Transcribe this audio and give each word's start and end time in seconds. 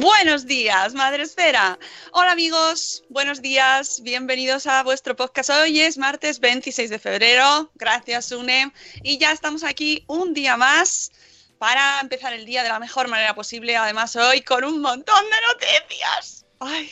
Buenos 0.00 0.46
días, 0.46 0.94
Madre 0.94 1.24
Esfera. 1.24 1.78
Hola 2.12 2.32
amigos, 2.32 3.04
buenos 3.10 3.42
días, 3.42 4.00
bienvenidos 4.02 4.66
a 4.66 4.82
vuestro 4.82 5.14
podcast. 5.14 5.50
Hoy 5.50 5.78
es 5.80 5.98
martes 5.98 6.40
26 6.40 6.88
de 6.88 6.98
febrero, 6.98 7.70
gracias 7.74 8.32
UNE, 8.32 8.72
y 9.02 9.18
ya 9.18 9.30
estamos 9.32 9.62
aquí 9.62 10.04
un 10.06 10.32
día 10.32 10.56
más 10.56 11.12
para 11.58 12.00
empezar 12.00 12.32
el 12.32 12.46
día 12.46 12.62
de 12.62 12.70
la 12.70 12.78
mejor 12.80 13.08
manera 13.08 13.34
posible, 13.34 13.76
además 13.76 14.16
hoy 14.16 14.40
con 14.40 14.64
un 14.64 14.80
montón 14.80 15.22
de 15.22 15.36
noticias. 15.52 16.46
Ay, 16.60 16.90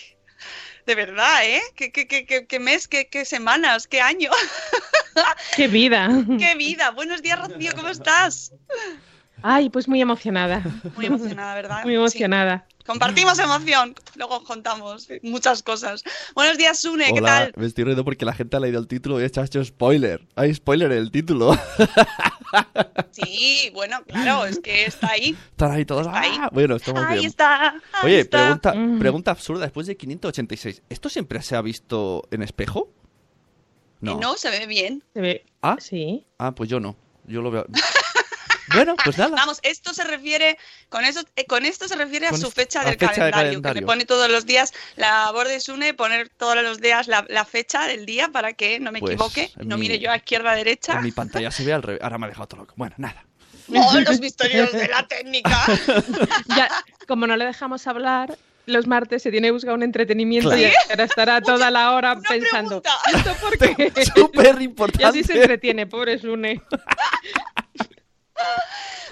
de 0.85 0.95
verdad, 0.95 1.47
¿eh? 1.47 1.63
¿Qué, 1.77 1.91
qué, 1.91 2.07
qué, 2.07 2.27
qué- 2.27 2.47
qué 2.47 2.59
mes, 2.61 2.89
qué, 2.89 3.09
qué 3.09 3.25
semanas, 3.25 3.87
qué 3.87 4.03
año? 4.03 4.31
¡Qué 5.57 5.67
vida! 5.67 6.11
¡Qué 6.39 6.55
vida! 6.57 6.91
Buenos 6.91 7.23
días, 7.23 7.39
Rocío, 7.41 7.73
¿cómo 7.75 7.89
estás? 7.89 8.53
Ay, 9.43 9.71
pues 9.71 9.89
muy 9.89 10.01
emocionada. 10.03 10.61
Muy 10.97 11.07
emocionada, 11.07 11.55
¿verdad? 11.55 11.85
Muy 11.85 11.95
emocionada. 11.95 12.67
Compartimos 12.89 13.39
emoción, 13.39 13.95
luego 14.17 14.43
contamos 14.45 15.09
muchas 15.23 15.63
cosas. 15.63 16.03
Buenos 16.35 16.57
días, 16.57 16.81
Sune, 16.81 17.13
¿qué 17.13 17.21
Hola, 17.21 17.27
tal? 17.27 17.53
me 17.57 17.67
estoy 17.67 17.85
riendo 17.85 18.03
porque 18.03 18.25
la 18.25 18.33
gente 18.33 18.57
ha 18.57 18.61
leído 18.61 18.81
el 18.81 18.89
título 18.89 19.21
y 19.21 19.25
ha 19.25 19.27
hecho 19.27 19.63
spoiler. 19.63 20.27
Hay 20.37 20.55
spoiler 20.55 20.91
en 20.93 20.99
el 20.99 21.11
título. 21.11 21.55
Sí, 23.11 23.71
bueno, 23.75 23.99
claro, 24.07 24.47
es 24.47 24.59
que 24.61 24.87
está 24.87 25.11
ahí. 25.11 25.37
Están 25.51 25.71
ahí 25.73 25.85
todos. 25.85 26.07
¡ah! 26.09 26.49
Bueno, 26.51 26.77
estamos 26.77 27.05
Ahí 27.05 27.19
bien. 27.19 27.27
está. 27.29 27.73
ahí 27.73 28.05
Oye, 28.05 28.21
está. 28.21 28.39
pregunta, 28.59 28.99
pregunta 28.99 29.31
absurda. 29.33 29.65
Después 29.65 29.87
de 29.87 29.99
586, 29.99 30.83
¿esto 30.89 31.11
siempre 31.11 31.43
se 31.43 31.57
ha 31.57 31.61
visto 31.61 32.27
en 32.31 32.41
espejo? 32.43 32.91
Eh, 34.01 34.15
No, 34.19 34.35
se 34.39 34.49
ve 34.49 34.67
bien. 34.67 35.05
Se 35.13 35.21
ve. 35.21 35.45
¿Ah? 35.61 35.77
Sí. 35.79 36.25
Ah, 36.39 36.55
pues 36.55 36.71
yo 36.71 36.81
no. 36.81 36.97
Yo 37.27 37.43
lo 37.43 37.51
veo. 37.51 37.67
bueno, 38.75 38.97
pues 39.03 39.19
nada. 39.19 39.35
Vamos, 39.37 39.59
esto 39.63 39.93
se 39.95 40.05
refiere, 40.05 40.59
con 40.89 41.05
eso, 41.05 41.21
eh, 41.37 41.45
con 41.47 41.65
esto 41.65 41.89
se 41.89 41.97
refiere 41.97 42.27
a 42.27 42.31
Con 42.31 42.41
su 42.41 42.47
est- 42.49 42.57
fecha 42.57 42.81
a 42.81 42.85
del 42.85 42.95
fecha 42.95 43.07
calendario, 43.13 43.33
que 43.33 43.43
calendario. 43.49 43.81
le 43.81 43.87
pone 43.87 44.05
todos 44.05 44.31
los 44.31 44.47
días, 44.47 44.73
la 44.97 45.25
labor 45.27 45.49
de 45.49 45.61
Sune, 45.61 45.95
poner 45.95 46.29
todos 46.29 46.57
los 46.63 46.79
días 46.81 47.09
la, 47.09 47.25
la 47.29 47.45
fecha 47.45 47.87
del 47.87 48.07
día 48.07 48.29
para 48.29 48.53
que 48.53 48.81
no 48.81 48.93
me 48.93 49.01
Pues, 49.01 49.13
equivoque, 49.15 49.51
no 49.65 49.77
mi- 49.77 49.83
mire 49.83 49.99
yo 49.99 50.11
a 50.11 50.17
izquierda 50.17 50.53
a 50.53 50.57
derecha. 50.57 50.95
En 50.95 51.03
mi 51.05 51.13
pantalla 51.13 51.51
se 51.51 51.65
ve 51.65 51.73
al 51.73 51.83
revés. 51.83 52.03
Ahora 52.03 52.19
me 52.19 52.27
ha 52.27 52.29
dejado 52.31 52.49
todo 52.49 52.61
loco. 52.61 52.75
Bueno, 52.77 52.95
nada. 52.99 53.25
¡Oh, 53.75 54.01
los 54.01 54.21
misterios 54.21 54.73
de 54.73 54.89
la 54.89 55.07
técnica! 55.07 55.65
Ya, 56.57 56.69
como 57.07 57.27
no 57.27 57.37
le 57.37 57.45
dejamos 57.45 57.87
hablar, 57.87 58.37
los 58.65 58.87
martes 58.87 59.23
se 59.23 59.31
tiene 59.31 59.49
que 59.49 59.53
buscar 59.53 59.75
un 59.75 59.83
entretenimiento 59.83 60.49
Claro. 60.51 60.63
y 60.63 60.91
ahora 60.91 61.05
estará 61.05 61.41
toda 61.43 61.71
la 61.71 61.93
hora 61.93 62.19
pensando. 62.21 62.83
¿Esto 63.15 63.35
por 63.41 63.59
qué? 63.59 63.93
Súper 64.17 64.57
Y 64.61 64.65
importante. 64.65 65.05
así 65.07 65.23
se 65.25 65.39
entretiene, 65.41 65.87
pobre 65.87 66.19
Sune. 66.19 66.63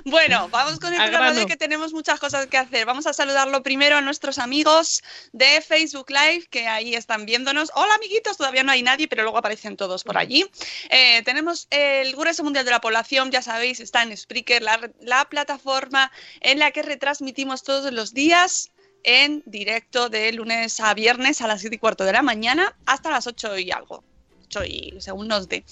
Bueno, 0.05 0.49
vamos 0.51 0.79
con 0.79 0.95
el 0.95 1.01
Al 1.01 1.11
programa 1.11 1.33
de 1.33 1.41
hoy 1.41 1.47
que 1.47 1.57
tenemos 1.57 1.93
muchas 1.93 2.21
cosas 2.21 2.47
que 2.47 2.57
hacer. 2.57 2.87
Vamos 2.87 3.09
a 3.09 3.13
saludarlo 3.13 3.65
primero 3.65 3.97
a 3.97 4.01
nuestros 4.01 4.39
amigos 4.39 5.03
de 5.33 5.61
Facebook 5.61 6.11
Live 6.11 6.47
que 6.49 6.69
ahí 6.69 6.95
están 6.95 7.27
viéndonos. 7.27 7.73
Hola 7.75 7.97
amiguitos, 7.97 8.37
todavía 8.37 8.63
no 8.63 8.71
hay 8.71 8.83
nadie, 8.83 9.09
pero 9.09 9.25
luego 9.25 9.39
aparecen 9.39 9.77
todos 9.77 10.05
por 10.05 10.17
allí. 10.17 10.49
Eh, 10.91 11.23
tenemos 11.25 11.67
el 11.71 12.15
Grueso 12.15 12.45
Mundial 12.45 12.65
de 12.65 12.71
la 12.71 12.81
Población, 12.81 13.33
ya 13.33 13.43
sabéis, 13.43 13.81
está 13.81 14.05
en 14.05 14.17
Spreaker, 14.17 14.63
la, 14.63 14.91
la 15.01 15.25
plataforma 15.25 16.13
en 16.41 16.61
la 16.61 16.71
que 16.71 16.83
retransmitimos 16.83 17.65
todos 17.65 17.93
los 17.93 18.15
días 18.15 18.71
en 19.03 19.43
directo 19.45 20.09
de 20.09 20.33
lunes 20.33 20.79
a 20.79 20.95
viernes 20.95 21.41
a 21.41 21.49
las 21.49 21.63
7 21.63 21.75
y 21.75 21.79
cuarto 21.79 22.05
de 22.05 22.13
la 22.13 22.23
mañana 22.23 22.77
hasta 22.87 23.11
las 23.11 23.27
8 23.27 23.59
y 23.59 23.73
algo. 23.73 24.05
8 24.57 24.65
y 24.65 24.95
según 25.01 25.29
nos 25.29 25.49
dé. 25.49 25.65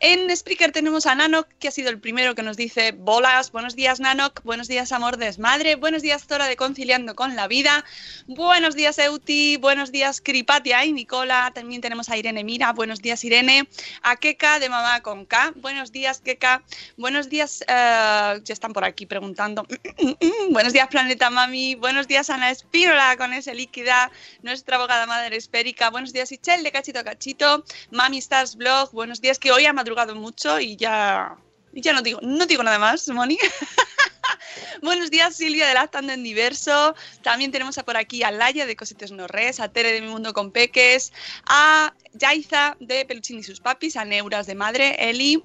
En 0.00 0.34
Spreaker 0.34 0.72
tenemos 0.72 1.06
a 1.06 1.14
Nanok, 1.14 1.46
que 1.58 1.68
ha 1.68 1.70
sido 1.70 1.90
el 1.90 1.98
primero 1.98 2.34
que 2.34 2.42
nos 2.42 2.56
dice 2.56 2.92
bolas. 2.92 3.52
Buenos 3.52 3.76
días, 3.76 4.00
Nanok. 4.00 4.42
Buenos 4.42 4.68
días, 4.68 4.92
amor 4.92 5.16
desmadre. 5.16 5.76
Buenos 5.76 6.02
días, 6.02 6.26
Zora 6.26 6.46
de 6.46 6.56
Conciliando 6.56 7.14
con 7.14 7.36
la 7.36 7.46
Vida. 7.48 7.84
Buenos 8.26 8.74
días, 8.74 8.98
Euti. 8.98 9.56
Buenos 9.56 9.92
días, 9.92 10.20
Cripatia 10.20 10.84
y 10.84 10.92
Nicola. 10.92 11.52
También 11.54 11.80
tenemos 11.80 12.08
a 12.08 12.16
Irene 12.16 12.44
Mira. 12.44 12.72
Buenos 12.72 13.00
días, 13.00 13.24
Irene. 13.24 13.68
A 14.02 14.16
Keka 14.16 14.58
de 14.58 14.68
Mamá 14.68 15.00
con 15.02 15.24
K. 15.26 15.52
Buenos 15.56 15.92
días, 15.92 16.20
Keka. 16.20 16.62
Buenos 16.96 17.28
días, 17.28 17.62
eh, 17.62 18.40
ya 18.42 18.52
están 18.52 18.72
por 18.72 18.84
aquí 18.84 19.06
preguntando. 19.06 19.66
Buenos 20.50 20.72
días, 20.72 20.88
Planeta 20.88 21.30
Mami. 21.30 21.74
Buenos 21.76 22.08
días, 22.08 22.30
Ana 22.30 22.50
Espínola 22.50 23.16
con 23.16 23.32
ese 23.32 23.54
líquida. 23.54 24.10
Nuestra 24.42 24.76
abogada 24.76 25.06
madre 25.06 25.36
esférica. 25.36 25.90
Buenos 25.90 26.12
días, 26.12 26.32
Ichel 26.32 26.62
de 26.62 26.72
Cachito 26.72 26.98
a 26.98 27.04
Cachito. 27.04 27.64
Mami 27.90 28.18
Blog. 28.56 28.92
Buenos 28.92 29.20
días, 29.20 29.38
que 29.38 29.52
hoy 29.52 29.66
ha 29.66 29.74
madrugado 29.74 30.14
mucho 30.14 30.58
y 30.58 30.74
ya. 30.76 31.36
ya 31.74 31.92
no 31.92 32.00
digo, 32.00 32.18
no 32.22 32.46
digo 32.46 32.62
nada 32.62 32.78
más, 32.78 33.06
Moni. 33.08 33.36
Buenos 34.82 35.10
días, 35.10 35.36
Silvia 35.36 35.68
de 35.68 35.74
Lactando 35.74 36.14
en 36.14 36.22
Diverso. 36.22 36.94
También 37.22 37.52
tenemos 37.52 37.76
a 37.76 37.84
por 37.84 37.98
aquí 37.98 38.22
a 38.22 38.30
Laia 38.30 38.64
de 38.64 38.74
Cosites 38.74 39.12
No 39.12 39.26
Res, 39.28 39.60
a 39.60 39.68
Tere 39.68 39.92
de 39.92 40.00
Mi 40.00 40.08
Mundo 40.08 40.32
con 40.32 40.50
Peques, 40.50 41.12
a 41.44 41.92
Yaiza 42.14 42.78
de 42.80 43.04
Peluchín 43.04 43.38
y 43.38 43.42
sus 43.42 43.60
papis, 43.60 43.96
a 43.96 44.06
Neuras 44.06 44.46
de 44.46 44.54
Madre, 44.54 44.96
Eli, 45.10 45.42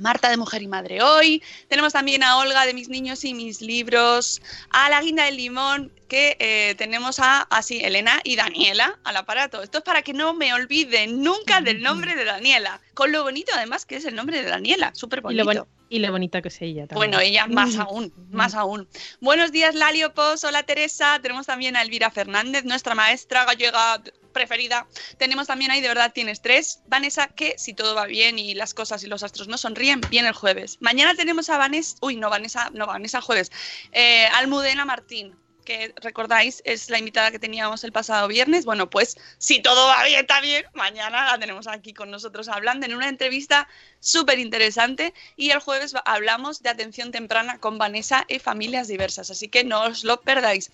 Marta 0.00 0.30
de 0.30 0.36
Mujer 0.36 0.62
y 0.62 0.68
Madre 0.68 1.02
Hoy. 1.02 1.42
Tenemos 1.68 1.94
también 1.94 2.22
a 2.22 2.38
Olga 2.38 2.64
de 2.64 2.74
Mis 2.74 2.88
Niños 2.88 3.24
y 3.24 3.34
Mis 3.34 3.60
Libros, 3.60 4.40
a 4.70 4.88
la 4.88 5.02
Guinda 5.02 5.24
del 5.24 5.36
Limón, 5.36 5.92
que 6.14 6.36
eh, 6.38 6.76
tenemos 6.76 7.18
a 7.18 7.40
así 7.50 7.80
Elena 7.82 8.20
y 8.22 8.36
Daniela 8.36 9.00
al 9.02 9.16
aparato. 9.16 9.62
Esto 9.64 9.78
es 9.78 9.84
para 9.84 10.02
que 10.02 10.12
no 10.12 10.32
me 10.32 10.54
olvide 10.54 11.08
nunca 11.08 11.60
del 11.60 11.82
nombre 11.82 12.14
de 12.14 12.24
Daniela. 12.24 12.80
Con 12.94 13.10
lo 13.10 13.24
bonito 13.24 13.50
además 13.52 13.84
que 13.84 13.96
es 13.96 14.04
el 14.04 14.14
nombre 14.14 14.40
de 14.40 14.48
Daniela, 14.48 14.92
súper 14.94 15.18
Y 15.28 15.34
lo, 15.34 15.44
bonito. 15.44 15.64
boni- 15.64 15.86
y 15.88 15.98
lo 15.98 16.12
bonita 16.12 16.40
que 16.40 16.48
es 16.48 16.62
ella 16.62 16.86
también. 16.86 16.94
Bueno, 17.10 17.18
ella 17.18 17.48
más 17.48 17.74
aún, 17.76 18.12
más 18.30 18.54
aún. 18.54 18.88
Buenos 19.20 19.50
días, 19.50 19.74
Lalio 19.74 20.14
Pos. 20.14 20.44
Hola, 20.44 20.62
Teresa. 20.62 21.18
Tenemos 21.20 21.46
también 21.46 21.74
a 21.74 21.82
Elvira 21.82 22.12
Fernández, 22.12 22.62
nuestra 22.64 22.94
maestra 22.94 23.44
gallega 23.44 24.00
preferida. 24.32 24.86
Tenemos 25.18 25.48
también 25.48 25.72
ahí, 25.72 25.80
de 25.80 25.88
verdad, 25.88 26.12
tienes 26.14 26.40
tres. 26.42 26.78
Vanessa, 26.86 27.26
que 27.26 27.56
si 27.58 27.74
todo 27.74 27.96
va 27.96 28.06
bien 28.06 28.38
y 28.38 28.54
las 28.54 28.72
cosas 28.72 29.02
y 29.02 29.08
los 29.08 29.24
astros 29.24 29.48
no 29.48 29.58
sonríen, 29.58 30.00
viene 30.10 30.28
el 30.28 30.34
jueves. 30.34 30.76
Mañana 30.80 31.16
tenemos 31.16 31.50
a 31.50 31.58
Vanessa, 31.58 31.96
uy, 32.02 32.14
no, 32.14 32.30
Vanessa, 32.30 32.70
no, 32.72 32.86
Vanessa 32.86 33.20
jueves. 33.20 33.50
Eh, 33.90 34.26
Almudena 34.34 34.84
Martín. 34.84 35.34
Que 35.64 35.94
recordáis 35.96 36.62
es 36.64 36.90
la 36.90 36.98
invitada 36.98 37.30
que 37.30 37.38
teníamos 37.38 37.82
el 37.84 37.92
pasado 37.92 38.28
viernes. 38.28 38.64
Bueno, 38.64 38.88
pues 38.90 39.16
si 39.38 39.60
todo 39.60 39.86
va 39.88 40.04
bien 40.04 40.26
también, 40.26 40.64
mañana 40.74 41.24
la 41.24 41.38
tenemos 41.38 41.66
aquí 41.66 41.92
con 41.92 42.10
nosotros 42.10 42.48
hablando 42.48 42.86
en 42.86 42.94
una 42.94 43.08
entrevista 43.08 43.68
súper 44.00 44.38
interesante 44.38 45.14
y 45.36 45.50
el 45.50 45.60
jueves 45.60 45.94
hablamos 46.04 46.62
de 46.62 46.68
atención 46.68 47.10
temprana 47.10 47.58
con 47.58 47.78
Vanessa 47.78 48.24
y 48.28 48.38
familias 48.38 48.86
diversas, 48.86 49.30
así 49.30 49.48
que 49.48 49.64
no 49.64 49.82
os 49.84 50.04
lo 50.04 50.20
perdáis. 50.20 50.70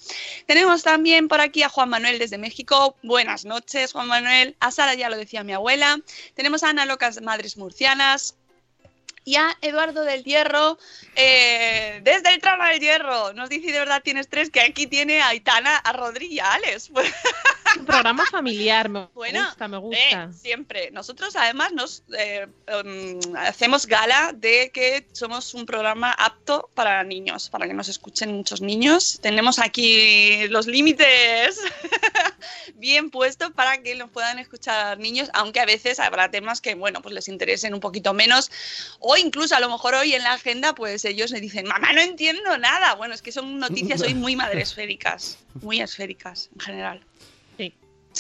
Tenemos 0.47 0.83
también 0.83 1.29
por 1.29 1.41
aquí 1.41 1.63
a 1.63 1.69
Juan 1.69 1.89
Manuel 1.89 2.19
desde 2.19 2.39
México. 2.39 2.97
Buenas 3.03 3.45
noches, 3.45 3.93
Juan 3.93 4.09
Manuel. 4.09 4.57
A 4.61 4.71
Sara 4.71 4.95
ya 4.95 5.09
lo 5.09 5.17
decía 5.17 5.45
mi 5.45 5.53
abuela. 5.53 5.99
Tenemos 6.35 6.65
a 6.65 6.71
Ana 6.71 6.87
Locas 6.87 7.21
Madres 7.23 7.57
Murcianas, 7.57 8.35
y 9.25 9.37
a 9.37 9.57
Eduardo 9.61 10.03
del 10.03 10.25
Hierro, 10.25 10.79
eh, 11.15 12.01
desde 12.03 12.35
el 12.35 12.41
Trama 12.41 12.71
del 12.71 12.81
Hierro. 12.81 13.33
Nos 13.33 13.49
dice, 13.49 13.73
de 13.73 13.79
verdad 13.79 14.03
tienes 14.03 14.29
tres, 14.29 14.51
que 14.51 14.61
aquí 14.61 14.87
tiene 14.87 15.21
a 15.21 15.29
Aitana, 15.29 15.77
a 15.77 15.93
a 15.93 16.53
Alex. 16.55 16.91
Un 17.79 17.87
programa 17.87 18.25
familiar, 18.27 18.89
me 18.89 19.07
Bueno, 19.15 19.45
gusta, 19.45 19.69
me 19.69 19.79
gusta. 19.79 20.25
Eh, 20.25 20.33
siempre. 20.33 20.91
Nosotros 20.91 21.37
además 21.37 21.73
nos 21.73 22.03
eh, 22.17 22.47
em, 22.67 23.19
hacemos 23.37 23.87
gala 23.87 24.33
de 24.35 24.71
que 24.73 25.07
somos 25.13 25.55
un 25.55 25.67
programa 25.67 26.13
apto 26.13 26.71
para 26.75 27.03
niños, 27.05 27.49
para 27.51 27.67
que 27.67 27.75
nos 27.75 27.89
escuchen 27.89 28.33
muchos 28.33 28.61
niños. 28.61 29.19
Tenemos 29.23 29.59
aquí 29.59 30.49
los 30.49 30.67
límites 30.67 31.61
bien 32.75 33.11
puestos 33.11 33.53
para 33.53 33.83
que 33.83 33.95
nos 33.95 34.11
puedan 34.11 34.39
escuchar 34.39 34.99
niños, 34.99 35.31
aunque 35.35 35.61
a 35.61 35.67
veces 35.67 36.01
habrá 36.01 36.31
temas 36.31 36.61
que, 36.61 36.75
bueno, 36.75 37.03
pues 37.03 37.15
les 37.15 37.29
interesen 37.29 37.75
un 37.75 37.81
poquito 37.81 38.15
menos. 38.15 38.51
O 38.99 39.17
incluso 39.17 39.55
a 39.55 39.61
lo 39.61 39.69
mejor 39.69 39.95
hoy 39.95 40.15
en 40.15 40.23
la 40.23 40.33
agenda, 40.33 40.75
pues 40.75 41.05
ellos 41.05 41.33
me 41.33 41.41
dicen, 41.41 41.67
mamá, 41.67 41.93
no 41.93 42.01
entiendo 42.01 42.57
nada. 42.59 42.95
Bueno, 42.95 43.15
es 43.15 43.23
que 43.23 43.33
son 43.33 43.59
noticias 43.59 44.01
hoy 44.03 44.15
muy 44.15 44.37
madresféricas, 44.37 45.39
muy 45.63 45.81
esféricas 45.81 46.51
en 46.55 46.61
general. 46.61 47.05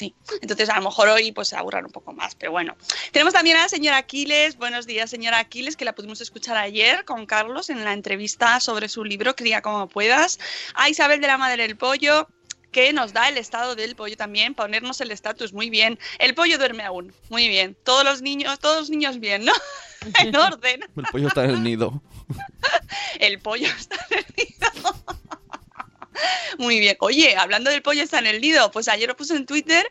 Sí. 0.00 0.14
Entonces 0.41 0.70
a 0.70 0.76
lo 0.76 0.82
mejor 0.82 1.08
hoy 1.08 1.31
pues 1.31 1.49
se 1.49 1.56
aburran 1.56 1.85
un 1.85 1.93
poco 1.93 2.14
más, 2.14 2.35
pero 2.35 2.52
bueno. 2.52 2.75
Tenemos 3.12 3.35
también 3.35 3.58
a 3.58 3.64
la 3.64 3.69
señora 3.69 3.99
Aquiles, 3.99 4.56
buenos 4.56 4.87
días 4.87 5.11
señora 5.11 5.38
Aquiles, 5.38 5.76
que 5.76 5.85
la 5.85 5.94
pudimos 5.94 6.23
escuchar 6.23 6.56
ayer 6.56 7.05
con 7.05 7.26
Carlos 7.26 7.69
en 7.69 7.85
la 7.85 7.93
entrevista 7.93 8.61
sobre 8.61 8.88
su 8.88 9.05
libro 9.05 9.37
Cría 9.37 9.61
como 9.61 9.91
puedas. 9.91 10.38
A 10.73 10.88
Isabel 10.88 11.20
de 11.20 11.26
la 11.26 11.37
Madre 11.37 11.64
del 11.64 11.76
Pollo, 11.76 12.29
que 12.73 12.94
nos 12.94 13.12
da 13.12 13.29
el 13.29 13.37
estado 13.37 13.76
del 13.76 13.94
pollo 13.94 14.17
también, 14.17 14.55
ponernos 14.55 15.02
el 15.02 15.11
estatus 15.11 15.52
muy 15.52 15.69
bien. 15.69 15.99
El 16.19 16.35
pollo 16.35 16.56
duerme 16.56 16.82
aún, 16.82 17.12
muy 17.29 17.49
bien. 17.49 17.76
Todos 17.85 18.03
los 18.03 18.23
niños, 18.23 18.58
todos 18.58 18.79
los 18.79 18.88
niños 18.88 19.20
bien, 19.20 19.44
¿no? 19.44 19.53
en 20.19 20.35
orden. 20.35 20.81
El 20.96 21.05
pollo 21.12 21.29
está 21.29 21.44
en 21.44 21.50
el 21.50 21.62
nido. 21.62 22.03
El 23.20 23.38
pollo 23.38 23.67
está 23.67 23.96
en 24.08 24.19
el 24.19 24.35
nido. 24.35 25.19
Muy 26.58 26.78
bien. 26.81 26.96
Oye, 27.00 27.37
hablando 27.37 27.70
del 27.70 27.82
pollo 27.82 28.02
está 28.02 28.19
en 28.19 28.26
el 28.26 28.40
nido, 28.40 28.70
pues 28.70 28.88
ayer 28.88 29.08
lo 29.08 29.17
puse 29.17 29.34
en 29.37 29.46
Twitter 29.46 29.87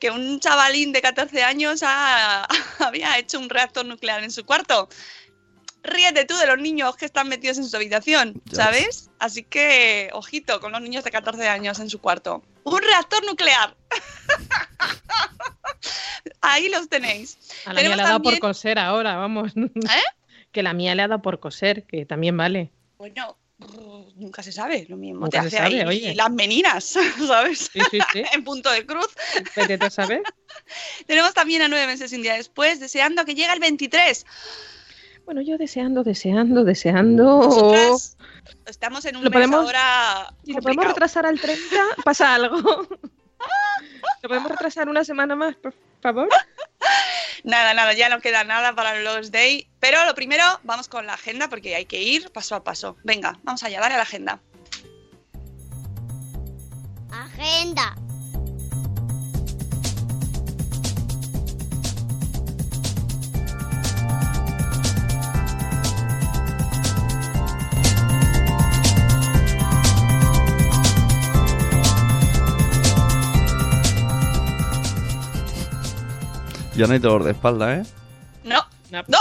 que 0.00 0.10
un 0.10 0.40
chavalín 0.40 0.92
de 0.92 1.00
14 1.02 1.42
años 1.44 1.80
ha- 1.84 2.46
había 2.80 3.16
hecho 3.18 3.38
un 3.38 3.48
reactor 3.48 3.86
nuclear 3.86 4.22
en 4.24 4.30
su 4.30 4.44
cuarto. 4.44 4.88
Ríete 5.82 6.24
tú 6.24 6.34
de 6.38 6.46
los 6.46 6.58
niños 6.58 6.96
que 6.96 7.04
están 7.04 7.28
metidos 7.28 7.58
en 7.58 7.68
su 7.68 7.76
habitación, 7.76 8.40
¿sabes? 8.50 9.10
Así 9.18 9.42
que, 9.42 10.08
ojito 10.14 10.58
con 10.60 10.72
los 10.72 10.80
niños 10.80 11.04
de 11.04 11.10
14 11.10 11.46
años 11.48 11.78
en 11.78 11.90
su 11.90 12.00
cuarto. 12.00 12.42
Un 12.64 12.80
reactor 12.80 13.24
nuclear. 13.26 13.76
Ahí 16.40 16.68
los 16.68 16.88
tenéis. 16.88 17.38
A 17.66 17.72
la 17.72 17.80
mía 17.80 17.96
le 17.96 18.02
ha 18.02 18.06
dado 18.06 18.16
también- 18.16 18.40
por 18.40 18.48
coser 18.48 18.78
ahora, 18.78 19.16
vamos. 19.16 19.52
Que 20.52 20.62
la 20.62 20.72
mía 20.72 20.94
le 20.94 21.02
ha 21.02 21.08
dado 21.08 21.20
por 21.20 21.40
coser, 21.40 21.84
que 21.84 22.06
también 22.06 22.36
vale. 22.36 22.70
Bueno, 22.96 23.36
nunca 24.16 24.42
se 24.42 24.52
sabe, 24.52 24.86
lo 24.88 24.96
mismo 24.96 25.20
Nunca 25.20 25.40
te 25.40 25.46
hace 25.46 25.56
sabe, 25.58 25.80
ahí 25.82 25.86
oye. 25.86 26.14
las 26.14 26.30
meninas, 26.30 26.84
¿sabes? 27.26 27.70
Sí, 27.72 27.80
sí, 27.90 27.98
sí. 28.12 28.22
en 28.32 28.44
punto 28.44 28.70
de 28.70 28.84
cruz. 28.86 29.08
Vete 29.56 29.90
saber. 29.90 30.22
Tenemos 31.06 31.32
también 31.34 31.62
a 31.62 31.68
nueve 31.68 31.86
meses 31.86 32.12
y 32.12 32.16
un 32.16 32.22
día 32.22 32.34
después, 32.34 32.80
deseando 32.80 33.24
que 33.24 33.34
llegue 33.34 33.52
el 33.52 33.60
23. 33.60 34.26
Bueno, 35.24 35.40
yo 35.40 35.56
deseando, 35.56 36.02
deseando, 36.04 36.64
deseando. 36.64 37.24
Nosotras 37.42 38.16
estamos 38.66 39.04
en 39.06 39.16
un 39.16 39.24
Lo 39.24 39.30
mes 39.30 39.38
podemos- 39.38 39.64
ahora 39.64 40.34
Si 40.44 40.52
lo 40.52 40.60
podemos 40.60 40.86
retrasar 40.86 41.24
al 41.26 41.40
30, 41.40 41.62
pasa 42.04 42.34
algo. 42.34 42.56
¿Lo 44.22 44.28
podemos 44.28 44.50
retrasar 44.50 44.88
una 44.88 45.04
semana 45.04 45.34
más, 45.34 45.54
por 45.56 45.74
favor? 46.02 46.28
Nada, 47.44 47.74
nada, 47.74 47.92
ya 47.92 48.08
no 48.08 48.20
queda 48.20 48.42
nada 48.42 48.74
para 48.74 49.00
los 49.02 49.30
Day. 49.30 49.68
Pero 49.78 50.04
lo 50.06 50.14
primero, 50.14 50.42
vamos 50.62 50.88
con 50.88 51.06
la 51.06 51.12
agenda 51.14 51.48
porque 51.48 51.76
hay 51.76 51.84
que 51.84 52.02
ir 52.02 52.32
paso 52.32 52.54
a 52.54 52.64
paso. 52.64 52.96
Venga, 53.04 53.38
vamos 53.42 53.62
allá, 53.62 53.80
dale 53.80 53.94
a 53.94 53.98
la 53.98 54.02
agenda. 54.04 54.40
Agenda. 57.12 57.94
Ya 76.76 76.86
no 76.86 76.92
hay 76.92 76.98
dolor 76.98 77.24
de 77.24 77.32
espalda, 77.32 77.76
¿eh? 77.76 77.82
No, 78.42 78.60
no. 78.90 79.02
no 79.08 79.18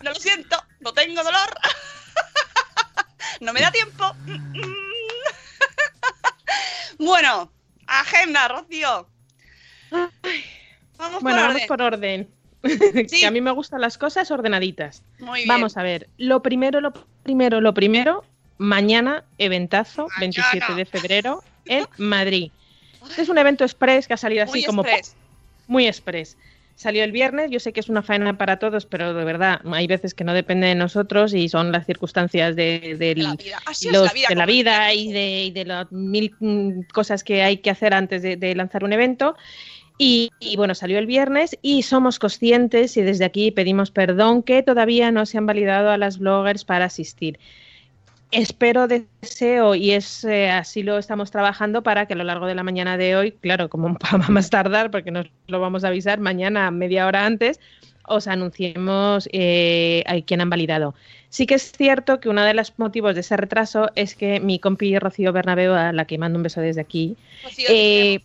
lo 0.00 0.14
siento, 0.14 0.56
no 0.80 0.92
tengo 0.92 1.22
dolor. 1.22 1.48
no 3.40 3.52
me 3.52 3.60
da 3.60 3.70
tiempo. 3.70 4.12
bueno, 6.98 7.52
agenda, 7.86 8.48
Rocío. 8.48 9.08
Vamos 10.96 11.20
Bueno, 11.20 11.20
por 11.20 11.32
vamos 11.32 11.54
orden. 11.54 11.66
por 11.68 11.82
orden. 11.82 12.30
Sí. 13.08 13.20
que 13.20 13.26
a 13.26 13.30
mí 13.30 13.42
me 13.42 13.50
gustan 13.50 13.82
las 13.82 13.98
cosas 13.98 14.30
ordenaditas. 14.30 15.02
Muy 15.18 15.40
bien. 15.40 15.48
Vamos 15.48 15.76
a 15.76 15.82
ver, 15.82 16.08
lo 16.16 16.42
primero, 16.42 16.80
lo 16.80 16.94
primero, 17.22 17.60
lo 17.60 17.74
primero, 17.74 18.24
mañana, 18.56 19.24
eventazo, 19.36 20.08
27 20.18 20.74
de 20.74 20.86
febrero, 20.86 21.44
en 21.66 21.86
Madrid. 21.98 22.52
Este 23.06 23.20
es 23.20 23.28
un 23.28 23.36
evento 23.36 23.64
express 23.64 24.08
que 24.08 24.14
ha 24.14 24.16
salido 24.16 24.44
así 24.44 24.60
Muy 24.60 24.64
como 24.64 24.82
express. 24.82 25.14
Muy 25.66 25.86
express. 25.86 26.36
Salió 26.76 27.04
el 27.04 27.12
viernes, 27.12 27.52
yo 27.52 27.60
sé 27.60 27.72
que 27.72 27.78
es 27.78 27.88
una 27.88 28.02
faena 28.02 28.36
para 28.36 28.58
todos, 28.58 28.84
pero 28.84 29.14
de 29.14 29.24
verdad 29.24 29.60
hay 29.72 29.86
veces 29.86 30.12
que 30.12 30.24
no 30.24 30.34
depende 30.34 30.66
de 30.66 30.74
nosotros 30.74 31.32
y 31.32 31.48
son 31.48 31.70
las 31.70 31.86
circunstancias 31.86 32.56
de, 32.56 32.96
la 33.16 33.36
vida. 33.36 33.60
Los- 33.92 34.06
la 34.06 34.12
vida, 34.12 34.28
de 34.28 34.34
la 34.34 34.44
como 34.44 34.52
vida 34.52 34.92
y 34.92 35.12
de, 35.12 35.44
y 35.44 35.50
de 35.52 35.64
las 35.66 35.92
mil 35.92 36.34
mm, 36.40 36.80
cosas 36.92 37.22
que 37.22 37.42
hay 37.44 37.58
que 37.58 37.70
hacer 37.70 37.94
antes 37.94 38.22
de, 38.22 38.36
de 38.36 38.54
lanzar 38.56 38.82
un 38.82 38.92
evento. 38.92 39.36
Y, 39.96 40.32
y, 40.40 40.56
bueno, 40.56 40.74
salió 40.74 40.98
el 40.98 41.06
viernes 41.06 41.56
y 41.62 41.82
somos 41.82 42.18
conscientes 42.18 42.96
y 42.96 43.02
desde 43.02 43.24
aquí 43.24 43.52
pedimos 43.52 43.92
perdón 43.92 44.42
que 44.42 44.64
todavía 44.64 45.12
no 45.12 45.24
se 45.24 45.38
han 45.38 45.46
validado 45.46 45.90
a 45.90 45.98
las 45.98 46.18
bloggers 46.18 46.64
para 46.64 46.86
asistir. 46.86 47.38
Espero, 48.34 48.88
deseo 48.88 49.76
y 49.76 49.92
es 49.92 50.24
eh, 50.24 50.50
así 50.50 50.82
lo 50.82 50.98
estamos 50.98 51.30
trabajando 51.30 51.84
para 51.84 52.06
que 52.06 52.14
a 52.14 52.16
lo 52.16 52.24
largo 52.24 52.46
de 52.46 52.56
la 52.56 52.64
mañana 52.64 52.96
de 52.96 53.14
hoy, 53.14 53.30
claro, 53.30 53.68
como 53.68 53.94
va 53.94 54.18
más 54.28 54.50
tardar 54.50 54.90
porque 54.90 55.12
nos 55.12 55.26
lo 55.46 55.60
vamos 55.60 55.84
a 55.84 55.88
avisar 55.88 56.18
mañana 56.18 56.70
media 56.72 57.06
hora 57.06 57.26
antes, 57.26 57.60
os 58.06 58.26
anunciemos 58.26 59.28
eh, 59.32 60.02
a 60.06 60.20
quién 60.22 60.40
han 60.40 60.50
validado. 60.50 60.94
Sí 61.28 61.46
que 61.46 61.54
es 61.54 61.70
cierto 61.72 62.18
que 62.18 62.28
uno 62.28 62.42
de 62.42 62.54
los 62.54 62.76
motivos 62.76 63.14
de 63.14 63.20
ese 63.20 63.36
retraso 63.36 63.90
es 63.94 64.16
que 64.16 64.40
mi 64.40 64.58
compi 64.58 64.98
Rocío 64.98 65.32
Bernabeu, 65.32 65.72
a 65.72 65.92
la 65.92 66.04
que 66.04 66.18
mando 66.18 66.36
un 66.36 66.42
beso 66.42 66.60
desde 66.60 66.80
aquí, 66.80 67.16
Rocío, 67.44 67.66
eh, 67.70 68.20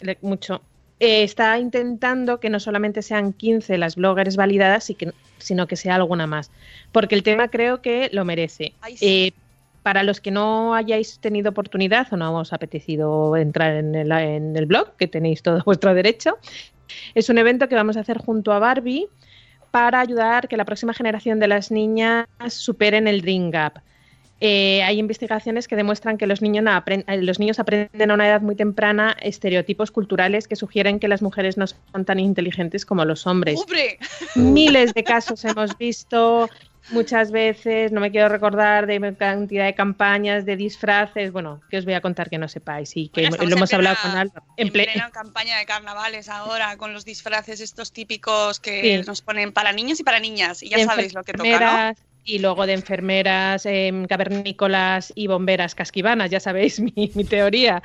le- 0.00 0.18
mucho, 0.20 0.60
eh, 1.00 1.22
está 1.22 1.58
intentando 1.58 2.38
que 2.38 2.50
no 2.50 2.60
solamente 2.60 3.00
sean 3.00 3.32
15 3.32 3.78
las 3.78 3.96
bloggers 3.96 4.36
validadas, 4.36 4.92
sino 5.38 5.66
que 5.66 5.76
sea 5.76 5.94
alguna 5.94 6.26
más, 6.26 6.50
porque 6.92 7.14
el 7.14 7.22
tema 7.22 7.48
creo 7.48 7.80
que 7.82 8.10
lo 8.12 8.24
merece. 8.26 8.74
Ay, 8.82 8.96
sí. 8.98 9.06
Eh, 9.06 9.32
para 9.84 10.02
los 10.02 10.22
que 10.22 10.30
no 10.30 10.74
hayáis 10.74 11.18
tenido 11.18 11.50
oportunidad 11.50 12.10
o 12.10 12.16
no 12.16 12.38
os 12.38 12.54
ha 12.54 12.56
apetecido 12.56 13.36
entrar 13.36 13.76
en 13.76 13.94
el, 13.94 14.10
en 14.10 14.56
el 14.56 14.64
blog, 14.64 14.96
que 14.96 15.06
tenéis 15.06 15.42
todo 15.42 15.62
vuestro 15.66 15.92
derecho, 15.92 16.38
es 17.14 17.28
un 17.28 17.36
evento 17.36 17.68
que 17.68 17.74
vamos 17.74 17.98
a 17.98 18.00
hacer 18.00 18.16
junto 18.16 18.52
a 18.52 18.58
Barbie 18.58 19.08
para 19.70 20.00
ayudar 20.00 20.48
que 20.48 20.56
la 20.56 20.64
próxima 20.64 20.94
generación 20.94 21.38
de 21.38 21.48
las 21.48 21.70
niñas 21.70 22.26
superen 22.48 23.06
el 23.06 23.20
Dream 23.20 23.50
Gap. 23.50 23.82
Eh, 24.40 24.82
hay 24.82 24.98
investigaciones 24.98 25.68
que 25.68 25.76
demuestran 25.76 26.16
que 26.16 26.26
los 26.26 26.40
niños, 26.40 26.64
eh, 26.86 27.22
los 27.22 27.38
niños 27.38 27.58
aprenden 27.58 28.10
a 28.10 28.14
una 28.14 28.26
edad 28.26 28.40
muy 28.40 28.56
temprana 28.56 29.14
estereotipos 29.20 29.90
culturales 29.90 30.48
que 30.48 30.56
sugieren 30.56 30.98
que 30.98 31.08
las 31.08 31.20
mujeres 31.20 31.58
no 31.58 31.66
son 31.66 32.04
tan 32.06 32.18
inteligentes 32.20 32.86
como 32.86 33.04
los 33.04 33.26
hombres. 33.26 33.60
¡Hombre! 33.60 33.98
Miles 34.34 34.94
de 34.94 35.04
casos 35.04 35.44
hemos 35.44 35.76
visto, 35.76 36.48
muchas 36.90 37.30
veces, 37.30 37.92
no 37.92 38.00
me 38.00 38.10
quiero 38.10 38.28
recordar 38.28 38.86
de 38.86 39.14
cantidad 39.16 39.64
de 39.64 39.74
campañas, 39.74 40.44
de 40.44 40.56
disfraces, 40.56 41.32
bueno, 41.32 41.60
que 41.70 41.78
os 41.78 41.84
voy 41.84 41.94
a 41.94 42.00
contar 42.00 42.30
que 42.30 42.38
no 42.38 42.48
sepáis 42.48 42.96
y 42.96 43.08
que 43.08 43.28
Bueno, 43.28 43.44
lo 43.44 43.56
hemos 43.56 43.72
hablado 43.72 43.96
con 44.02 44.10
Álvaro. 44.12 44.46
En 44.56 44.68
En 44.68 44.72
ple- 44.72 44.84
plena 44.84 45.10
campaña 45.10 45.58
de 45.58 45.66
carnavales 45.66 46.28
ahora, 46.28 46.76
con 46.76 46.92
los 46.92 47.04
disfraces 47.04 47.60
estos 47.60 47.92
típicos 47.92 48.60
que 48.60 49.00
Sí. 49.00 49.06
nos 49.06 49.22
ponen 49.22 49.52
para 49.52 49.72
niños 49.72 50.00
y 50.00 50.04
para 50.04 50.20
niñas. 50.20 50.62
Y 50.62 50.68
ya 50.68 50.84
sabéis 50.84 51.14
lo 51.14 51.22
que 51.24 51.32
toca, 51.32 51.58
¿no? 51.92 51.94
Y 52.24 52.38
luego 52.38 52.66
de 52.66 52.72
enfermeras, 52.72 53.66
em, 53.66 54.06
cavernícolas 54.06 55.12
y 55.14 55.26
bomberas 55.26 55.74
casquivanas, 55.74 56.30
ya 56.30 56.40
sabéis 56.40 56.80
mi, 56.80 57.10
mi 57.14 57.24
teoría. 57.24 57.82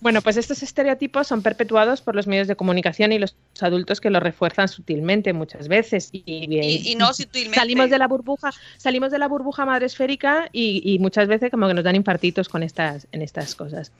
Bueno, 0.00 0.22
pues 0.22 0.36
estos 0.36 0.62
estereotipos 0.62 1.26
son 1.26 1.42
perpetuados 1.42 2.00
por 2.00 2.14
los 2.14 2.26
medios 2.26 2.46
de 2.48 2.56
comunicación 2.56 3.12
y 3.12 3.18
los 3.18 3.36
adultos 3.60 4.00
que 4.00 4.10
los 4.10 4.22
refuerzan 4.22 4.68
sutilmente 4.68 5.32
muchas 5.32 5.68
veces. 5.68 6.10
Y, 6.12 6.22
Y, 6.26 6.92
y 6.92 6.94
no 6.94 7.12
sutilmente. 7.12 7.58
salimos 7.58 7.90
de 7.90 7.98
la 7.98 8.06
burbuja, 8.06 8.50
salimos 8.76 9.10
de 9.10 9.18
la 9.18 9.28
burbuja 9.28 9.64
madre 9.66 9.86
esférica 9.86 10.48
y, 10.52 10.80
y 10.84 10.98
muchas 10.98 11.28
veces 11.28 11.50
como 11.50 11.66
que 11.66 11.74
nos 11.74 11.84
dan 11.84 11.96
infartitos 11.96 12.48
con 12.48 12.62
estas, 12.62 13.08
en 13.12 13.22
estas 13.22 13.54
cosas. 13.54 13.92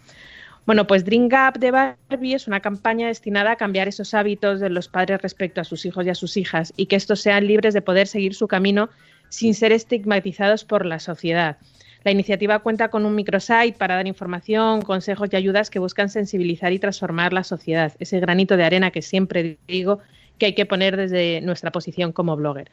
Bueno, 0.66 0.86
pues 0.86 1.04
Dream 1.04 1.28
Gap 1.28 1.58
de 1.58 1.70
Barbie 1.70 2.34
es 2.34 2.46
una 2.46 2.60
campaña 2.60 3.08
destinada 3.08 3.52
a 3.52 3.56
cambiar 3.56 3.86
esos 3.86 4.14
hábitos 4.14 4.60
de 4.60 4.70
los 4.70 4.88
padres 4.88 5.20
respecto 5.20 5.60
a 5.60 5.64
sus 5.64 5.84
hijos 5.84 6.06
y 6.06 6.10
a 6.10 6.14
sus 6.14 6.38
hijas 6.38 6.72
y 6.76 6.86
que 6.86 6.96
estos 6.96 7.20
sean 7.20 7.46
libres 7.46 7.74
de 7.74 7.82
poder 7.82 8.06
seguir 8.06 8.34
su 8.34 8.48
camino 8.48 8.88
sin 9.28 9.54
ser 9.54 9.72
estigmatizados 9.72 10.64
por 10.64 10.86
la 10.86 10.98
sociedad. 10.98 11.56
La 12.04 12.10
iniciativa 12.10 12.58
cuenta 12.58 12.88
con 12.88 13.06
un 13.06 13.14
microsite 13.14 13.76
para 13.78 13.96
dar 13.96 14.06
información, 14.06 14.82
consejos 14.82 15.30
y 15.32 15.36
ayudas 15.36 15.70
que 15.70 15.78
buscan 15.78 16.10
sensibilizar 16.10 16.72
y 16.72 16.78
transformar 16.78 17.32
la 17.32 17.44
sociedad, 17.44 17.94
ese 17.98 18.20
granito 18.20 18.56
de 18.58 18.64
arena 18.64 18.90
que 18.90 19.00
siempre 19.00 19.56
digo 19.66 20.00
que 20.38 20.46
hay 20.46 20.54
que 20.54 20.66
poner 20.66 20.96
desde 20.96 21.40
nuestra 21.40 21.70
posición 21.70 22.12
como 22.12 22.36
blogger. 22.36 22.70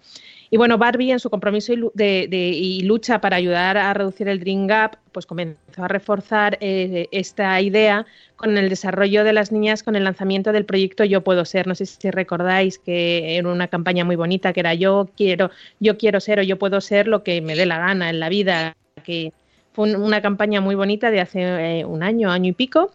Y 0.54 0.58
bueno, 0.58 0.78
Barbie 0.78 1.12
en 1.12 1.20
su 1.22 1.30
compromiso 1.30 1.72
y, 1.72 1.78
de- 1.94 2.28
de- 2.30 2.50
y 2.50 2.82
lucha 2.82 3.22
para 3.22 3.38
ayudar 3.38 3.78
a 3.78 3.94
reducir 3.94 4.28
el 4.28 4.42
Dream 4.42 4.68
Gap, 4.68 4.98
pues 5.14 5.26
comenzó 5.26 5.58
a 5.82 5.88
reforzar 5.88 6.58
eh, 6.60 7.08
esta 7.12 7.60
idea 7.62 8.06
con 8.36 8.58
el 8.58 8.68
desarrollo 8.68 9.24
de 9.24 9.32
las 9.32 9.54
niñas 9.54 9.82
con 9.82 9.96
el 9.96 10.04
lanzamiento 10.04 10.52
del 10.52 10.66
proyecto 10.66 11.06
Yo 11.06 11.22
Puedo 11.24 11.46
Ser. 11.46 11.68
No 11.68 11.74
sé 11.76 11.86
si 11.86 12.12
recordáis 12.12 12.80
que 12.80 13.38
era 13.38 13.48
una 13.48 13.70
campaña 13.70 14.04
muy 14.04 14.18
bonita 14.18 14.52
que 14.52 14.60
era 14.60 14.74
yo 14.74 15.10
quiero, 15.16 15.52
yo 15.80 15.98
quiero 15.98 16.20
ser 16.20 16.40
o 16.40 16.44
yo 16.44 16.60
puedo 16.60 16.82
ser 16.82 17.08
lo 17.08 17.24
que 17.24 17.42
me 17.42 17.56
dé 17.56 17.66
la 17.66 17.80
gana 17.80 18.10
en 18.10 18.20
la 18.20 18.28
vida, 18.28 18.76
que 19.06 19.32
fue 19.72 19.90
un- 19.96 20.02
una 20.04 20.22
campaña 20.22 20.60
muy 20.60 20.76
bonita 20.76 21.12
de 21.12 21.22
hace 21.22 21.80
eh, 21.80 21.86
un 21.86 22.04
año, 22.04 22.30
año 22.30 22.50
y 22.50 22.54
pico. 22.54 22.92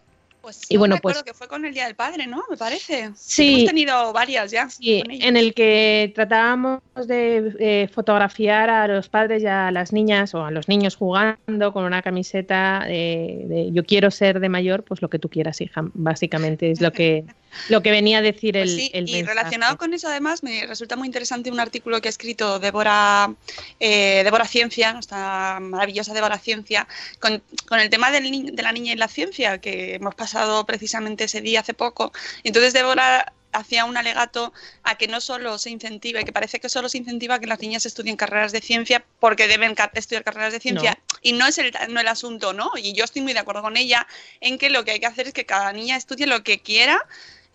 Pues 0.47 0.61
y 0.69 0.77
bueno, 0.77 0.95
recuerdo 0.95 1.23
pues 1.25 1.33
que 1.33 1.37
fue 1.37 1.49
con 1.49 1.65
el 1.65 1.73
Día 1.73 1.87
del 1.87 1.95
Padre, 1.97 2.25
¿no? 2.25 2.41
Me 2.49 2.55
parece. 2.55 3.11
Sí. 3.17 3.55
Hemos 3.55 3.65
tenido 3.65 4.13
varias 4.13 4.49
ya. 4.49 4.69
Sí, 4.69 5.03
en 5.05 5.35
el 5.35 5.53
que 5.53 6.13
tratábamos 6.15 6.79
de 7.05 7.53
eh, 7.59 7.89
fotografiar 7.93 8.69
a 8.69 8.87
los 8.87 9.09
padres 9.09 9.43
y 9.43 9.47
a 9.47 9.71
las 9.71 9.91
niñas 9.91 10.33
o 10.33 10.45
a 10.45 10.51
los 10.51 10.69
niños 10.69 10.95
jugando 10.95 11.73
con 11.73 11.83
una 11.83 12.01
camiseta 12.01 12.85
de, 12.87 13.43
de 13.49 13.71
yo 13.73 13.83
quiero 13.83 14.09
ser 14.09 14.39
de 14.39 14.47
mayor, 14.47 14.83
pues 14.83 15.01
lo 15.01 15.09
que 15.09 15.19
tú 15.19 15.27
quieras, 15.27 15.59
hija, 15.59 15.81
básicamente 15.93 16.71
es 16.71 16.79
lo 16.79 16.93
que 16.93 17.25
lo 17.69 17.81
que 17.81 17.91
venía 17.91 18.19
a 18.19 18.21
decir 18.21 18.55
el, 18.57 18.63
Pues 18.63 18.75
sí, 18.75 18.91
el 18.93 19.09
y 19.09 19.13
mensaje. 19.13 19.33
relacionado 19.33 19.77
con 19.77 19.93
eso, 19.93 20.07
además, 20.07 20.43
me 20.43 20.65
resulta 20.65 20.95
muy 20.95 21.07
interesante 21.07 21.51
un 21.51 21.59
artículo 21.59 22.01
que 22.01 22.07
ha 22.07 22.09
escrito 22.09 22.59
Débora, 22.59 23.33
eh, 23.79 24.21
Débora 24.23 24.45
Ciencia, 24.45 24.93
nuestra 24.93 25.59
maravillosa 25.59 26.13
Débora 26.13 26.37
Ciencia, 26.37 26.87
con, 27.19 27.41
con 27.67 27.79
el 27.79 27.89
tema 27.89 28.11
del 28.11 28.27
de 28.55 28.63
la 28.63 28.71
niña 28.71 28.93
y 28.93 28.95
la 28.95 29.07
ciencia, 29.07 29.59
que 29.59 29.95
hemos 29.95 30.15
pasado 30.15 30.36
precisamente 30.65 31.25
ese 31.25 31.41
día 31.41 31.61
hace 31.61 31.73
poco. 31.73 32.11
Entonces, 32.43 32.73
Débora 32.73 33.33
hacía 33.51 33.85
un 33.85 33.97
alegato 33.97 34.53
a 34.83 34.95
que 34.95 35.07
no 35.07 35.21
solo 35.21 35.57
se 35.57 35.69
incentiva, 35.69 36.23
que 36.23 36.33
parece 36.33 36.59
que 36.59 36.69
solo 36.69 36.89
se 36.89 36.97
incentiva 36.97 37.39
que 37.39 37.47
las 37.47 37.59
niñas 37.59 37.85
estudien 37.85 38.15
carreras 38.15 38.51
de 38.51 38.61
ciencia 38.61 39.03
porque 39.19 39.47
deben 39.47 39.75
estudiar 39.93 40.23
carreras 40.23 40.53
de 40.53 40.59
ciencia. 40.59 40.97
Y 41.21 41.33
no 41.33 41.47
es 41.47 41.57
el, 41.57 41.73
no 41.89 41.99
el 41.99 42.07
asunto, 42.07 42.53
¿no? 42.53 42.71
Y 42.75 42.93
yo 42.93 43.03
estoy 43.03 43.21
muy 43.21 43.33
de 43.33 43.39
acuerdo 43.39 43.61
con 43.61 43.77
ella 43.77 44.07
en 44.41 44.57
que 44.57 44.69
lo 44.69 44.85
que 44.85 44.91
hay 44.91 44.99
que 44.99 45.07
hacer 45.07 45.27
es 45.27 45.33
que 45.33 45.45
cada 45.45 45.73
niña 45.73 45.95
estudie 45.95 46.27
lo 46.27 46.43
que 46.43 46.59
quiera 46.59 47.05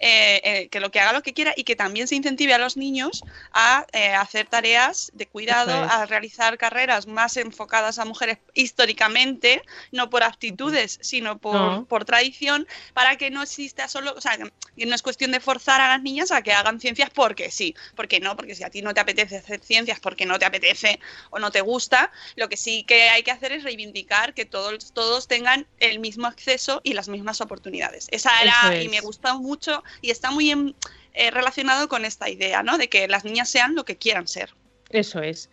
eh, 0.05 0.41
eh, 0.45 0.69
que 0.69 0.81
lo 0.81 0.91
que 0.91 0.99
haga 0.99 1.13
lo 1.13 1.23
que 1.23 1.33
quiera 1.33 1.55
y 1.57 1.63
que 1.63 1.77
también 1.77 2.09
se 2.09 2.17
incentive 2.17 2.53
a 2.55 2.59
los 2.59 2.77
niños 2.77 3.23
a 3.53 3.87
eh, 3.93 4.09
hacer 4.15 4.49
tareas 4.49 5.13
de 5.15 5.29
cuidado, 5.29 5.85
es. 5.85 5.93
a 5.93 6.07
realizar 6.07 6.59
carreras 6.59 7.07
más 7.07 7.37
enfocadas 7.37 8.01
a 8.01 8.05
mujeres 8.05 8.39
históricamente, 8.55 9.63
no 9.93 10.11
por 10.11 10.25
aptitudes, 10.25 10.99
sino 11.03 11.39
por, 11.39 11.55
No. 11.55 11.87
por 11.87 12.05
tradición, 12.05 12.67
para 12.95 13.17
que 13.17 13.31
no 13.31 13.43
exista 13.45 13.87
solo, 13.87 14.13
o 14.17 14.21
sea, 14.21 14.37
que 14.77 14.87
no 14.87 14.95
es 14.95 15.03
cuestión 15.03 15.31
de 15.31 15.39
forzar 15.41 15.81
a 15.81 15.89
las 15.89 16.03
niñas 16.03 16.33
a 16.33 16.43
que 16.43 16.53
hagan 16.53 16.81
ciencias 16.81 17.11
porque 17.11 17.51
sí, 17.53 17.75
porque 17.95 18.19
no, 18.21 18.37
porque 18.37 18.57
si 18.57 18.65
a 18.65 18.71
ti 18.71 18.83
no 18.83 18.95
te 18.95 19.01
apetece 19.01 19.37
hacer 19.37 19.61
ciencias, 19.61 20.01
porque 20.01 20.27
no 20.27 20.39
te 20.39 20.47
apetece 20.47 20.99
o 21.31 21.39
no 21.39 21.53
te 21.53 21.61
gusta, 21.61 22.11
lo 22.37 22.49
que 22.49 22.57
sí 22.57 22.85
que 22.85 23.09
hay 23.11 23.23
que 23.23 23.31
hacer 23.31 23.53
es 23.53 23.63
reivindicar 23.63 24.35
que 24.35 24.47
todos, 24.47 24.93
todos 24.93 25.29
tengan 25.29 25.67
el 25.79 26.01
mismo 26.01 26.27
acceso 26.27 26.81
y 26.83 26.95
las 26.95 27.09
mismas 27.09 27.41
oportunidades. 27.41 28.09
Esa 28.11 28.43
era, 28.43 28.75
y 28.79 28.89
me 28.89 28.99
es. 28.99 29.03
gusta 29.03 29.35
mucho 29.35 29.83
y 30.01 30.11
está 30.11 30.31
muy 30.31 30.51
en- 30.51 30.75
eh, 31.15 31.31
relacionado 31.31 31.89
con 31.89 32.05
esta 32.05 32.31
idea, 32.31 32.63
¿no? 32.63 32.79
De 32.79 32.89
que 32.89 33.07
las 33.09 33.25
niñas 33.25 33.49
sean 33.49 33.75
lo 33.75 33.85
que 33.85 33.97
quieran 33.97 34.27
ser. 34.29 34.51
Eso 34.91 35.21
es. 35.21 35.51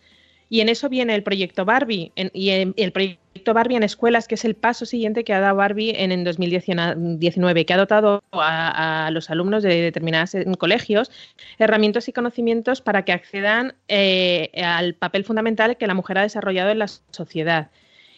Y 0.48 0.60
en 0.62 0.68
eso 0.68 0.88
viene 0.88 1.14
el 1.14 1.22
proyecto 1.22 1.64
Barbie. 1.64 2.10
En- 2.16 2.30
y 2.34 2.50
en- 2.50 2.74
el 2.76 2.90
proyecto 2.90 3.54
Barbie 3.54 3.76
en 3.76 3.84
escuelas, 3.84 4.26
que 4.26 4.34
es 4.34 4.44
el 4.44 4.56
paso 4.56 4.84
siguiente 4.84 5.22
que 5.22 5.32
ha 5.32 5.38
dado 5.38 5.54
Barbie 5.56 5.94
en, 5.96 6.10
en 6.10 6.24
2019, 6.24 7.64
que 7.64 7.72
ha 7.72 7.76
dotado 7.76 8.22
a, 8.32 9.06
a 9.06 9.10
los 9.12 9.30
alumnos 9.30 9.62
de 9.62 9.80
determinados 9.80 10.32
colegios 10.58 11.10
herramientas 11.58 12.08
y 12.08 12.12
conocimientos 12.12 12.80
para 12.80 13.04
que 13.04 13.12
accedan 13.12 13.74
eh, 13.88 14.50
al 14.64 14.94
papel 14.94 15.24
fundamental 15.24 15.76
que 15.76 15.86
la 15.86 15.94
mujer 15.94 16.18
ha 16.18 16.22
desarrollado 16.22 16.70
en 16.70 16.80
la 16.80 16.88
sociedad. 16.88 17.70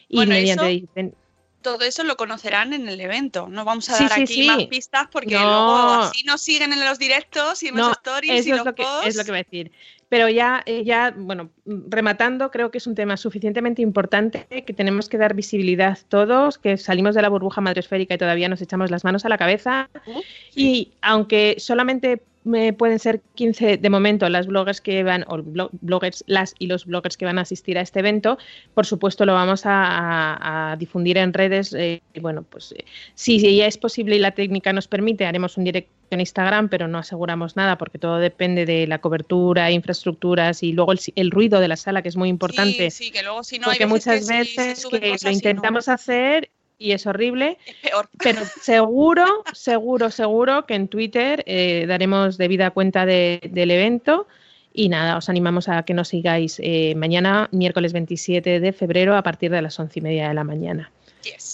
Y 0.08 0.16
Bueno, 0.16 0.30
mediante 0.34 0.74
eso- 0.74 1.16
Todo 1.62 1.80
eso 1.84 2.02
lo 2.04 2.16
conocerán 2.16 2.72
en 2.72 2.88
el 2.88 3.00
evento. 3.00 3.46
No 3.48 3.64
vamos 3.64 3.88
a 3.90 3.94
Sí, 3.96 4.04
dar 4.04 4.12
sí, 4.14 4.22
aquí 4.22 4.34
sí. 4.34 4.46
más 4.46 4.64
pistas 4.66 5.08
porque 5.10 5.34
No. 5.34 5.40
luego 5.40 6.02
así 6.02 6.24
nos 6.24 6.40
siguen 6.42 6.72
en 6.72 6.84
los 6.84 6.98
directos 6.98 7.62
y 7.62 7.68
en 7.68 7.76
los 7.76 7.92
stories 7.92 8.40
eso 8.40 8.48
y 8.48 8.52
es 8.52 8.56
los 8.58 8.66
lo, 8.66 8.74
que, 8.74 8.82
posts. 8.82 9.06
es 9.06 9.16
lo 9.16 9.24
que 9.24 9.30
voy 9.30 9.40
a 9.40 9.42
decir. 9.44 9.72
Pero 10.08 10.28
ya, 10.28 10.62
eh, 10.66 10.84
ya, 10.84 11.14
bueno, 11.16 11.48
rematando, 11.64 12.50
creo 12.50 12.70
que 12.70 12.76
es 12.76 12.86
un 12.86 12.94
tema 12.94 13.16
suficientemente 13.16 13.80
importante 13.80 14.46
que 14.66 14.74
tenemos 14.74 15.08
que 15.08 15.16
dar 15.16 15.32
visibilidad 15.32 15.98
todos, 16.08 16.58
que 16.58 16.76
salimos 16.76 17.14
de 17.14 17.22
la 17.22 17.30
burbuja 17.30 17.62
madresférica 17.62 18.14
y 18.14 18.18
todavía 18.18 18.48
nos 18.50 18.60
echamos 18.60 18.90
las 18.90 19.04
manos 19.04 19.24
a 19.24 19.30
la 19.30 19.38
cabeza. 19.38 19.88
Y 20.54 20.92
aunque 21.00 21.56
solamente 21.58 22.20
me 22.44 22.72
pueden 22.72 22.98
ser 22.98 23.20
15 23.34 23.76
de 23.76 23.90
momento 23.90 24.28
las 24.28 24.46
bloggers 24.46 24.80
que 24.80 25.02
van, 25.04 25.24
o 25.28 25.38
blo- 25.38 25.70
bloggers, 25.80 26.24
las 26.26 26.54
y 26.58 26.66
los 26.66 26.86
bloggers 26.86 27.16
que 27.16 27.24
van 27.24 27.38
a 27.38 27.42
asistir 27.42 27.78
a 27.78 27.80
este 27.82 28.00
evento, 28.00 28.38
por 28.74 28.84
supuesto 28.86 29.24
lo 29.26 29.32
vamos 29.34 29.64
a, 29.66 29.72
a- 29.84 30.72
a 30.72 30.76
difundir 30.76 31.18
en 31.18 31.32
redes. 31.32 31.72
eh, 31.72 32.00
y 32.14 32.20
bueno, 32.20 32.42
pues 32.42 32.72
eh, 32.72 32.84
si 33.14 33.38
ya 33.56 33.66
es 33.66 33.78
posible 33.78 34.16
y 34.16 34.18
la 34.18 34.32
técnica 34.32 34.72
nos 34.72 34.88
permite, 34.88 35.24
haremos 35.26 35.56
un 35.56 35.64
directo 35.64 35.90
en 36.10 36.20
Instagram, 36.20 36.68
pero 36.68 36.88
no 36.88 36.98
aseguramos 36.98 37.56
nada 37.56 37.78
porque 37.78 37.98
todo 37.98 38.18
depende 38.18 38.66
de 38.66 38.86
la 38.86 38.98
cobertura, 39.00 39.70
infraestructuras 39.70 40.62
y 40.62 40.72
luego 40.72 40.92
el, 40.92 41.00
el 41.14 41.30
ruido 41.30 41.58
de 41.60 41.68
la 41.68 41.76
sala, 41.76 42.02
que 42.02 42.08
es 42.10 42.16
muy 42.16 42.28
importante. 42.28 42.90
Sí, 42.90 43.04
sí, 43.06 43.10
que 43.12 43.22
luego 43.22 43.42
si 43.44 43.58
no 43.58 43.66
hay 43.68 43.78
porque 43.78 43.86
muchas 43.86 44.26
que 44.28 44.44
sí, 44.44 44.50
se 44.54 44.62
veces 44.66 44.86
que 44.90 44.98
lo 45.00 45.16
no. 45.22 45.30
intentamos 45.30 45.88
hacer 45.88 46.50
y 46.82 46.92
es 46.92 47.06
horrible. 47.06 47.58
Es 47.66 47.76
peor. 47.90 48.08
Pero 48.22 48.40
seguro, 48.60 49.24
seguro, 49.52 50.10
seguro 50.10 50.66
que 50.66 50.74
en 50.74 50.88
Twitter 50.88 51.42
eh, 51.46 51.84
daremos 51.86 52.38
debida 52.38 52.70
cuenta 52.70 53.06
de- 53.06 53.40
del 53.50 53.70
evento. 53.70 54.26
Y 54.74 54.88
nada, 54.88 55.16
os 55.18 55.28
animamos 55.28 55.68
a 55.68 55.82
que 55.82 55.92
nos 55.94 56.08
sigáis 56.08 56.58
eh, 56.62 56.94
mañana, 56.96 57.48
miércoles 57.52 57.92
27 57.92 58.58
de 58.58 58.72
febrero, 58.72 59.14
a 59.16 59.22
partir 59.22 59.50
de 59.50 59.60
las 59.60 59.78
once 59.78 59.98
y 59.98 60.02
media 60.02 60.28
de 60.28 60.34
la 60.34 60.44
mañana. 60.44 60.90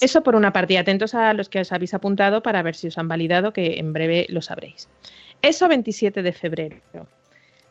Eso 0.00 0.22
por 0.22 0.34
una 0.36 0.52
parte, 0.52 0.74
y 0.74 0.76
atentos 0.76 1.14
a 1.14 1.34
los 1.34 1.48
que 1.48 1.60
os 1.60 1.72
habéis 1.72 1.92
apuntado 1.94 2.42
para 2.42 2.62
ver 2.62 2.74
si 2.76 2.86
os 2.86 2.96
han 2.96 3.08
validado, 3.08 3.52
que 3.52 3.78
en 3.78 3.92
breve 3.92 4.24
lo 4.28 4.40
sabréis. 4.40 4.88
Eso 5.42 5.68
27 5.68 6.22
de 6.22 6.32
febrero. 6.32 6.76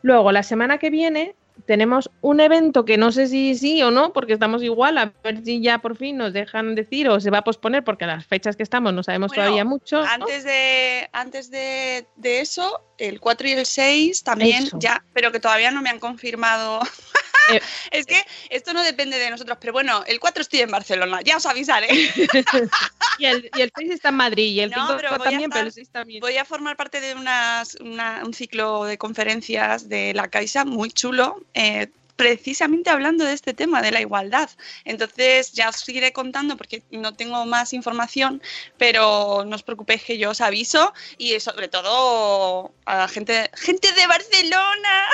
Luego, 0.02 0.30
la 0.32 0.42
semana 0.42 0.78
que 0.78 0.90
viene, 0.90 1.34
tenemos 1.66 2.10
un 2.20 2.40
evento 2.40 2.84
que 2.84 2.96
no 2.96 3.12
sé 3.12 3.26
si 3.26 3.54
sí 3.54 3.82
o 3.82 3.90
no, 3.90 4.12
porque 4.12 4.32
estamos 4.32 4.62
igual, 4.62 4.98
a 4.98 5.12
ver 5.22 5.44
si 5.44 5.60
ya 5.60 5.78
por 5.78 5.96
fin 5.96 6.16
nos 6.16 6.32
dejan 6.32 6.74
decir 6.74 7.08
o 7.08 7.20
se 7.20 7.30
va 7.30 7.38
a 7.38 7.44
posponer, 7.44 7.84
porque 7.84 8.04
a 8.04 8.08
las 8.08 8.26
fechas 8.26 8.56
que 8.56 8.62
estamos 8.62 8.92
no 8.92 9.02
sabemos 9.02 9.28
Bueno, 9.30 9.42
todavía 9.42 9.64
mucho. 9.64 10.02
¿no? 10.02 10.08
Antes 10.08 10.44
de, 10.44 11.08
antes 11.12 11.50
de, 11.50 12.06
de 12.16 12.40
eso, 12.40 12.80
el 12.98 13.20
4 13.20 13.48
y 13.48 13.52
el 13.52 13.66
6 13.66 14.24
también 14.24 14.64
Eso. 14.64 14.78
ya, 14.80 15.04
pero 15.12 15.32
que 15.32 15.40
todavía 15.40 15.70
no 15.70 15.82
me 15.82 15.90
han 15.90 15.98
confirmado. 15.98 16.80
Eh, 17.50 17.60
es 17.90 18.06
que 18.06 18.20
esto 18.50 18.72
no 18.72 18.82
depende 18.82 19.18
de 19.18 19.30
nosotros, 19.30 19.58
pero 19.60 19.72
bueno, 19.72 20.02
el 20.06 20.20
4 20.20 20.42
estoy 20.42 20.60
en 20.60 20.70
Barcelona, 20.70 21.20
ya 21.22 21.36
os 21.36 21.46
avisaré. 21.46 21.88
y, 23.18 23.24
el, 23.24 23.50
y 23.56 23.60
el 23.62 23.72
6 23.76 23.90
está 23.90 24.08
en 24.10 24.14
Madrid, 24.16 24.52
y 24.52 24.60
el 24.60 24.70
No, 24.70 24.86
5 24.86 24.96
pero 24.96 25.08
voy 25.10 25.20
a 25.20 25.30
también, 25.30 25.50
estar- 25.50 25.58
pero 25.58 25.66
el 25.66 25.72
6 25.72 25.88
también. 25.90 26.20
Voy 26.20 26.36
a 26.36 26.44
formar 26.44 26.76
parte 26.76 27.00
de 27.00 27.14
unas- 27.14 27.76
una- 27.80 28.22
un 28.24 28.34
ciclo 28.34 28.84
de 28.84 28.98
conferencias 28.98 29.88
de 29.88 30.14
la 30.14 30.28
Caixa 30.28 30.64
muy 30.64 30.90
chulo, 30.90 31.40
eh, 31.54 31.88
precisamente 32.18 32.90
hablando 32.90 33.24
de 33.24 33.32
este 33.32 33.54
tema, 33.54 33.80
de 33.80 33.92
la 33.92 34.00
igualdad. 34.00 34.50
Entonces 34.84 35.52
ya 35.52 35.68
os 35.68 35.88
iré 35.88 36.12
contando 36.12 36.56
porque 36.56 36.82
no 36.90 37.14
tengo 37.14 37.46
más 37.46 37.72
información, 37.72 38.42
pero 38.76 39.44
no 39.46 39.54
os 39.54 39.62
preocupéis 39.62 40.02
que 40.02 40.18
yo 40.18 40.30
os 40.30 40.40
aviso 40.40 40.92
y 41.16 41.38
sobre 41.38 41.68
todo 41.68 42.74
a 42.86 42.98
la 42.98 43.08
gente, 43.08 43.48
gente 43.54 43.92
de 43.92 44.06
Barcelona. 44.08 45.06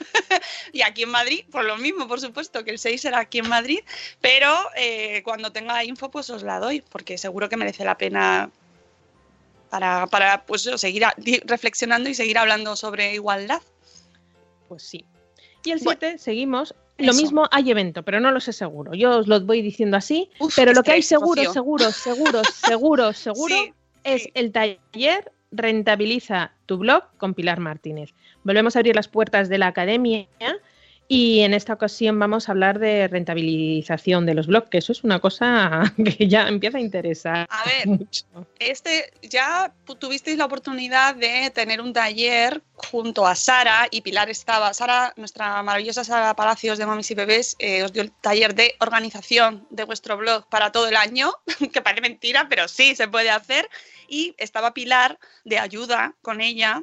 y 0.72 0.82
aquí 0.82 1.04
en 1.04 1.10
Madrid, 1.10 1.44
por 1.48 1.64
lo 1.64 1.76
mismo, 1.76 2.08
por 2.08 2.20
supuesto, 2.20 2.64
que 2.64 2.72
el 2.72 2.80
6 2.80 3.02
será 3.02 3.20
aquí 3.20 3.38
en 3.38 3.48
Madrid, 3.48 3.78
pero 4.20 4.52
eh, 4.74 5.22
cuando 5.22 5.52
tenga 5.52 5.84
info, 5.84 6.10
pues 6.10 6.28
os 6.28 6.42
la 6.42 6.58
doy, 6.58 6.80
porque 6.80 7.18
seguro 7.18 7.48
que 7.48 7.56
merece 7.56 7.84
la 7.84 7.96
pena 7.96 8.50
para, 9.70 10.08
para 10.08 10.44
pues, 10.44 10.62
seguir 10.62 11.04
reflexionando 11.44 12.08
y 12.08 12.16
seguir 12.16 12.36
hablando 12.36 12.74
sobre 12.74 13.14
igualdad. 13.14 13.62
Pues 14.66 14.82
sí. 14.82 15.04
Y 15.64 15.70
el 15.72 15.80
7 15.80 16.18
seguimos 16.18 16.74
Lo 16.98 17.12
Eso. 17.12 17.20
mismo 17.22 17.48
hay 17.52 17.70
evento, 17.70 18.02
pero 18.02 18.18
no 18.18 18.32
lo 18.32 18.40
sé 18.40 18.52
seguro. 18.52 18.92
Yo 18.94 19.18
os 19.18 19.28
lo 19.28 19.40
voy 19.40 19.62
diciendo 19.62 19.96
así, 19.96 20.30
Uf, 20.40 20.54
pero 20.56 20.72
lo 20.72 20.82
que 20.82 20.92
hay 20.92 21.02
seguro, 21.02 21.52
seguro, 21.52 21.92
seguro, 21.92 22.42
seguro, 22.66 23.12
seguro 23.12 23.54
Sí, 23.54 23.72
es 24.02 24.24
sí. 24.24 24.30
el 24.34 24.50
taller 24.52 25.30
Rentabiliza 25.50 26.52
tu 26.66 26.76
blog 26.76 27.04
con 27.16 27.32
Pilar 27.32 27.58
Martínez. 27.58 28.12
Volvemos 28.44 28.76
a 28.76 28.80
abrir 28.80 28.94
las 28.94 29.08
puertas 29.08 29.48
de 29.48 29.56
la 29.56 29.68
academia 29.68 30.26
y 31.10 31.40
en 31.40 31.54
esta 31.54 31.72
ocasión 31.72 32.18
vamos 32.18 32.48
a 32.48 32.52
hablar 32.52 32.78
de 32.78 33.08
rentabilización 33.08 34.26
de 34.26 34.34
los 34.34 34.46
blogs, 34.46 34.68
que 34.68 34.76
eso 34.76 34.92
es 34.92 35.04
una 35.04 35.20
cosa 35.20 35.82
que 36.04 36.28
ya 36.28 36.46
empieza 36.48 36.76
a 36.76 36.82
interesar 36.82 37.46
A 37.48 37.64
ver, 37.64 37.86
mucho. 37.86 38.26
Este, 38.58 39.10
ya 39.22 39.72
tuvisteis 39.98 40.36
la 40.36 40.44
oportunidad 40.44 41.14
de 41.14 41.50
tener 41.50 41.80
un 41.80 41.94
taller 41.94 42.62
junto 42.74 43.26
a 43.26 43.34
Sara 43.34 43.88
y 43.90 44.02
Pilar 44.02 44.28
estaba. 44.28 44.74
Sara, 44.74 45.14
nuestra 45.16 45.62
maravillosa 45.62 46.04
Sara 46.04 46.34
Palacios 46.34 46.76
de 46.76 46.84
Mamis 46.84 47.10
y 47.10 47.14
Bebés, 47.14 47.56
eh, 47.58 47.82
os 47.82 47.92
dio 47.94 48.02
el 48.02 48.12
taller 48.12 48.54
de 48.54 48.74
organización 48.78 49.66
de 49.70 49.84
vuestro 49.84 50.18
blog 50.18 50.46
para 50.50 50.72
todo 50.72 50.88
el 50.88 50.96
año, 50.96 51.32
que 51.72 51.80
parece 51.80 52.02
mentira, 52.02 52.48
pero 52.50 52.68
sí 52.68 52.94
se 52.94 53.08
puede 53.08 53.30
hacer. 53.30 53.66
Y 54.10 54.34
estaba 54.36 54.74
Pilar 54.74 55.18
de 55.44 55.58
ayuda 55.58 56.14
con 56.20 56.42
ella 56.42 56.82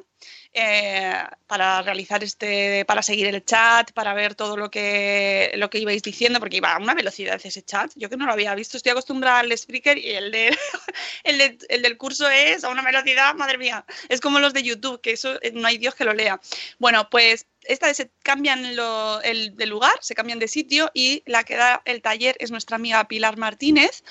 eh, 0.56 1.14
para 1.46 1.82
realizar 1.82 2.24
este, 2.24 2.84
para 2.86 3.02
seguir 3.02 3.26
el 3.26 3.44
chat, 3.44 3.92
para 3.92 4.14
ver 4.14 4.34
todo 4.34 4.56
lo 4.56 4.70
que, 4.70 5.52
lo 5.56 5.68
que 5.70 5.78
ibais 5.78 6.02
diciendo, 6.02 6.40
porque 6.40 6.56
iba 6.56 6.72
a 6.74 6.78
una 6.78 6.94
velocidad 6.94 7.40
ese 7.44 7.62
chat. 7.62 7.92
Yo 7.94 8.08
que 8.08 8.16
no 8.16 8.26
lo 8.26 8.32
había 8.32 8.54
visto, 8.54 8.76
estoy 8.76 8.92
acostumbrada 8.92 9.40
al 9.40 9.56
Spreaker 9.56 9.98
y 9.98 10.10
el 10.12 10.30
de 10.32 10.56
el, 11.24 11.38
de- 11.38 11.58
el 11.68 11.82
del 11.82 11.96
curso 11.98 12.28
es 12.30 12.64
a 12.64 12.70
una 12.70 12.82
velocidad, 12.82 13.34
madre 13.34 13.58
mía, 13.58 13.84
es 14.08 14.20
como 14.20 14.38
los 14.40 14.52
de 14.54 14.62
YouTube, 14.62 15.00
que 15.00 15.12
eso 15.12 15.34
eh, 15.42 15.52
no 15.54 15.68
hay 15.68 15.78
Dios 15.78 15.94
que 15.94 16.04
lo 16.04 16.14
lea. 16.14 16.40
Bueno, 16.78 17.08
pues 17.10 17.46
esta 17.64 17.86
vez 17.88 17.96
se 17.96 18.10
cambian 18.22 18.64
el 18.64 19.56
de 19.56 19.66
lugar, 19.66 19.94
se 20.00 20.14
cambian 20.14 20.38
de 20.38 20.48
sitio 20.48 20.90
y 20.94 21.22
la 21.26 21.44
que 21.44 21.56
da 21.56 21.82
el 21.84 22.00
taller 22.02 22.36
es 22.38 22.50
nuestra 22.50 22.76
amiga 22.76 23.06
Pilar 23.08 23.36
Martínez. 23.36 24.04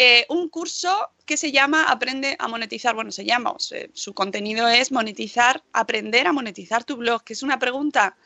Eh, 0.00 0.24
un 0.28 0.48
curso 0.48 1.10
que 1.26 1.36
se 1.36 1.50
llama 1.50 1.90
Aprende 1.90 2.36
a 2.38 2.46
monetizar. 2.46 2.94
Bueno, 2.94 3.10
se 3.10 3.24
llama, 3.24 3.56
su 3.92 4.14
contenido 4.14 4.68
es 4.68 4.92
monetizar, 4.92 5.62
aprender 5.72 6.28
a 6.28 6.32
monetizar 6.32 6.84
tu 6.84 6.96
blog, 6.96 7.24
que 7.24 7.32
es 7.32 7.42
una 7.42 7.58
pregunta 7.58 8.16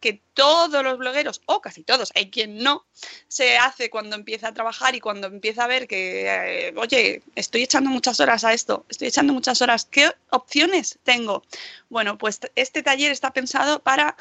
que 0.00 0.20
todos 0.34 0.82
los 0.82 0.98
blogueros, 0.98 1.42
o 1.46 1.60
casi 1.60 1.84
todos, 1.84 2.10
hay 2.16 2.28
quien 2.28 2.58
no, 2.58 2.84
se 3.28 3.56
hace 3.56 3.88
cuando 3.88 4.16
empieza 4.16 4.48
a 4.48 4.52
trabajar 4.52 4.96
y 4.96 5.00
cuando 5.00 5.28
empieza 5.28 5.62
a 5.62 5.68
ver 5.68 5.86
que, 5.86 6.26
eh, 6.26 6.74
oye, 6.76 7.22
estoy 7.36 7.62
echando 7.62 7.88
muchas 7.88 8.18
horas 8.18 8.42
a 8.42 8.52
esto, 8.52 8.84
estoy 8.88 9.06
echando 9.06 9.32
muchas 9.32 9.62
horas, 9.62 9.84
¿qué 9.84 10.10
opciones 10.30 10.98
tengo? 11.04 11.44
Bueno, 11.88 12.18
pues 12.18 12.40
este 12.56 12.82
taller 12.82 13.12
está 13.12 13.32
pensado 13.32 13.78
para 13.78 14.16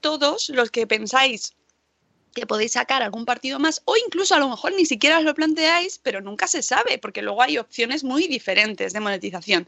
todos 0.00 0.48
los 0.48 0.72
que 0.72 0.88
pensáis 0.88 1.54
que 2.34 2.46
podéis 2.46 2.72
sacar 2.72 3.02
algún 3.02 3.24
partido 3.24 3.58
más 3.58 3.82
o 3.84 3.96
incluso 3.96 4.34
a 4.34 4.38
lo 4.38 4.48
mejor 4.48 4.72
ni 4.74 4.86
siquiera 4.86 5.18
os 5.18 5.24
lo 5.24 5.34
planteáis, 5.34 5.98
pero 5.98 6.20
nunca 6.20 6.46
se 6.46 6.62
sabe, 6.62 6.98
porque 6.98 7.22
luego 7.22 7.42
hay 7.42 7.58
opciones 7.58 8.04
muy 8.04 8.28
diferentes 8.28 8.92
de 8.92 9.00
monetización. 9.00 9.66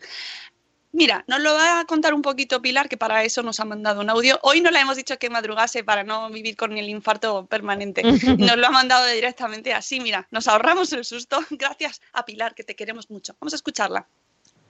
Mira, 0.95 1.25
nos 1.27 1.41
lo 1.41 1.55
va 1.55 1.81
a 1.81 1.85
contar 1.87 2.13
un 2.13 2.21
poquito 2.21 2.61
Pilar, 2.61 2.89
que 2.89 2.99
para 2.99 3.25
eso 3.25 3.43
nos 3.43 3.59
ha 3.61 3.65
mandado 3.65 4.03
un 4.03 4.11
audio. 4.11 4.39
Hoy 4.43 4.61
no 4.61 4.71
le 4.71 4.79
hemos 4.79 4.97
dicho 4.97 5.19
que 5.19 5.31
madrugase 5.31 5.83
para 5.83 6.05
no 6.05 6.29
vivir 6.29 6.55
con 6.55 6.77
el 6.77 6.89
infarto 6.91 7.47
permanente. 7.47 8.03
Nos 8.39 8.57
lo 8.59 8.67
ha 8.67 8.71
mandado 8.71 9.07
directamente 9.07 9.73
así, 9.73 10.01
mira, 10.01 10.29
nos 10.31 10.49
ahorramos 10.49 10.93
el 10.93 11.07
susto. 11.07 11.41
Gracias 11.51 12.03
a 12.13 12.27
Pilar, 12.27 12.55
que 12.55 12.63
te 12.63 12.77
queremos 12.77 13.11
mucho. 13.11 13.35
Vamos 13.41 13.55
a 13.55 13.57
escucharla. 13.57 14.07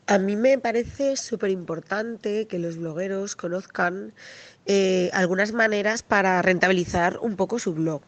A 0.06 0.18
mí 0.18 0.34
me 0.36 0.58
parece 0.58 1.16
súper 1.16 1.50
importante 1.50 2.46
que 2.48 2.58
los 2.58 2.76
blogueros 2.76 3.36
conozcan 3.36 4.12
eh, 4.66 5.10
algunas 5.12 5.52
maneras 5.52 6.02
para 6.02 6.42
rentabilizar 6.42 7.18
un 7.22 7.36
poco 7.36 7.58
su 7.60 7.72
blog. 7.74 8.02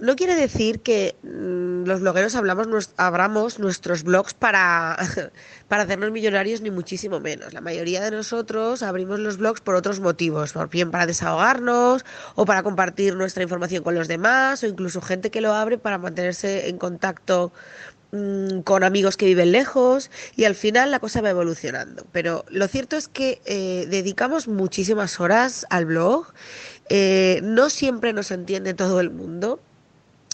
No 0.00 0.16
quiere 0.16 0.34
decir 0.36 0.80
que 0.82 1.16
mm, 1.22 1.84
los 1.86 2.00
blogueros 2.00 2.34
hablamos 2.36 2.68
nues- 2.68 2.92
abramos 2.96 3.58
nuestros 3.58 4.02
blogs 4.04 4.34
para, 4.34 4.96
para 5.68 5.82
hacernos 5.84 6.10
millonarios, 6.12 6.60
ni 6.60 6.70
muchísimo 6.70 7.20
menos. 7.20 7.52
La 7.52 7.60
mayoría 7.60 8.02
de 8.02 8.10
nosotros 8.12 8.82
abrimos 8.82 9.18
los 9.20 9.36
blogs 9.38 9.60
por 9.60 9.74
otros 9.74 10.00
motivos, 10.00 10.52
por 10.52 10.70
bien 10.70 10.90
para 10.90 11.06
desahogarnos 11.06 12.04
o 12.36 12.44
para 12.46 12.62
compartir 12.62 13.16
nuestra 13.16 13.42
información 13.42 13.82
con 13.82 13.94
los 13.94 14.08
demás, 14.08 14.62
o 14.62 14.66
incluso 14.66 15.00
gente 15.00 15.30
que 15.30 15.40
lo 15.40 15.54
abre 15.54 15.78
para 15.78 15.98
mantenerse 15.98 16.68
en 16.68 16.78
contacto 16.78 17.52
mm, 18.16 18.60
con 18.62 18.84
amigos 18.84 19.16
que 19.16 19.26
viven 19.26 19.52
lejos 19.52 20.10
y 20.36 20.44
al 20.44 20.54
final 20.54 20.90
la 20.90 20.98
cosa 20.98 21.20
va 21.20 21.30
evolucionando. 21.30 22.06
Pero 22.12 22.44
lo 22.48 22.68
cierto 22.68 22.96
es 22.96 23.08
que 23.08 23.40
eh, 23.44 23.86
dedicamos 23.88 24.48
muchísimas 24.48 25.20
horas 25.20 25.66
al 25.70 25.86
blog, 25.86 26.26
eh, 26.88 27.40
no 27.42 27.70
siempre 27.70 28.12
nos 28.12 28.30
entiende 28.30 28.74
todo 28.74 29.00
el 29.00 29.10
mundo. 29.10 29.60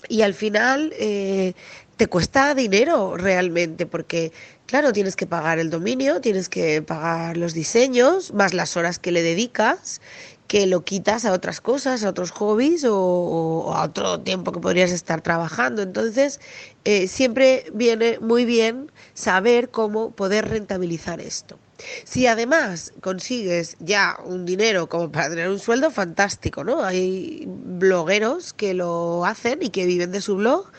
Y 0.08 0.22
al 0.22 0.34
final 0.34 0.92
eh, 0.98 1.54
te 1.96 2.08
cuesta 2.08 2.54
dinero 2.54 3.16
realmente 3.16 3.86
porque 3.86 4.32
claro 4.66 4.92
tienes 4.92 5.14
que 5.14 5.26
pagar 5.26 5.60
el 5.60 5.70
dominio 5.70 6.20
tienes 6.20 6.48
que 6.48 6.82
pagar 6.82 7.36
los 7.36 7.54
diseños 7.54 8.32
más 8.32 8.54
las 8.54 8.76
horas 8.76 8.98
que 8.98 9.12
le 9.12 9.22
dedicas 9.22 10.00
que 10.46 10.66
lo 10.66 10.84
quitas 10.84 11.24
a 11.24 11.32
otras 11.32 11.60
cosas 11.60 12.04
a 12.04 12.10
otros 12.10 12.30
hobbies 12.30 12.84
o, 12.88 13.72
a 13.74 13.84
otro 13.84 14.20
tiempo 14.20 14.52
que 14.52 14.60
podrías 14.60 14.90
estar 14.90 15.20
trabajando 15.22 15.82
entonces 15.82 16.40
eh, 16.84 17.08
siempre 17.08 17.64
viene 17.74 18.18
muy 18.20 18.44
bien 18.44 18.90
saber 19.14 19.70
cómo 19.70 20.10
poder 20.10 20.48
rentabilizar 20.48 21.20
esto 21.20 21.58
si 22.04 22.26
además 22.26 22.92
consigues 23.00 23.76
ya 23.80 24.18
un 24.24 24.44
dinero 24.44 24.88
como 24.88 25.10
para 25.10 25.30
tener 25.30 25.48
un 25.48 25.58
sueldo, 25.58 25.90
fantástico, 25.90 26.64
¿no? 26.64 26.84
Hay 26.84 27.44
blogueros 27.46 28.52
que 28.52 28.74
lo 28.74 29.24
hacen 29.24 29.62
y 29.62 29.70
que 29.70 29.86
viven 29.86 30.12
de 30.12 30.20
su 30.20 30.36
blog 30.36 30.70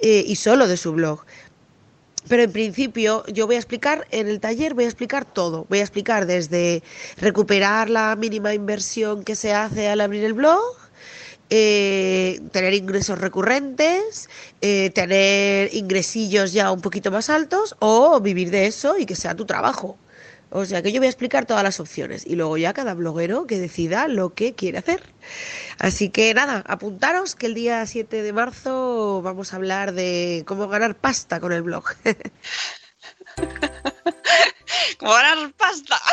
eh, 0.00 0.24
y 0.26 0.36
solo 0.36 0.66
de 0.68 0.76
su 0.76 0.92
blog. 0.92 1.24
Pero 2.26 2.42
en 2.42 2.52
principio 2.52 3.24
yo 3.26 3.46
voy 3.46 3.56
a 3.56 3.58
explicar, 3.58 4.06
en 4.10 4.28
el 4.28 4.40
taller 4.40 4.74
voy 4.74 4.84
a 4.84 4.88
explicar 4.88 5.24
todo. 5.24 5.66
Voy 5.68 5.78
a 5.78 5.82
explicar 5.82 6.26
desde 6.26 6.82
recuperar 7.18 7.88
la 7.90 8.16
mínima 8.16 8.54
inversión 8.54 9.24
que 9.24 9.34
se 9.36 9.52
hace 9.52 9.88
al 9.88 10.00
abrir 10.00 10.24
el 10.24 10.32
blog, 10.32 10.60
eh, 11.50 12.40
tener 12.52 12.74
ingresos 12.74 13.18
recurrentes, 13.18 14.28
eh, 14.60 14.90
tener 14.90 15.74
ingresillos 15.74 16.52
ya 16.52 16.72
un 16.72 16.80
poquito 16.80 17.10
más 17.10 17.30
altos 17.30 17.76
o 17.78 18.20
vivir 18.20 18.50
de 18.50 18.66
eso 18.66 18.98
y 18.98 19.06
que 19.06 19.16
sea 19.16 19.34
tu 19.34 19.46
trabajo. 19.46 19.98
O 20.50 20.64
sea 20.64 20.82
que 20.82 20.92
yo 20.92 21.00
voy 21.00 21.06
a 21.06 21.10
explicar 21.10 21.46
todas 21.46 21.62
las 21.62 21.80
opciones 21.80 22.26
y 22.26 22.34
luego 22.34 22.56
ya 22.56 22.72
cada 22.72 22.94
bloguero 22.94 23.46
que 23.46 23.58
decida 23.58 24.08
lo 24.08 24.34
que 24.34 24.54
quiere 24.54 24.78
hacer. 24.78 25.02
Así 25.78 26.08
que 26.08 26.32
nada, 26.34 26.64
apuntaros 26.66 27.34
que 27.34 27.46
el 27.46 27.54
día 27.54 27.84
7 27.86 28.22
de 28.22 28.32
marzo 28.32 29.20
vamos 29.22 29.52
a 29.52 29.56
hablar 29.56 29.92
de 29.92 30.44
cómo 30.46 30.68
ganar 30.68 30.96
pasta 30.96 31.40
con 31.40 31.52
el 31.52 31.62
blog. 31.62 31.84
Como 34.98 35.12
ganar 35.12 35.52
pasta. 35.52 36.00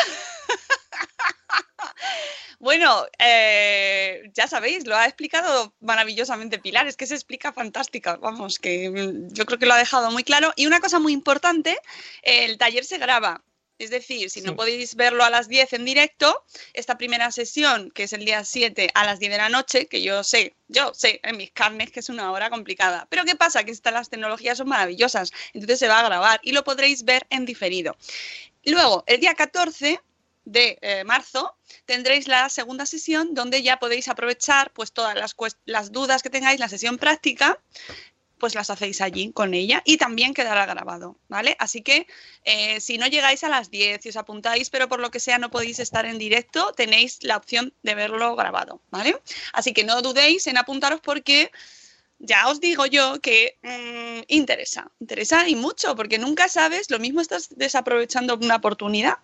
Bueno, 2.60 3.06
eh, 3.20 4.24
ya 4.34 4.48
sabéis, 4.48 4.88
lo 4.88 4.96
ha 4.96 5.06
explicado 5.06 5.76
maravillosamente 5.82 6.58
Pilar, 6.58 6.88
es 6.88 6.98
que 6.98 7.06
se 7.06 7.14
explica 7.14 7.54
fantástica, 7.54 8.16
vamos, 8.16 8.58
que 8.58 9.14
yo 9.28 9.46
creo 9.46 9.60
que 9.60 9.68
lo 9.68 9.76
ha 9.76 9.78
dejado 9.78 10.10
muy 10.10 10.24
claro. 10.24 10.52
Y 10.56 10.66
una 10.66 10.80
cosa 10.80 10.98
muy 10.98 11.14
importante, 11.14 11.78
el 12.24 12.58
taller 12.58 12.86
se 12.86 12.98
graba, 12.98 13.44
es 13.78 13.90
decir, 13.90 14.30
si 14.30 14.42
no 14.42 14.56
podéis 14.56 14.96
verlo 14.96 15.24
a 15.24 15.30
las 15.30 15.48
10 15.48 15.74
en 15.74 15.86
directo, 15.86 16.44
esta 16.74 16.98
primera 16.98 17.32
sesión, 17.32 17.92
que 17.92 18.04
es 18.04 18.14
el 18.14 18.26
día 18.26 18.44
7 18.46 18.90
a 18.94 19.06
las 19.06 19.20
10 19.20 19.32
de 19.32 19.38
la 19.38 19.50
noche, 19.50 19.88
que 19.88 20.02
yo 20.02 20.24
sé, 20.24 20.56
yo 20.68 20.94
sé 20.94 21.20
en 21.24 21.38
mis 21.38 21.52
carnes 21.52 21.92
que 21.92 22.00
es 22.00 22.10
una 22.10 22.32
hora 22.32 22.50
complicada. 22.50 23.08
Pero 23.10 23.26
¿qué 23.26 23.36
pasa? 23.36 23.64
Que 23.64 23.72
estas 23.72 23.94
las 23.94 24.10
tecnologías 24.10 24.58
son 24.58 24.70
maravillosas, 24.70 25.32
entonces 25.54 25.80
se 25.80 25.88
va 25.88 26.00
a 26.00 26.08
grabar 26.08 26.40
y 26.44 26.54
lo 26.54 26.64
podréis 26.64 27.04
ver 27.04 27.26
en 27.30 27.46
diferido. 27.46 27.98
Luego, 28.64 29.04
el 29.08 29.20
día 29.20 29.36
14 29.36 30.00
de 30.46 30.78
eh, 30.82 31.04
marzo 31.04 31.56
tendréis 31.86 32.28
la 32.28 32.50
segunda 32.50 32.86
sesión 32.86 33.34
donde 33.34 33.64
ya 33.64 33.78
podéis 33.78 34.08
aprovechar 34.08 34.72
pues 34.72 34.92
todas 34.92 35.16
las, 35.16 35.36
las 35.66 35.92
dudas 35.92 36.24
que 36.24 36.30
tengáis, 36.30 36.60
la 36.60 36.70
sesión 36.70 36.98
práctica, 36.98 37.60
pues 38.38 38.56
las 38.56 38.70
hacéis 38.70 39.02
allí 39.02 39.32
con 39.32 39.54
ella 39.54 39.82
y 39.86 39.98
también 39.98 40.34
quedará 40.34 40.66
grabado, 40.66 41.18
¿vale? 41.30 41.56
Así 41.60 41.82
que 41.82 42.08
eh, 42.44 42.80
si 42.80 42.98
no 42.98 43.08
llegáis 43.08 43.44
a 43.44 43.50
las 43.50 43.72
10 43.72 44.06
y 44.06 44.10
os 44.10 44.18
apuntáis, 44.18 44.70
pero 44.70 44.88
por 44.88 45.00
lo 45.00 45.12
que 45.12 45.20
sea 45.20 45.38
no 45.38 45.50
podéis 45.52 45.80
estar 45.80 46.06
en 46.06 46.18
directo, 46.18 46.74
tenéis 46.74 47.20
la 47.24 47.38
opción 47.38 47.74
de 47.84 47.96
verlo 47.96 48.36
grabado, 48.36 48.82
¿vale? 48.92 49.18
Así 49.54 49.74
que 49.74 49.84
no 49.84 50.02
dudéis 50.02 50.48
en 50.48 50.58
apuntaros 50.58 51.00
porque 51.02 51.52
ya 52.20 52.48
os 52.50 52.60
digo 52.60 52.86
yo 52.86 53.20
que 53.22 53.58
mm, 53.62 54.24
interesa, 54.28 54.92
interesa 55.00 55.48
y 55.48 55.56
mucho, 55.56 55.96
porque 55.96 56.18
nunca 56.18 56.48
sabes, 56.48 56.90
lo 56.90 57.00
mismo 57.00 57.22
estás 57.22 57.50
desaprovechando 57.56 58.36
una 58.36 58.58
oportunidad. 58.58 59.18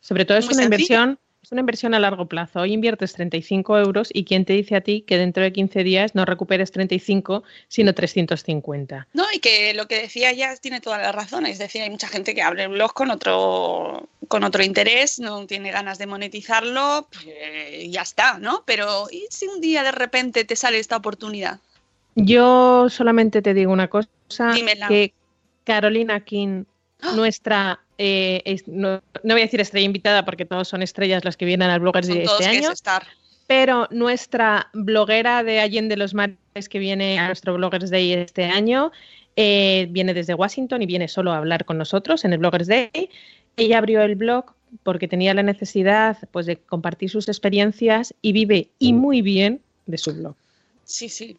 Sobre 0.00 0.24
todo 0.24 0.38
es 0.38 0.46
Muy 0.46 0.54
una 0.54 0.64
inversión 0.64 1.18
es 1.42 1.50
una 1.50 1.60
inversión 1.60 1.92
a 1.94 1.98
largo 1.98 2.26
plazo. 2.26 2.60
Hoy 2.60 2.72
inviertes 2.72 3.14
35 3.14 3.78
euros 3.78 4.10
y 4.12 4.24
¿quién 4.24 4.44
te 4.44 4.52
dice 4.52 4.76
a 4.76 4.80
ti 4.80 5.02
que 5.02 5.18
dentro 5.18 5.42
de 5.42 5.52
15 5.52 5.82
días 5.82 6.14
no 6.14 6.24
recuperes 6.24 6.70
35, 6.70 7.42
sino 7.66 7.94
350? 7.94 9.08
No, 9.12 9.24
y 9.34 9.40
que 9.40 9.74
lo 9.74 9.88
que 9.88 10.00
decía 10.00 10.32
ya 10.32 10.54
tiene 10.56 10.80
toda 10.80 10.98
la 10.98 11.10
razón. 11.10 11.46
Es 11.46 11.58
decir, 11.58 11.82
hay 11.82 11.90
mucha 11.90 12.06
gente 12.06 12.34
que 12.36 12.42
abre 12.42 12.64
el 12.64 12.68
blog 12.68 12.94
con 12.94 13.10
otro, 13.10 14.08
con 14.28 14.44
otro 14.44 14.62
interés, 14.62 15.18
no 15.18 15.44
tiene 15.46 15.72
ganas 15.72 15.98
de 15.98 16.06
monetizarlo, 16.06 17.08
pues, 17.10 17.26
eh, 17.26 17.88
ya 17.90 18.02
está, 18.02 18.38
¿no? 18.38 18.62
Pero 18.64 19.08
¿y 19.10 19.26
si 19.28 19.48
un 19.48 19.60
día 19.60 19.82
de 19.82 19.92
repente 19.92 20.44
te 20.44 20.54
sale 20.54 20.78
esta 20.78 20.96
oportunidad? 20.96 21.58
Yo 22.14 22.88
solamente 22.88 23.42
te 23.42 23.52
digo 23.52 23.72
una 23.72 23.88
cosa, 23.88 24.52
Dímela. 24.52 24.86
que 24.86 25.12
Carolina 25.64 26.20
King, 26.20 26.64
nuestra, 27.16 27.81
eh, 27.98 28.42
es- 28.44 28.66
no, 28.68 29.02
no 29.22 29.34
voy 29.34 29.40
a 29.42 29.44
decir 29.44 29.60
estrella 29.60 29.86
invitada 29.86 30.24
porque 30.24 30.44
todos 30.44 30.68
son 30.68 30.82
estrellas 30.82 31.24
las 31.24 31.36
que 31.36 31.44
vienen 31.44 31.70
al 31.70 31.80
Bloggers 31.80 32.08
de 32.08 32.20
todos 32.24 32.40
este 32.40 32.52
es 32.52 32.64
año, 32.64 32.72
estar. 32.72 33.06
pero 33.46 33.88
nuestra 33.90 34.68
bloguera 34.72 35.42
de 35.42 35.60
Allende 35.60 35.96
los 35.96 36.14
Mares 36.14 36.36
que 36.70 36.78
viene 36.78 37.18
a 37.18 37.26
nuestro 37.26 37.54
Bloggers 37.54 37.90
Day 37.90 38.12
este 38.12 38.44
año, 38.44 38.92
eh, 39.36 39.86
viene 39.90 40.14
desde 40.14 40.34
Washington 40.34 40.82
y 40.82 40.86
viene 40.86 41.08
solo 41.08 41.32
a 41.32 41.38
hablar 41.38 41.64
con 41.64 41.78
nosotros 41.78 42.24
en 42.24 42.32
el 42.32 42.38
Bloggers 42.38 42.66
Day. 42.66 42.90
Ella 43.56 43.78
abrió 43.78 44.02
el 44.02 44.14
blog 44.16 44.52
porque 44.82 45.06
tenía 45.08 45.34
la 45.34 45.42
necesidad 45.42 46.16
pues, 46.30 46.46
de 46.46 46.56
compartir 46.56 47.10
sus 47.10 47.28
experiencias 47.28 48.14
y 48.22 48.32
vive 48.32 48.68
y 48.78 48.92
muy 48.94 49.20
bien 49.22 49.60
de 49.86 49.98
su 49.98 50.14
blog. 50.14 50.34
Sí, 50.84 51.08
sí. 51.08 51.36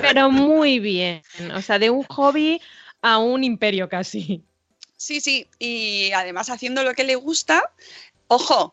Pero 0.00 0.30
muy 0.30 0.78
bien. 0.80 1.22
O 1.54 1.60
sea, 1.62 1.78
de 1.78 1.90
un 1.90 2.02
hobby 2.04 2.60
a 3.02 3.18
un 3.18 3.44
imperio 3.44 3.88
casi. 3.88 4.42
Sí, 5.02 5.20
sí. 5.20 5.48
Y 5.58 6.12
además 6.12 6.48
haciendo 6.48 6.84
lo 6.84 6.94
que 6.94 7.02
le 7.02 7.16
gusta, 7.16 7.72
ojo, 8.28 8.72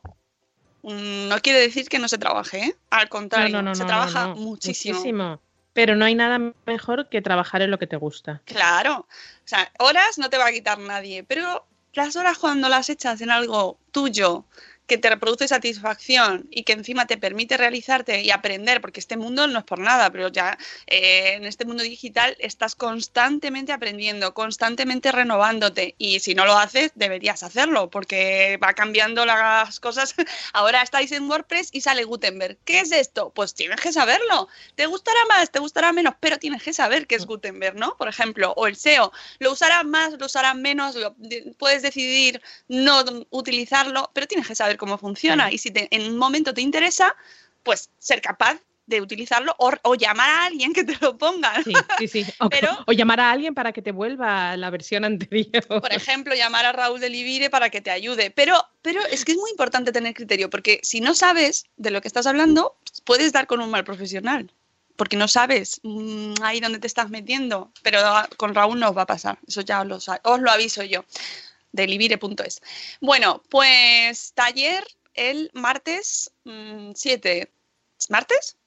mm, 0.83 1.27
no 1.27 1.39
quiere 1.41 1.59
decir 1.59 1.89
que 1.89 1.97
no 1.97 2.07
se 2.07 2.19
trabaje, 2.19 2.59
¿eh? 2.59 2.75
Al 2.91 3.09
contrario, 3.09 3.49
No, 3.49 3.63
no, 3.63 3.69
no, 3.69 3.75
se 3.75 3.83
trabaja 3.83 4.27
muchísimo. 4.35 4.99
Muchísimo. 4.99 5.41
Pero 5.73 5.95
no 5.95 6.05
hay 6.05 6.13
nada 6.13 6.39
mejor 6.67 7.09
que 7.09 7.23
trabajar 7.23 7.63
en 7.63 7.71
lo 7.71 7.79
que 7.79 7.87
te 7.87 7.95
gusta. 7.95 8.43
Claro, 8.45 9.07
o 9.43 9.47
sea, 9.47 9.71
horas 9.79 10.19
no 10.19 10.29
te 10.29 10.37
va 10.37 10.45
a 10.45 10.51
quitar 10.51 10.77
nadie, 10.77 11.23
pero 11.23 11.65
las 11.93 12.15
horas 12.15 12.37
cuando 12.37 12.69
las 12.69 12.89
echas 12.89 13.21
en 13.21 13.31
algo 13.31 13.79
tuyo 13.91 14.45
que 14.89 14.97
te 14.97 15.09
reproduce 15.09 15.47
satisfacción 15.47 16.47
y 16.49 16.63
que 16.63 16.73
encima 16.73 17.05
te 17.05 17.17
permite 17.17 17.55
realizarte 17.55 18.21
y 18.21 18.31
aprender, 18.31 18.81
porque 18.81 18.99
este 18.99 19.15
mundo 19.15 19.47
no 19.47 19.59
es 19.59 19.65
por 19.65 19.79
nada, 19.79 20.11
pero 20.11 20.27
ya 20.29 20.57
eh, 20.87 21.35
en 21.35 21.45
este 21.45 21.63
mundo 21.63 21.83
digital 21.83 22.35
estás 22.39 22.75
constantemente 22.75 23.71
aprendiendo, 23.71 24.33
constantemente 24.33 25.11
renovándote 25.11 25.95
y 25.99 26.19
si 26.19 26.33
no 26.33 26.45
lo 26.45 26.57
haces 26.57 26.91
deberías 26.95 27.43
hacerlo 27.43 27.89
porque 27.89 28.59
va 28.61 28.73
cambiando 28.73 29.25
las 29.25 29.79
cosas. 29.79 30.15
Ahora 30.53 30.81
estáis 30.81 31.11
en 31.11 31.29
WordPress 31.29 31.69
y 31.71 31.81
sale 31.81 32.03
Gutenberg. 32.03 32.57
¿Qué 32.65 32.79
es 32.79 32.91
esto? 32.91 33.31
Pues 33.35 33.53
tienes 33.53 33.79
que 33.79 33.93
saberlo. 33.93 34.47
Te 34.73 34.87
gustará 34.87 35.19
más, 35.29 35.51
te 35.51 35.59
gustará 35.59 35.93
menos, 35.93 36.15
pero 36.19 36.39
tienes 36.39 36.63
que 36.63 36.73
saber 36.73 37.05
qué 37.05 37.13
es 37.13 37.27
Gutenberg, 37.27 37.75
¿no? 37.75 37.95
Por 37.95 38.07
ejemplo, 38.07 38.53
o 38.57 38.65
el 38.65 38.75
SEO. 38.75 39.11
Lo 39.37 39.51
usarás 39.51 39.85
más, 39.85 40.13
lo 40.17 40.25
usarás 40.25 40.55
menos, 40.55 40.97
puedes 41.59 41.83
decidir 41.83 42.41
no 42.67 43.03
utilizarlo, 43.29 44.09
pero 44.13 44.25
tienes 44.25 44.47
que 44.47 44.55
saber 44.55 44.78
cómo 44.79 44.97
funciona. 44.97 45.51
Y 45.51 45.59
si 45.59 45.69
te- 45.69 45.87
en 45.95 46.09
un 46.11 46.17
momento 46.17 46.53
te 46.55 46.61
interesa, 46.61 47.15
pues 47.61 47.91
ser 47.99 48.21
capaz 48.21 48.57
de 48.87 49.01
utilizarlo 49.01 49.53
o, 49.59 49.71
o 49.83 49.93
llamar 49.93 50.27
a 50.31 50.45
alguien 50.45 50.73
que 50.73 50.83
te 50.83 50.97
lo 50.99 51.15
ponga. 51.15 51.53
Sí, 51.63 51.73
sí, 51.99 52.07
sí. 52.07 52.25
O, 52.39 52.49
Pero- 52.49 52.75
o 52.87 52.91
llamar 52.91 53.19
a 53.19 53.29
alguien 53.29 53.53
para 53.53 53.71
que 53.71 53.83
te 53.83 53.91
vuelva 53.91 54.57
la 54.57 54.71
versión 54.71 55.05
anterior. 55.05 55.63
Por 55.67 55.93
ejemplo, 55.93 56.33
llamar 56.33 56.65
a 56.65 56.71
Raúl 56.71 56.99
de 56.99 57.09
Livire 57.09 57.51
para 57.51 57.69
que 57.69 57.81
te 57.81 57.91
ayude. 57.91 58.31
Pero, 58.31 58.55
pero 58.81 59.05
es 59.05 59.25
que 59.25 59.33
es 59.33 59.37
muy 59.37 59.51
importante 59.51 59.91
tener 59.91 60.15
criterio, 60.15 60.49
porque 60.49 60.79
si 60.81 61.01
no 61.01 61.13
sabes 61.13 61.65
de 61.77 61.91
lo 61.91 62.01
que 62.01 62.07
estás 62.07 62.25
hablando, 62.25 62.77
puedes 63.03 63.31
dar 63.31 63.45
con 63.45 63.61
un 63.61 63.69
mal 63.69 63.83
profesional. 63.83 64.51
Porque 64.95 65.15
no 65.17 65.27
sabes 65.27 65.79
mm, 65.83 66.33
ahí 66.41 66.59
dónde 66.59 66.79
te 66.79 66.87
estás 66.87 67.11
metiendo. 67.11 67.71
Pero 67.83 67.99
con 68.37 68.55
Raúl 68.55 68.79
no 68.79 68.89
os 68.89 68.97
va 68.97 69.03
a 69.03 69.05
pasar. 69.05 69.37
Eso 69.47 69.61
ya 69.61 69.81
os 69.81 69.87
lo, 69.87 69.95
os 70.23 70.39
lo 70.41 70.49
aviso 70.49 70.81
yo. 70.83 71.05
De 71.71 71.87
livire.es. 71.87 72.61
Bueno, 72.99 73.43
pues 73.49 74.33
taller 74.33 74.85
el 75.13 75.51
martes 75.53 76.31
mm, 76.43 76.91
7. 76.95 77.51
¿Martes? 78.09 78.57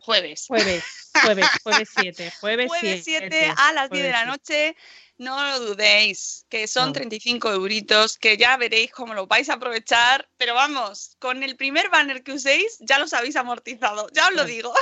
Jueves. 0.00 0.46
Jueves, 0.46 0.84
jueves, 1.22 1.46
jueves 1.62 1.88
7. 1.94 2.32
Jueves 2.40 2.68
Jueves 2.68 3.04
7 3.04 3.28
7 3.30 3.54
a 3.56 3.72
las 3.72 3.90
10 3.90 4.04
de 4.04 4.10
la 4.10 4.24
noche. 4.24 4.76
No 5.18 5.44
lo 5.44 5.60
dudéis, 5.60 6.46
que 6.48 6.68
son 6.68 6.86
No. 6.86 6.92
35 6.92 7.50
euritos, 7.50 8.16
que 8.16 8.36
ya 8.36 8.56
veréis 8.56 8.92
cómo 8.92 9.14
lo 9.14 9.26
vais 9.26 9.50
a 9.50 9.54
aprovechar. 9.54 10.28
Pero 10.36 10.54
vamos, 10.54 11.16
con 11.18 11.42
el 11.42 11.56
primer 11.56 11.90
banner 11.90 12.22
que 12.22 12.32
uséis 12.32 12.78
ya 12.80 12.98
los 13.00 13.12
habéis 13.12 13.36
amortizado, 13.36 14.08
ya 14.14 14.28
os 14.28 14.34
lo 14.34 14.44
digo. 14.44 14.72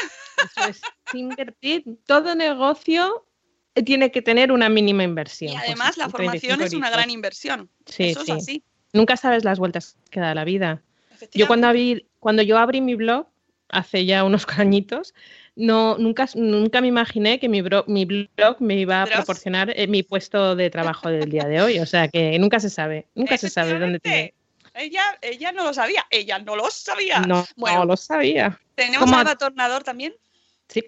Eso 0.45 0.69
es 0.69 0.81
invertir. 1.15 1.85
Todo 2.07 2.35
negocio 2.35 3.26
tiene 3.85 4.11
que 4.11 4.23
tener 4.23 4.53
una 4.53 4.69
mínima 4.69 5.03
inversión. 5.05 5.53
Y 5.53 5.55
Pues, 5.57 5.67
además 5.67 5.97
la 5.97 6.09
35 6.09 6.17
formación 6.19 6.63
es 6.63 6.75
una 6.75 6.91
gran 6.91 7.11
inversión. 7.11 7.69
Sí, 7.87 8.05
Eso 8.11 8.21
es 8.21 8.27
sí. 8.27 8.33
así. 8.33 8.63
Nunca 8.93 9.17
sabes 9.17 9.45
las 9.45 9.59
vueltas 9.59 9.97
que 10.11 10.21
da 10.21 10.35
la 10.35 10.45
vida. 10.45 10.83
Yo 11.33 11.47
cuando, 11.47 11.67
abrí, 11.67 12.07
cuando 12.21 12.43
yo 12.43 12.59
abrí 12.59 12.81
mi 12.81 12.95
blog, 12.95 13.27
hace 13.69 14.05
ya 14.07 14.25
unos 14.25 14.47
añitos, 14.59 15.15
no, 15.55 15.97
nunca, 15.99 16.29
nunca 16.35 16.81
me 16.81 16.89
imaginé 16.89 17.39
que 17.41 17.49
mi, 17.49 17.63
bro- 17.63 17.85
mi 17.87 18.05
blog 18.05 18.57
me 18.61 18.77
iba 18.77 19.03
a 19.03 19.07
proporcionar 19.07 19.73
eh, 19.75 19.87
mi 19.87 20.03
puesto 20.03 20.55
de 20.57 20.71
trabajo 20.71 21.09
del 21.09 21.31
día 21.31 21.45
de 21.45 21.63
hoy. 21.63 21.79
O 21.79 21.87
sea 21.87 22.09
que 22.09 22.39
nunca 22.39 22.61
se 22.61 22.71
sabe, 22.71 23.07
nunca 23.15 23.37
se 23.39 23.49
sabe 23.51 23.79
dónde 23.79 23.99
te... 24.01 24.35
Ella, 24.75 25.19
ella 25.23 25.53
no 25.53 25.65
lo 25.65 25.73
sabía, 25.73 26.05
ella 26.11 26.39
no 26.39 26.55
lo 26.55 26.71
sabía. 26.71 27.21
No, 27.21 27.47
bueno, 27.57 27.79
no 27.79 27.85
lo 27.87 27.97
sabía. 27.97 28.61
tenemos 28.75 29.11
¿Cómo 29.11 29.19
a 29.19 29.37
Tornador 29.37 29.83
también. 29.83 30.15
Sí. 30.69 30.85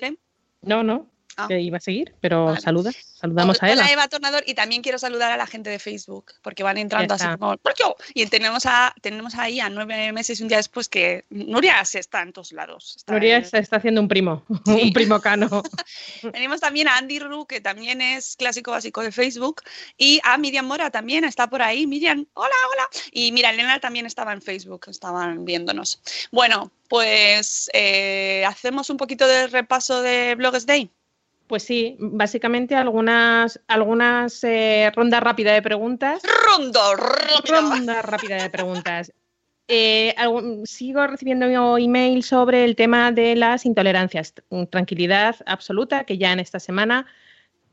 No, 0.60 0.82
no, 0.82 1.06
Ah. 1.38 1.46
que 1.46 1.60
iba 1.60 1.76
a 1.76 1.80
seguir, 1.80 2.16
pero 2.20 2.46
Vale. 2.46 2.60
saluda, 2.60 2.90
saludamos 3.14 3.62
a 3.62 3.70
Eva. 3.70 3.82
Hola 3.82 3.92
Eva 3.92 4.08
Tornador 4.08 4.42
y 4.44 4.54
también 4.54 4.82
quiero 4.82 4.98
saludar 4.98 5.30
a 5.30 5.36
la 5.36 5.46
gente 5.46 5.70
de 5.70 5.78
Facebook 5.78 6.32
porque 6.42 6.64
van 6.64 6.78
entrando 6.78 7.14
así 7.14 7.28
como 7.38 7.56
"¿Por 7.58 7.74
qué?". 7.74 7.84
y 8.14 8.26
tenemos 8.26 8.66
a 8.66 8.92
tenemos 9.02 9.36
ahí 9.36 9.60
a 9.60 9.70
nueve 9.70 10.10
meses 10.10 10.40
y 10.40 10.42
un 10.42 10.48
día 10.48 10.56
después 10.56 10.88
que 10.88 11.26
Nuria 11.30 11.84
se 11.84 12.00
está 12.00 12.22
en 12.22 12.32
todos 12.32 12.50
lados. 12.50 12.94
Está 12.96 13.12
Nuria 13.12 13.38
está, 13.38 13.58
está 13.58 13.76
haciendo 13.76 14.00
un 14.00 14.08
primo, 14.08 14.44
un 14.66 14.92
primo 14.92 15.20
cano. 15.20 15.62
Tenemos 16.32 16.58
también 16.58 16.88
a 16.88 16.96
Andy 16.98 17.20
Ru 17.20 17.46
que 17.46 17.60
también 17.60 18.00
es 18.00 18.34
clásico 18.34 18.72
básico 18.72 19.00
de 19.02 19.12
Facebook 19.12 19.62
y 19.96 20.18
a 20.24 20.38
Miriam 20.38 20.66
Mora 20.66 20.90
también 20.90 21.22
está 21.22 21.48
por 21.48 21.62
ahí. 21.62 21.86
Miriam, 21.86 22.26
hola, 22.34 22.56
hola. 22.72 22.88
Y 23.12 23.30
mira, 23.30 23.50
Elena 23.50 23.78
también 23.78 24.06
estaba 24.06 24.32
en 24.32 24.42
Facebook, 24.42 24.86
estaban 24.88 25.44
viéndonos. 25.44 26.02
Bueno, 26.32 26.72
pues 26.88 27.70
eh, 27.74 28.44
hacemos 28.44 28.90
un 28.90 28.96
poquito 28.96 29.28
de 29.28 29.46
repaso 29.46 30.02
de 30.02 30.34
Blogs 30.34 30.66
Day. 30.66 30.90
Pues 31.48 31.62
sí, 31.64 31.96
básicamente 31.98 32.76
algunas, 32.76 33.60
algunas 33.66 34.44
eh, 34.44 34.92
rondas 34.94 35.22
rápidas 35.22 35.54
de 35.54 35.62
preguntas. 35.62 36.22
Ronda 36.46 36.80
rápida. 36.94 37.60
Ronda 37.60 38.02
rápida 38.02 38.42
de 38.42 38.50
preguntas. 38.50 39.12
Eh, 39.70 40.14
algún- 40.16 40.66
sigo 40.66 41.06
recibiendo 41.06 41.76
email 41.76 42.22
sobre 42.22 42.64
el 42.64 42.74
tema 42.74 43.12
de 43.12 43.36
las 43.36 43.66
intolerancias. 43.66 44.32
Mm, 44.48 44.64
Tranquilidad 44.64 45.36
absoluta, 45.44 46.04
que 46.04 46.16
ya 46.16 46.32
en 46.32 46.40
esta 46.40 46.58
semana 46.58 47.04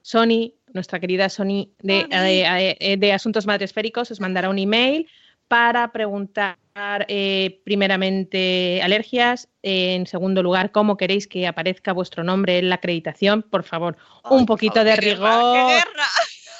Sony, 0.01 0.51
nuestra 0.73 0.99
querida 0.99 1.29
Sony 1.29 1.69
de, 1.81 2.05
eh, 2.11 2.75
eh, 2.81 2.97
de 2.97 3.13
Asuntos 3.13 3.45
Madresféricos, 3.47 4.11
os 4.11 4.19
mandará 4.19 4.49
un 4.49 4.59
email 4.59 5.07
para 5.47 5.91
preguntar 5.91 6.57
eh, 7.07 7.61
primeramente 7.63 8.81
alergias, 8.83 9.47
en 9.63 10.07
segundo 10.07 10.43
lugar 10.43 10.71
cómo 10.71 10.97
queréis 10.97 11.27
que 11.27 11.47
aparezca 11.47 11.93
vuestro 11.93 12.23
nombre 12.23 12.59
en 12.59 12.69
la 12.69 12.75
acreditación, 12.75 13.43
por 13.43 13.63
favor, 13.63 13.97
un 14.29 14.45
poquito 14.45 14.83
de 14.83 14.95
rigor. 14.95 15.83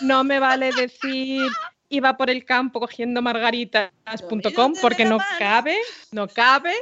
No 0.01 0.25
me 0.25 0.39
vale 0.39 0.71
decir 0.73 1.49
iba 1.87 2.17
por 2.17 2.29
el 2.29 2.43
campo 2.43 2.79
cogiendo 2.79 3.21
margaritas.com 3.21 4.73
porque 4.81 5.05
no 5.05 5.19
cabe, 5.39 5.77
no 6.11 6.27
cabe. 6.27 6.73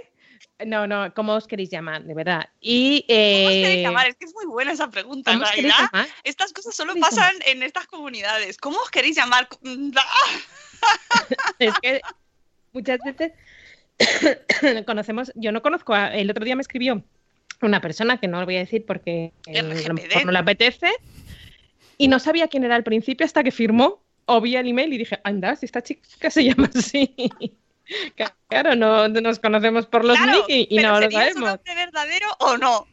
No, 0.66 0.88
no, 0.88 1.14
¿cómo 1.14 1.34
os 1.34 1.48
queréis 1.48 1.70
llamar? 1.70 2.04
De 2.04 2.14
verdad. 2.14 2.48
Y, 2.62 3.02
¿Cómo 3.08 3.48
os 3.48 3.54
queréis 3.54 3.78
eh, 3.80 3.82
llamar? 3.82 4.08
Es 4.08 4.16
que 4.16 4.26
es 4.26 4.34
muy 4.34 4.46
buena 4.46 4.72
esa 4.72 4.90
pregunta. 4.90 5.32
En 5.32 5.40
¿Cómo 5.40 5.50
os 5.50 5.56
queréis 5.56 5.74
realidad, 5.76 5.92
llamar? 5.92 6.08
estas 6.24 6.54
cosas 6.54 6.76
solo 6.76 6.94
¿Cómo 6.94 7.06
os 7.06 7.10
pasan 7.10 7.36
en 7.46 7.64
estas 7.64 7.88
comunidades. 7.88 8.58
¿Cómo 8.58 8.78
os 8.78 8.90
queréis 8.90 9.16
llamar? 9.18 9.48
es 11.60 11.74
que 11.82 12.02
muchas 12.72 13.00
veces 13.04 13.32
conocemos, 14.86 15.32
yo 15.36 15.52
no 15.52 15.62
conozco, 15.62 15.94
a- 15.94 16.14
el 16.14 16.30
otro 16.30 16.46
día 16.46 16.56
me 16.56 16.62
escribió 16.62 17.04
una 17.62 17.82
persona 17.82 18.20
que 18.20 18.28
no 18.28 18.40
lo 18.40 18.46
voy 18.46 18.58
a 18.58 18.60
decir 18.60 18.86
porque 18.86 19.32
eh, 19.48 19.60
a 19.60 19.64
lo 19.64 19.70
mejor 19.70 20.26
no 20.26 20.32
le 20.32 20.38
apetece 20.38 20.92
y 21.98 22.08
no 22.08 22.20
sabía 22.20 22.48
quién 22.48 22.64
era 22.64 22.76
al 22.76 22.84
principio 22.84 23.26
hasta 23.26 23.44
que 23.44 23.52
firmó 23.52 24.04
o 24.26 24.42
vi 24.42 24.56
el 24.56 24.68
email 24.68 24.94
y 24.94 24.98
dije, 24.98 25.20
anda, 25.24 25.56
si 25.56 25.66
esta 25.66 25.82
chica 25.82 26.30
se 26.30 26.44
llama 26.46 26.70
así. 26.76 27.14
Claro, 28.50 28.76
no 28.76 29.08
no 29.08 29.22
nos 29.22 29.40
conocemos 29.40 29.88
por 29.88 30.06
los 30.06 30.18
Claro, 30.18 30.46
nick 30.48 30.68
y, 30.70 30.78
no 30.78 30.92
lo 31.00 31.02
¿sería 31.02 31.20
su 31.28 31.34
sabemos. 31.34 31.50
nombre 31.50 31.76
verdadero 31.76 32.28
o 32.40 32.58
no? 32.58 32.88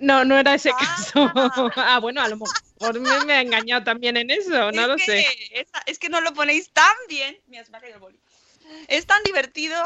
No, 0.00 0.24
no 0.24 0.38
era 0.38 0.54
ese 0.54 0.70
caso. 0.70 1.30
Ah, 1.76 1.98
bueno, 2.00 2.22
a 2.22 2.28
lo 2.28 2.36
mejor 2.36 3.00
me, 3.00 3.24
me 3.26 3.32
ha 3.34 3.40
engañado 3.42 3.84
también 3.84 4.16
en 4.16 4.30
eso, 4.30 4.72
no 4.72 4.82
es 4.82 4.88
lo 4.88 4.96
que 4.96 5.04
sé. 5.04 5.26
esa- 5.52 5.82
es 5.86 5.98
que 5.98 6.08
no 6.08 6.20
lo 6.20 6.32
ponéis 6.32 6.70
tan 6.70 6.94
bien. 7.08 7.36
Mira, 7.48 7.64
se 7.64 7.70
me 7.70 7.78
ha 7.78 7.80
caído 7.80 7.96
el 7.96 8.00
boli. 8.00 8.18
Es 8.88 9.06
tan 9.06 9.22
divertido. 9.24 9.76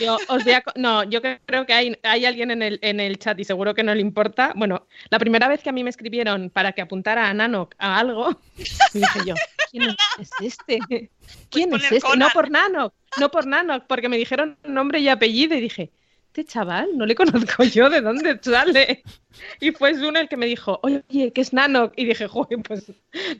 Yo 0.00 0.16
os 0.28 0.44
voy 0.44 0.52
a, 0.52 0.62
no, 0.76 1.04
yo 1.04 1.20
creo 1.22 1.66
que 1.66 1.72
hay, 1.72 1.98
hay 2.02 2.24
alguien 2.24 2.50
en 2.50 2.62
el, 2.62 2.78
en 2.82 3.00
el 3.00 3.18
chat 3.18 3.38
y 3.38 3.44
seguro 3.44 3.74
que 3.74 3.82
no 3.82 3.94
le 3.94 4.00
importa. 4.00 4.52
Bueno, 4.54 4.86
la 5.10 5.18
primera 5.18 5.48
vez 5.48 5.62
que 5.62 5.70
a 5.70 5.72
mí 5.72 5.84
me 5.84 5.90
escribieron 5.90 6.50
para 6.50 6.72
que 6.72 6.82
apuntara 6.82 7.28
a 7.28 7.34
Nanok 7.34 7.74
a 7.78 7.98
algo, 7.98 8.30
me 8.94 9.00
dije 9.00 9.20
yo, 9.26 9.34
¿quién 9.70 9.96
es 10.18 10.30
este? 10.40 10.78
¿Quién 11.50 11.74
es 11.74 11.92
este? 11.92 12.16
No 12.16 12.28
por 12.30 12.50
Nanok, 12.50 12.94
no 13.18 13.30
por 13.30 13.46
Nanok, 13.46 13.84
porque 13.86 14.08
me 14.08 14.16
dijeron 14.16 14.58
nombre 14.64 15.00
y 15.00 15.08
apellido 15.08 15.56
y 15.56 15.60
dije, 15.60 15.90
este 16.36 16.52
chaval 16.52 16.88
no 16.96 17.06
le 17.06 17.14
conozco 17.54 17.62
yo, 17.62 17.88
¿de 17.88 18.00
dónde 18.00 18.38
sale? 18.42 19.04
Y 19.60 19.72
fue 19.72 19.92
uno 19.94 20.18
el 20.18 20.28
que 20.28 20.36
me 20.36 20.46
dijo, 20.46 20.80
oye, 20.82 21.32
¿qué 21.32 21.40
es 21.40 21.52
Nano? 21.52 21.92
Y 21.96 22.04
dije, 22.06 22.26
joder, 22.28 22.60
pues 22.62 22.92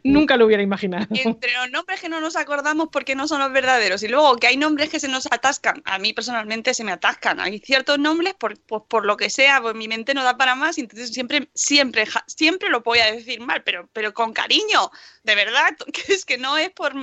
nunca 0.03 0.37
lo 0.37 0.47
hubiera 0.47 0.63
imaginado. 0.63 1.07
Entre 1.11 1.53
los 1.53 1.71
nombres 1.71 2.01
que 2.01 2.09
no 2.09 2.21
nos 2.21 2.37
acordamos 2.37 2.89
porque 2.91 3.15
no 3.15 3.27
son 3.27 3.41
los 3.41 3.53
verdaderos 3.53 4.03
y 4.03 4.09
luego 4.09 4.37
que 4.37 4.47
hay 4.47 4.57
nombres 4.57 4.91
que 4.91 5.01
se 5.01 5.09
nos 5.09 5.27
atascan, 5.27 5.83
a 5.85 5.99
mí 5.99 6.13
personalmente 6.13 6.75
se 6.75 6.85
me 6.85 6.93
atascan. 6.93 7.41
Hay 7.41 7.59
ciertos 7.59 7.99
nombres, 7.99 8.35
por, 8.35 8.59
por, 8.61 8.87
por 8.87 9.05
lo 9.05 9.17
que 9.17 9.31
sea, 9.31 9.61
pues 9.61 9.75
mi 9.75 9.89
mente 9.89 10.15
no 10.15 10.23
da 10.23 10.37
para 10.37 10.55
más 10.55 10.79
entonces 10.79 11.13
siempre, 11.13 11.49
siempre, 11.55 12.07
siempre 12.27 12.69
lo 12.71 12.81
voy 12.81 12.99
a 12.99 13.13
decir 13.13 13.41
mal, 13.41 13.63
pero, 13.65 13.89
pero 13.93 14.13
con 14.15 14.33
cariño, 14.33 14.91
de 15.23 15.35
verdad, 15.35 15.77
que 15.93 16.13
es 16.13 16.25
que 16.25 16.39
no 16.39 16.57
es 16.59 16.71
por 16.71 16.95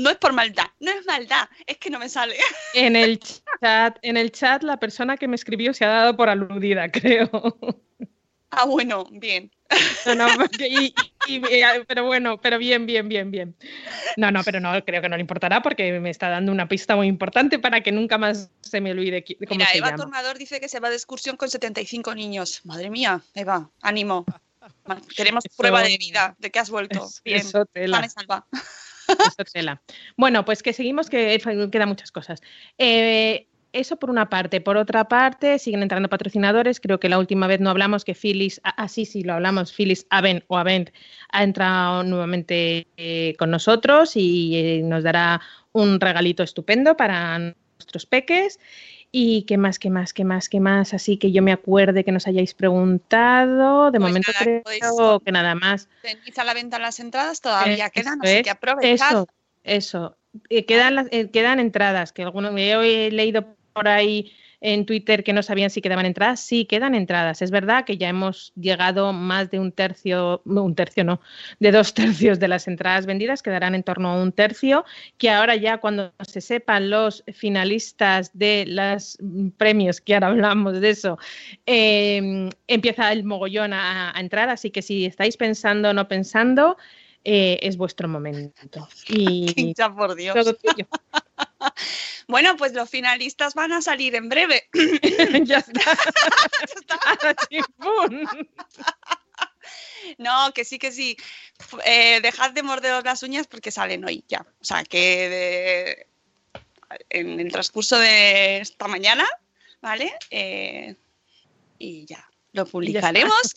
no 0.00 0.10
es 0.10 0.16
por 0.16 0.32
maldad, 0.32 0.66
no 0.80 0.90
es 0.90 1.04
maldad, 1.06 1.48
es 1.66 1.78
que 1.78 1.90
no 1.90 1.98
me 1.98 2.08
sale. 2.08 2.36
En 2.74 2.96
el 2.96 3.18
chat, 3.18 3.98
en 4.02 4.16
el 4.16 4.32
chat 4.32 4.62
la 4.62 4.78
persona 4.78 5.16
que 5.16 5.28
me 5.28 5.36
escribió 5.36 5.74
se 5.74 5.84
ha 5.84 5.88
dado 5.88 6.16
por 6.16 6.28
aludida, 6.28 6.90
creo. 6.92 7.30
Ah, 8.50 8.64
bueno, 8.64 9.06
bien. 9.12 9.50
pero 11.86 12.04
bueno, 12.04 12.40
pero 12.40 12.58
bien, 12.58 12.86
bien, 12.86 13.08
bien, 13.08 13.30
bien. 13.30 13.56
No, 14.16 14.32
no, 14.32 14.42
pero 14.42 14.58
no, 14.58 14.84
creo 14.84 15.00
que 15.00 15.08
no 15.08 15.16
le 15.16 15.20
importará 15.20 15.62
porque 15.62 16.00
me 16.00 16.10
está 16.10 16.28
dando 16.28 16.50
una 16.50 16.66
pista 16.66 16.96
muy 16.96 17.06
importante 17.06 17.58
para 17.60 17.80
que 17.82 17.92
nunca 17.92 18.18
más 18.18 18.50
se 18.60 18.80
me 18.80 18.90
olvide 18.90 19.24
cómo 19.46 19.58
Mira, 19.58 19.70
se 19.70 19.78
Eva 19.78 19.90
llama. 19.90 20.02
Tornador 20.02 20.38
dice 20.38 20.60
que 20.60 20.68
se 20.68 20.80
va 20.80 20.90
de 20.90 20.96
excursión 20.96 21.36
con 21.36 21.48
75 21.48 22.14
niños. 22.14 22.62
Madre 22.64 22.90
mía, 22.90 23.22
Eva, 23.34 23.70
ánimo. 23.82 24.24
Queremos 25.16 25.44
Eso- 25.44 25.56
prueba 25.56 25.82
de 25.82 25.96
vida 25.96 26.34
de 26.38 26.50
que 26.50 26.58
has 26.58 26.70
vuelto. 26.70 27.08
Bien, 27.24 27.38
eso 27.38 27.64
tela. 27.66 28.04
y 28.04 28.08
salva. 28.08 28.46
Tela. 29.52 29.82
Bueno, 30.16 30.44
pues 30.44 30.62
que 30.62 30.72
seguimos, 30.72 31.10
que 31.10 31.40
quedan 31.70 31.88
muchas 31.88 32.12
cosas. 32.12 32.40
Eh, 32.78 33.46
eso 33.72 33.96
por 33.96 34.10
una 34.10 34.28
parte. 34.28 34.60
Por 34.60 34.76
otra 34.76 35.08
parte, 35.08 35.58
siguen 35.58 35.82
entrando 35.82 36.08
patrocinadores. 36.08 36.80
Creo 36.80 36.98
que 36.98 37.08
la 37.08 37.18
última 37.18 37.46
vez 37.46 37.60
no 37.60 37.70
hablamos 37.70 38.04
que 38.04 38.14
Phyllis, 38.14 38.60
ah, 38.64 38.74
ah, 38.76 38.88
sí, 38.88 39.22
lo 39.22 39.34
hablamos, 39.34 39.72
Phyllis 39.72 40.06
Avent 40.10 40.44
o 40.48 40.58
Avent 40.58 40.90
ha 41.30 41.42
entrado 41.42 42.02
nuevamente 42.02 42.88
eh, 42.96 43.34
con 43.38 43.50
nosotros 43.50 44.16
y 44.16 44.56
eh, 44.56 44.82
nos 44.82 45.04
dará 45.04 45.40
un 45.72 46.00
regalito 46.00 46.42
estupendo 46.42 46.96
para 46.96 47.38
nuestros 47.38 48.06
peques. 48.06 48.58
Y 49.12 49.42
qué 49.42 49.58
más, 49.58 49.78
qué 49.80 49.90
más, 49.90 50.12
qué 50.12 50.24
más, 50.24 50.48
qué 50.48 50.60
más. 50.60 50.94
Así 50.94 51.16
que 51.16 51.32
yo 51.32 51.42
me 51.42 51.52
acuerde 51.52 52.04
que 52.04 52.12
nos 52.12 52.26
hayáis 52.28 52.54
preguntado. 52.54 53.90
De 53.90 53.98
Pues 53.98 54.08
momento 54.08 54.30
nada, 54.32 54.44
creo 54.44 54.62
podéis- 54.62 55.24
que 55.24 55.32
nada 55.32 55.54
más. 55.54 55.88
Tenéis 56.02 56.38
a 56.38 56.44
la 56.44 56.54
venta 56.54 56.78
las 56.78 57.00
entradas, 57.00 57.40
todavía 57.40 57.86
Eh, 57.86 57.90
quedan, 57.92 58.20
así 58.22 58.36
es, 58.36 58.42
que 58.42 58.50
aprovechad. 58.50 59.10
Eso, 59.10 59.28
eso. 59.64 60.16
Eh, 60.48 60.64
quedan, 60.64 60.94
las- 60.94 61.08
eh, 61.10 61.28
quedan 61.30 61.58
entradas, 61.58 62.12
que 62.12 62.22
algunos 62.22 62.54
he, 62.56 63.06
he 63.06 63.10
leído 63.10 63.56
por 63.72 63.88
ahí 63.88 64.32
en 64.60 64.84
Twitter 64.86 65.24
que 65.24 65.32
no 65.32 65.42
sabían 65.42 65.70
si 65.70 65.80
quedaban 65.80 66.06
entradas. 66.06 66.40
Sí, 66.40 66.64
quedan 66.64 66.94
entradas. 66.94 67.42
Es 67.42 67.50
verdad 67.50 67.84
que 67.84 67.96
ya 67.96 68.08
hemos 68.08 68.52
llegado 68.54 69.12
más 69.12 69.50
de 69.50 69.58
un 69.58 69.72
tercio, 69.72 70.42
un 70.44 70.74
tercio 70.74 71.04
no, 71.04 71.20
de 71.58 71.72
dos 71.72 71.94
tercios 72.30 72.38
de 72.38 72.48
las 72.48 72.68
entradas 72.68 73.06
vendidas, 73.06 73.42
quedarán 73.42 73.74
en 73.74 73.82
torno 73.82 74.10
a 74.10 74.22
un 74.22 74.32
tercio, 74.32 74.84
que 75.18 75.30
ahora 75.30 75.56
ya 75.56 75.78
cuando 75.78 76.12
se 76.20 76.40
sepan 76.40 76.90
los 76.90 77.24
finalistas 77.32 78.30
de 78.34 78.64
los 78.68 79.18
premios, 79.56 80.00
que 80.00 80.14
ahora 80.14 80.28
hablamos 80.28 80.80
de 80.80 80.90
eso, 80.90 81.18
eh, 81.66 82.50
empieza 82.66 83.12
el 83.12 83.24
mogollón 83.24 83.72
a, 83.72 84.16
a 84.16 84.20
entrar, 84.20 84.48
así 84.50 84.70
que 84.70 84.82
si 84.82 85.06
estáis 85.06 85.36
pensando 85.36 85.90
o 85.90 85.92
no 85.92 86.08
pensando, 86.08 86.76
eh, 87.24 87.58
es 87.62 87.76
vuestro 87.76 88.08
momento. 88.08 88.88
Y 89.08 89.74
Ya 89.74 89.94
por 89.94 90.14
Dios. 90.14 90.34
todo 90.34 90.54
tuyo. 90.54 90.86
Bueno, 92.28 92.56
pues 92.56 92.72
los 92.72 92.88
finalistas 92.88 93.54
van 93.54 93.72
a 93.72 93.82
salir 93.82 94.14
en 94.14 94.28
breve. 94.28 94.68
ya 95.44 95.58
está. 95.58 95.96
No, 100.18 100.52
que 100.54 100.64
sí, 100.64 100.78
que 100.78 100.92
sí. 100.92 101.16
Eh, 101.84 102.20
dejad 102.22 102.52
de 102.52 102.62
morderos 102.62 103.04
las 103.04 103.22
uñas 103.22 103.46
porque 103.46 103.70
salen 103.70 104.04
hoy 104.04 104.24
ya. 104.28 104.46
O 104.60 104.64
sea, 104.64 104.82
que 104.84 105.28
de- 105.28 106.06
en 107.10 107.40
el 107.40 107.52
transcurso 107.52 107.98
de 107.98 108.58
esta 108.60 108.88
mañana, 108.88 109.26
¿vale? 109.80 110.12
Eh, 110.30 110.96
y 111.78 112.06
ya, 112.06 112.29
lo 112.52 112.66
publicaremos. 112.66 113.54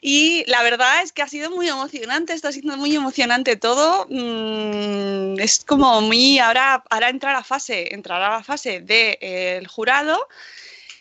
Y 0.00 0.44
la 0.46 0.62
verdad 0.62 1.02
es 1.02 1.12
que 1.12 1.22
ha 1.22 1.28
sido 1.28 1.50
muy 1.50 1.68
emocionante, 1.68 2.32
está 2.32 2.52
siendo 2.52 2.76
muy 2.76 2.94
emocionante 2.94 3.56
todo. 3.56 4.06
Mm, 4.08 5.38
es 5.40 5.64
como 5.64 6.00
muy, 6.00 6.38
ahora, 6.38 6.82
ahora 6.90 7.08
entra 7.08 7.32
la 7.32 7.44
fase, 7.44 7.94
entrará 7.94 8.30
la 8.30 8.44
fase 8.44 8.80
del 8.80 9.66
jurado. 9.66 10.28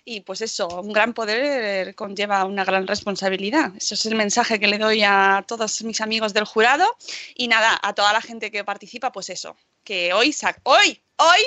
Y 0.07 0.21
pues 0.21 0.41
eso, 0.41 0.67
un 0.67 0.93
gran 0.93 1.13
poder 1.13 1.95
conlleva 1.95 2.45
una 2.45 2.63
gran 2.63 2.85
responsabilidad. 2.85 3.73
Eso 3.75 3.95
es 3.95 4.05
el 4.05 4.13
mensaje 4.13 4.59
que 4.59 4.67
le 4.67 4.77
doy 4.77 5.01
a 5.03 5.43
todos 5.47 5.83
mis 5.83 5.99
amigos 5.99 6.33
del 6.33 6.45
jurado. 6.45 6.85
Y 7.33 7.47
nada, 7.47 7.79
a 7.81 7.93
toda 7.93 8.13
la 8.13 8.21
gente 8.21 8.51
que 8.51 8.63
participa, 8.63 9.11
pues 9.11 9.31
eso, 9.31 9.57
que 9.83 10.13
hoy, 10.13 10.35
hoy, 10.63 11.01
hoy 11.17 11.41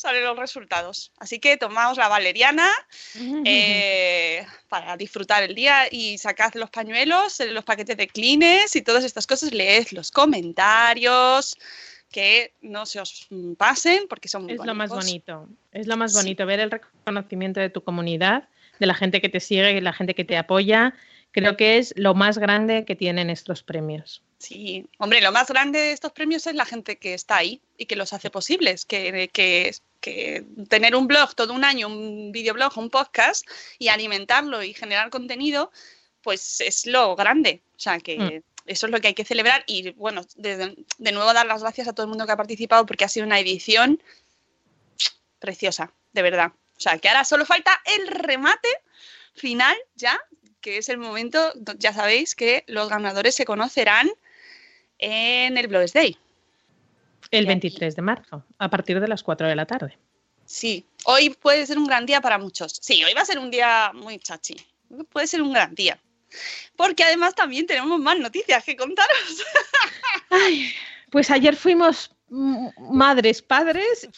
salen 0.00 0.24
los 0.24 0.38
resultados. 0.38 1.12
Así 1.18 1.38
que 1.38 1.56
tomaos 1.56 1.98
la 1.98 2.08
valeriana 2.08 2.68
eh, 3.44 4.46
para 4.68 4.96
disfrutar 4.96 5.42
el 5.42 5.54
día 5.54 5.86
y 5.90 6.18
sacad 6.18 6.52
los 6.54 6.70
pañuelos, 6.70 7.40
eh, 7.40 7.50
los 7.50 7.64
paquetes 7.64 7.96
de 7.96 8.08
clines 8.08 8.74
y 8.76 8.82
todas 8.82 9.04
estas 9.04 9.26
cosas. 9.26 9.52
Leed 9.52 9.88
los 9.92 10.10
comentarios, 10.10 11.56
que 12.10 12.54
no 12.60 12.86
se 12.86 13.00
os 13.00 13.28
pasen 13.56 14.06
porque 14.08 14.28
son 14.28 14.44
muy 14.44 14.54
Es 14.54 14.64
lo 14.64 14.74
más 14.74 14.90
bonito. 14.90 15.48
Es 15.72 15.86
lo 15.86 15.96
más 15.96 16.12
Sí. 16.12 16.18
bonito, 16.18 16.46
ver 16.46 16.60
el 16.60 16.70
reconocimiento 16.70 17.60
de 17.60 17.70
tu 17.70 17.82
comunidad, 17.82 18.48
de 18.78 18.86
la 18.86 18.94
gente 18.94 19.20
que 19.20 19.28
te 19.28 19.40
sigue, 19.40 19.74
de 19.74 19.80
la 19.80 19.92
gente 19.92 20.14
que 20.14 20.24
te 20.24 20.36
apoya. 20.36 20.94
Creo 21.32 21.56
que 21.56 21.78
es 21.78 21.94
lo 21.96 22.14
más 22.14 22.38
grande 22.38 22.84
que 22.84 22.96
tienen 22.96 23.30
estos 23.30 23.62
premios. 23.62 24.24
Sí, 24.38 24.86
hombre, 24.98 25.20
lo 25.20 25.30
más 25.30 25.48
grande 25.48 25.78
de 25.78 25.92
estos 25.92 26.10
premios 26.12 26.46
es 26.46 26.54
la 26.54 26.64
gente 26.64 26.96
que 26.96 27.14
está 27.14 27.36
ahí 27.36 27.60
y 27.76 27.86
que 27.86 27.94
los 27.94 28.12
hace 28.12 28.30
posibles, 28.30 28.84
que, 28.84 29.30
que, 29.32 29.72
que 30.00 30.44
tener 30.68 30.94
un 30.96 31.06
blog 31.06 31.34
todo 31.34 31.52
un 31.52 31.64
año, 31.64 31.86
un 31.88 32.32
videoblog, 32.32 32.76
un 32.78 32.90
podcast 32.90 33.46
y 33.78 33.88
alimentarlo 33.88 34.62
y 34.62 34.74
generar 34.74 35.10
contenido, 35.10 35.70
pues 36.22 36.60
es 36.60 36.86
lo 36.86 37.14
grande. 37.16 37.62
O 37.76 37.78
sea, 37.80 37.98
que 37.98 38.18
Mm. 38.18 38.42
eso 38.66 38.86
es 38.86 38.92
lo 38.92 39.00
que 39.00 39.08
hay 39.08 39.14
que 39.14 39.24
celebrar 39.24 39.64
y 39.66 39.90
bueno, 39.92 40.22
de, 40.36 40.76
de 40.98 41.12
nuevo 41.12 41.32
dar 41.32 41.46
las 41.46 41.62
gracias 41.62 41.88
a 41.88 41.92
todo 41.92 42.04
el 42.04 42.10
mundo 42.10 42.26
que 42.26 42.32
ha 42.32 42.36
participado 42.36 42.86
porque 42.86 43.04
ha 43.04 43.08
sido 43.08 43.26
una 43.26 43.38
edición 43.38 44.02
preciosa, 45.38 45.92
de 46.12 46.22
verdad. 46.22 46.52
O 46.76 46.80
sea, 46.80 46.98
que 46.98 47.08
ahora 47.08 47.24
solo 47.24 47.44
falta 47.44 47.80
el 47.84 48.06
remate 48.06 48.68
final 49.34 49.76
ya, 49.94 50.18
que 50.60 50.78
es 50.78 50.88
el 50.88 50.98
momento, 50.98 51.52
ya 51.78 51.92
sabéis 51.92 52.34
que 52.34 52.64
los 52.66 52.88
ganadores 52.88 53.34
se 53.34 53.44
conocerán 53.44 54.10
en 54.98 55.56
el 55.56 55.66
Blogs 55.68 55.92
Day. 55.92 56.18
El 57.30 57.46
23 57.46 57.94
de 57.94 58.02
marzo, 58.02 58.44
a 58.58 58.70
partir 58.70 59.00
de 59.00 59.08
las 59.08 59.22
4 59.22 59.48
de 59.48 59.56
la 59.56 59.66
tarde. 59.66 59.98
Sí, 60.44 60.84
hoy 61.04 61.30
puede 61.30 61.64
ser 61.66 61.78
un 61.78 61.86
gran 61.86 62.06
día 62.06 62.20
para 62.20 62.38
muchos. 62.38 62.78
Sí, 62.80 63.04
hoy 63.04 63.14
va 63.14 63.20
a 63.20 63.24
ser 63.24 63.38
un 63.38 63.50
día 63.50 63.92
muy 63.94 64.18
chachi. 64.18 64.56
Puede 65.10 65.26
ser 65.26 65.42
un 65.42 65.52
gran 65.52 65.74
día. 65.74 65.98
Porque 66.76 67.04
además 67.04 67.34
también 67.34 67.66
tenemos 67.66 68.00
más 68.00 68.18
noticias 68.18 68.64
que 68.64 68.76
contaros. 68.76 69.44
Ay, 70.30 70.72
pues 71.10 71.30
ayer 71.30 71.54
fuimos 71.56 72.10
madres, 72.30 73.42
padres, 73.42 74.08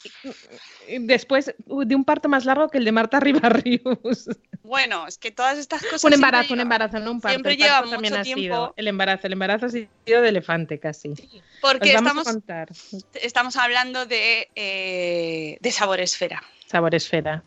después 1.01 1.55
de 1.67 1.95
un 1.95 2.05
parto 2.05 2.29
más 2.29 2.45
largo 2.45 2.69
que 2.69 2.79
el 2.79 2.85
de 2.85 2.93
Marta 2.93 3.21
Ribarrius. 3.21 4.29
Bueno, 4.65 5.09
es 5.09 5.19
que 5.19 5.33
todas 5.33 5.59
estas 5.59 5.83
cosas. 5.83 6.05
Un 6.05 6.13
embarazo, 6.13 6.55
un 6.55 6.61
embarazo, 6.61 6.99
no 7.01 7.11
un 7.11 7.21
parto. 7.21 7.35
siempre 7.35 7.53
el 7.53 7.59
parto 7.59 7.75
lleva 7.85 7.91
también 7.91 8.13
mucho 8.15 8.21
ha 8.21 8.25
sido 8.25 8.75
el 8.77 8.89
embarazo. 8.89 9.27
El 9.27 9.33
embarazo 9.33 9.67
ha 9.67 9.71
sido 9.71 10.23
de 10.23 10.29
elefante 10.29 10.79
casi. 10.79 11.15
Porque 11.61 11.97
Os 11.97 12.03
vamos 12.03 12.29
estamos, 12.29 13.05
estamos 13.15 13.57
hablando 13.57 14.07
de, 14.07 14.49
eh, 14.55 15.59
de 15.61 15.71
Sabor 15.73 16.01
Esfera. 16.01 16.43
Sabor 16.67 16.95
esfera. 16.95 17.43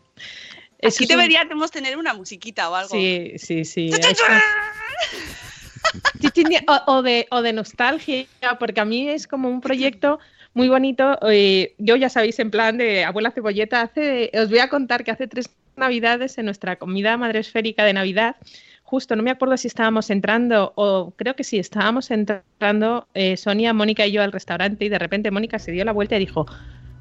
Eso 0.78 0.96
Aquí 0.96 1.04
es 1.04 1.10
un- 1.10 1.16
deberíamos 1.16 1.70
tener 1.70 1.96
una 1.96 2.12
musiquita 2.14 2.68
o 2.70 2.74
algo. 2.74 2.90
Sí, 2.90 3.32
sí, 3.38 3.64
sí. 3.64 3.90
Sí, 3.90 3.98
O, 6.68 6.96
o 6.96 7.02
de, 7.02 7.26
o 7.30 7.42
de 7.42 7.52
nostalgia, 7.52 8.26
porque 8.58 8.80
a 8.80 8.84
mí 8.84 9.08
es 9.08 9.26
como 9.26 9.48
un 9.48 9.60
proyecto 9.60 10.18
muy 10.54 10.68
bonito. 10.68 11.18
eh, 11.30 11.74
yo 11.78 11.96
ya 11.96 12.08
sabéis, 12.08 12.38
en 12.40 12.50
plan 12.50 12.76
de 12.76 13.04
abuela 13.04 13.30
cebolleta, 13.30 13.82
hace, 13.82 14.30
os 14.34 14.50
voy 14.50 14.58
a 14.58 14.68
contar 14.68 15.04
que 15.04 15.12
hace 15.12 15.28
tres 15.28 15.48
navidades 15.76 16.38
en 16.38 16.46
nuestra 16.46 16.76
comida 16.76 17.16
madre 17.16 17.40
esférica 17.40 17.84
de 17.84 17.92
Navidad, 17.92 18.36
justo, 18.82 19.16
no 19.16 19.22
me 19.22 19.30
acuerdo 19.30 19.56
si 19.56 19.68
estábamos 19.68 20.10
entrando, 20.10 20.72
o 20.76 21.12
creo 21.16 21.34
que 21.34 21.44
sí, 21.44 21.58
estábamos 21.58 22.10
entrando 22.10 23.08
eh, 23.14 23.36
Sonia, 23.36 23.72
Mónica 23.72 24.06
y 24.06 24.12
yo 24.12 24.22
al 24.22 24.32
restaurante 24.32 24.84
y 24.84 24.88
de 24.88 24.98
repente 24.98 25.30
Mónica 25.30 25.58
se 25.58 25.72
dio 25.72 25.84
la 25.84 25.92
vuelta 25.92 26.16
y 26.16 26.20
dijo, 26.20 26.46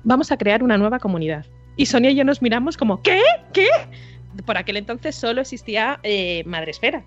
vamos 0.03 0.31
a 0.31 0.37
crear 0.37 0.63
una 0.63 0.77
nueva 0.77 0.99
comunidad. 0.99 1.45
Y 1.77 1.85
Sonia 1.85 2.11
y 2.11 2.15
yo 2.15 2.23
nos 2.23 2.41
miramos 2.41 2.75
como, 2.77 3.01
¿qué? 3.03 3.21
¿Qué? 3.53 3.67
Por 4.45 4.57
aquel 4.57 4.77
entonces 4.77 5.15
solo 5.15 5.41
existía 5.41 5.99
eh, 6.03 6.43
Madresfera. 6.45 7.05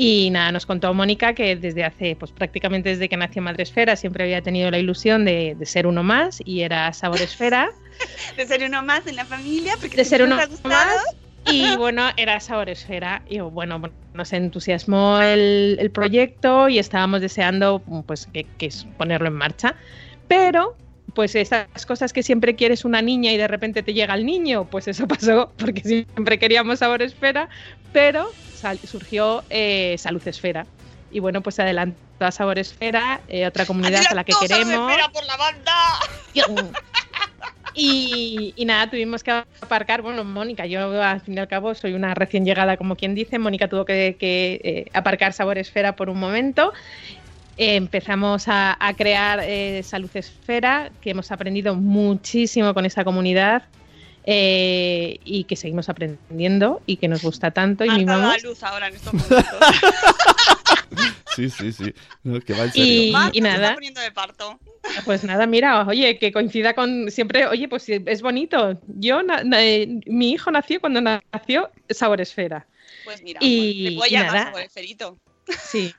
Y 0.00 0.30
nada, 0.30 0.52
nos 0.52 0.64
contó 0.64 0.94
Mónica 0.94 1.34
que 1.34 1.56
desde 1.56 1.82
hace, 1.82 2.14
pues 2.14 2.30
prácticamente 2.30 2.90
desde 2.90 3.08
que 3.08 3.16
nació 3.16 3.42
Madresfera, 3.42 3.96
siempre 3.96 4.22
había 4.22 4.40
tenido 4.40 4.70
la 4.70 4.78
ilusión 4.78 5.24
de, 5.24 5.56
de 5.58 5.66
ser 5.66 5.88
uno 5.88 6.04
más 6.04 6.40
y 6.44 6.60
era 6.60 6.92
Saboresfera. 6.92 7.70
de 8.36 8.46
ser 8.46 8.62
uno 8.62 8.84
más 8.84 9.08
en 9.08 9.16
la 9.16 9.24
familia, 9.24 9.74
porque 9.80 9.96
de 9.96 10.04
ser 10.04 10.22
uno 10.22 10.36
nos 10.36 10.44
ha 10.44 10.46
gustado. 10.46 10.72
más. 10.72 11.16
Y 11.52 11.76
bueno, 11.76 12.10
era 12.16 12.38
Saboresfera. 12.38 13.22
Y 13.28 13.40
bueno, 13.40 13.82
nos 14.14 14.32
entusiasmó 14.32 15.20
el, 15.20 15.76
el 15.80 15.90
proyecto 15.90 16.68
y 16.68 16.78
estábamos 16.78 17.20
deseando 17.20 17.82
pues 18.06 18.28
que, 18.32 18.44
que 18.56 18.70
ponerlo 18.98 19.26
en 19.26 19.34
marcha. 19.34 19.74
Pero 20.28 20.76
pues 21.18 21.34
esas 21.34 21.84
cosas 21.84 22.12
que 22.12 22.22
siempre 22.22 22.54
quieres 22.54 22.84
una 22.84 23.02
niña 23.02 23.32
y 23.32 23.36
de 23.36 23.48
repente 23.48 23.82
te 23.82 23.92
llega 23.92 24.14
el 24.14 24.24
niño, 24.24 24.66
pues 24.70 24.86
eso 24.86 25.08
pasó 25.08 25.52
porque 25.56 25.80
siempre 25.80 26.38
queríamos 26.38 26.78
Sabor 26.78 27.02
Esfera, 27.02 27.48
pero 27.92 28.30
surgió 28.86 29.42
eh, 29.50 29.96
Salud 29.98 30.22
Esfera. 30.28 30.64
Y 31.10 31.18
bueno, 31.18 31.40
pues 31.40 31.56
se 31.56 31.62
adelantó 31.62 31.98
a 32.20 32.30
Sabor 32.30 32.60
Esfera, 32.60 33.20
eh, 33.26 33.48
otra 33.48 33.66
comunidad 33.66 34.04
a 34.08 34.14
la 34.14 34.22
que 34.22 34.32
queremos. 34.40 34.92
Por 35.12 35.26
la 35.26 35.36
banda! 35.36 35.74
Y, 37.74 38.54
y 38.54 38.64
nada, 38.64 38.88
tuvimos 38.88 39.24
que 39.24 39.32
aparcar, 39.60 40.02
bueno, 40.02 40.22
Mónica, 40.22 40.66
yo 40.66 41.02
al 41.02 41.20
fin 41.20 41.34
y 41.34 41.38
al 41.38 41.48
cabo 41.48 41.74
soy 41.74 41.94
una 41.94 42.14
recién 42.14 42.44
llegada, 42.44 42.76
como 42.76 42.94
quien 42.94 43.16
dice, 43.16 43.40
Mónica 43.40 43.68
tuvo 43.68 43.84
que, 43.84 44.16
que, 44.18 44.60
eh, 44.62 44.90
aparcar 44.92 45.32
Sabor 45.32 45.58
Esfera 45.58 45.96
por 45.96 46.10
un 46.10 46.20
momento. 46.20 46.72
Eh, 47.58 47.74
empezamos 47.76 48.46
a, 48.48 48.76
a 48.78 48.94
crear 48.94 49.40
eh, 49.42 49.82
Salud 49.82 50.10
Esfera, 50.14 50.90
que 51.00 51.10
hemos 51.10 51.30
aprendido 51.32 51.74
muchísimo 51.74 52.72
con 52.72 52.86
esa 52.86 53.02
comunidad 53.04 53.64
eh, 54.24 55.18
y 55.24 55.44
que 55.44 55.56
seguimos 55.56 55.88
aprendiendo 55.88 56.82
y 56.86 56.98
que 56.98 57.08
nos 57.08 57.22
gusta 57.22 57.50
tanto 57.50 57.84
y 57.84 57.90
mimamos. 57.90 58.42
luz 58.44 58.62
ahora 58.62 58.88
en 58.88 58.94
estos 58.94 59.12
momentos. 59.14 59.44
Sí, 61.36 61.50
sí, 61.50 61.72
sí. 61.72 61.94
No, 62.24 62.40
que 62.40 62.52
va 62.52 62.64
en 62.64 62.72
serio. 62.72 63.02
Y, 63.08 63.12
Marta 63.12 63.30
y 63.38 63.40
se 63.42 63.46
está 63.46 63.58
nada, 63.60 63.74
poniendo 63.74 64.00
de 64.00 64.10
parto. 64.10 64.58
Pues 65.04 65.22
nada, 65.22 65.46
mira, 65.46 65.86
oye, 65.86 66.18
que 66.18 66.32
coincida 66.32 66.74
con 66.74 67.12
siempre, 67.12 67.46
oye, 67.46 67.68
pues 67.68 67.88
es 67.88 68.22
bonito. 68.22 68.80
Yo, 68.88 69.22
na- 69.22 69.44
na- 69.44 69.62
eh, 69.62 70.00
mi 70.06 70.32
hijo 70.32 70.50
nació 70.50 70.80
cuando 70.80 71.00
nació 71.00 71.70
Sabor 71.90 72.20
Esfera. 72.20 72.66
Pues 73.04 73.22
mira, 73.22 73.38
Y- 73.40 73.82
pues, 73.84 73.90
te 73.92 73.96
puedo 73.98 74.08
y 74.08 74.10
llamar 74.12 74.32
nada. 74.32 74.44
sabor 74.46 74.62
esferito. 74.62 75.18
Sí. 75.62 75.94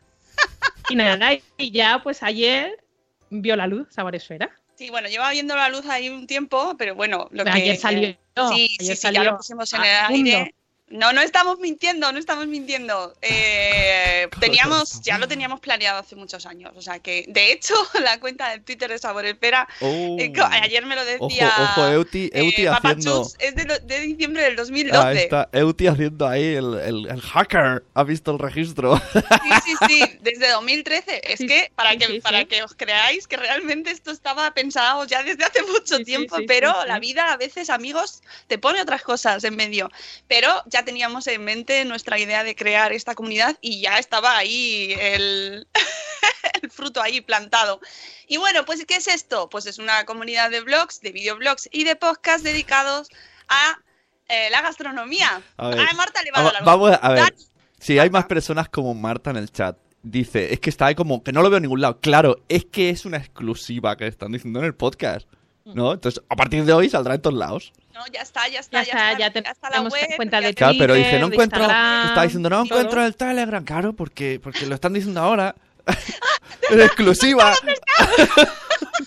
Y 0.90 0.96
nada, 0.96 1.34
y 1.58 1.72
ya 1.72 2.02
pues 2.04 2.24
ayer 2.24 2.84
vio 3.30 3.56
la 3.56 3.68
luz 3.68 3.88
Sabor 3.92 4.16
Esfera. 4.16 4.50
Sí, 4.76 4.90
bueno, 4.90 5.10
lleva 5.10 5.30
viendo 5.32 5.56
la 5.56 5.70
luz 5.70 5.86
ahí 5.88 6.10
un 6.10 6.26
tiempo, 6.26 6.76
pero 6.78 6.96
bueno, 6.96 7.28
lo 7.32 7.44
que... 7.44 7.50
Ayer 7.50 7.76
salió, 7.76 8.18
Sí, 8.54 8.68
sí, 8.68 8.78
ayer 8.80 8.96
sí, 8.96 9.02
salió 9.02 9.24
ya 9.24 9.32
lo 9.32 9.38
pusimos 9.38 9.74
en 9.74 9.82
el 9.82 10.06
aire. 10.08 10.56
No, 10.90 11.14
no 11.14 11.22
estamos 11.22 11.60
mintiendo, 11.60 12.12
no 12.12 12.18
estamos 12.20 12.48
mintiendo. 12.48 13.14
Eh, 13.22 14.28
teníamos, 14.40 15.02
ya 15.02 15.18
lo 15.18 15.28
teníamos 15.28 15.60
planeado 15.60 16.00
hace 16.00 16.16
muchos 16.16 16.46
años. 16.46 16.72
O 16.76 16.82
sea 16.82 17.00
que, 17.00 17.26
de 17.28 17.52
hecho, 17.52 17.74
la 18.04 18.20
cuenta 18.20 18.50
de 18.50 18.60
Twitter 18.60 18.90
de 18.90 18.98
Sabor 18.98 19.26
Espera, 19.26 19.68
Oh. 19.82 20.18
eh, 20.20 20.34
co- 20.36 20.44
ayer 20.46 20.86
me 20.86 20.96
lo 20.96 21.02
Ojo, 21.20 21.28
decía. 21.28 21.52
ojo, 21.60 21.88
Euti, 21.88 22.30
Euti 22.34 22.64
eh, 22.66 22.70
haciendo. 22.70 23.12
Papachus, 23.22 23.36
es 23.40 23.56
de, 23.56 23.66
lo- 23.66 23.80
de 23.80 24.00
diciembre 24.00 24.44
del 24.44 24.56
2012. 24.56 25.08
Ahí 25.08 25.18
está, 25.18 25.50
Euti 25.52 25.88
haciendo 25.88 26.28
ahí 26.28 26.56
el, 26.56 26.74
el, 26.80 27.06
el 27.08 27.22
hacker. 27.22 27.84
Ha 27.94 28.04
visto 28.04 28.32
el 28.32 28.40
registro. 28.40 28.98
Sí, 28.98 29.22
sí, 29.66 29.76
sí, 29.88 30.18
desde 30.22 30.50
2013. 30.50 31.22
Es 31.24 31.38
Sí, 31.40 31.48
que 31.48 31.72
para, 31.76 31.92
sí, 31.92 31.98
que 32.00 32.08
sí, 32.08 32.20
para 32.20 32.40
sí. 32.40 32.46
que 32.48 32.64
os 32.64 32.74
creáis 32.76 33.28
que 33.28 33.38
realmente 33.38 33.92
esto 33.92 34.12
estaba 34.12 34.52
pensado 34.54 35.06
ya 35.06 35.24
desde 35.24 35.44
hace 35.46 35.62
mucho 35.64 36.00
tiempo, 36.00 36.38
sí, 36.38 36.46
pero 36.48 36.86
la 36.86 37.00
vida 37.00 37.32
a 37.32 37.38
veces, 37.38 37.70
amigos, 37.70 38.22
te 38.48 38.58
pone 38.58 38.82
otras 38.82 39.04
cosas 39.04 39.44
en 39.44 39.56
medio. 39.56 39.90
Pero 40.28 40.50
ya 40.66 40.79
teníamos 40.86 41.28
en 41.28 41.44
mente 41.44 41.86
nuestra 41.86 42.20
idea 42.20 42.44
de 42.44 42.56
crear 42.56 42.92
esta 42.94 43.16
comunidad 43.16 43.58
y 43.62 43.82
ya 43.82 43.98
estaba 43.98 44.38
ahí 44.38 44.96
el, 45.00 45.68
el 46.62 46.72
fruto 46.72 47.02
ahí 47.02 47.22
plantado. 47.22 47.80
Y 48.28 48.38
bueno, 48.38 48.66
pues 48.66 48.86
¿qué 48.86 48.96
es 48.96 49.08
esto? 49.08 49.50
Pues 49.50 49.66
es 49.66 49.80
una 49.80 50.06
comunidad 50.06 50.50
de 50.50 50.62
blogs, 50.62 51.02
de 51.02 51.12
videoblogs 51.12 51.70
y 51.72 51.84
de 51.84 51.96
podcasts 51.96 52.44
dedicados 52.44 53.10
a 53.48 53.80
eh, 54.28 54.50
la 54.52 54.62
gastronomía. 54.62 55.42
A 55.58 55.70
ver, 55.70 55.80
A 55.80 55.94
Marta 55.94 56.22
le 56.24 56.32
va 56.32 56.40
a 56.40 56.44
dar 56.44 56.54
la 56.54 56.62
Vamos 56.62 56.98
a 57.02 57.10
ver. 57.10 57.36
Si 57.80 57.98
hay 57.98 58.10
más 58.10 58.26
personas 58.26 58.70
como 58.70 58.94
Marta 58.94 59.32
en 59.32 59.38
el 59.38 59.52
chat. 59.52 59.78
Dice, 60.02 60.54
es 60.54 60.62
que 60.62 60.70
está 60.70 60.86
ahí 60.86 60.96
como 60.96 61.24
que 61.24 61.34
no 61.34 61.42
lo 61.42 61.50
veo 61.50 61.58
en 61.58 61.64
ningún 61.64 61.82
lado. 61.82 62.00
Claro, 62.00 62.42
es 62.48 62.66
que 62.66 62.90
es 62.90 63.06
una 63.06 63.18
exclusiva 63.18 63.98
que 63.98 64.08
están 64.08 64.32
diciendo 64.32 64.60
en 64.60 64.66
el 64.66 64.76
podcast. 64.76 65.28
¿No? 65.76 65.94
Entonces, 65.94 66.22
a 66.30 66.36
partir 66.36 66.66
de 66.66 66.74
hoy 66.74 66.90
saldrá 66.90 67.16
en 67.16 67.22
todos 67.22 67.38
lados. 67.38 67.74
No, 67.94 68.06
ya 68.14 68.22
está, 68.22 68.48
ya 68.48 68.60
está, 68.60 68.84
Ya 68.84 68.94
ya, 69.18 69.28
está, 69.28 69.28
está, 69.28 69.42
ya 69.44 69.52
está 69.52 69.70
la 69.70 69.76
tenemos 69.78 69.94
web. 69.94 70.16
cuenta 70.16 70.42
de. 70.42 70.54
Claro, 70.54 70.76
pero 70.80 70.94
dice, 70.94 71.20
no 71.20 71.28
encuentro. 71.28 71.64
Está 71.64 72.24
diciendo, 72.24 72.50
no 72.50 72.64
encuentro 72.64 73.06
el 73.06 73.16
Telegram. 73.16 73.64
Claro, 73.64 73.94
porque, 73.94 74.40
porque 74.42 74.66
lo 74.66 74.76
están 74.76 74.94
diciendo 74.94 75.22
ahora. 75.22 75.56
es 76.70 76.80
exclusiva. 76.80 77.54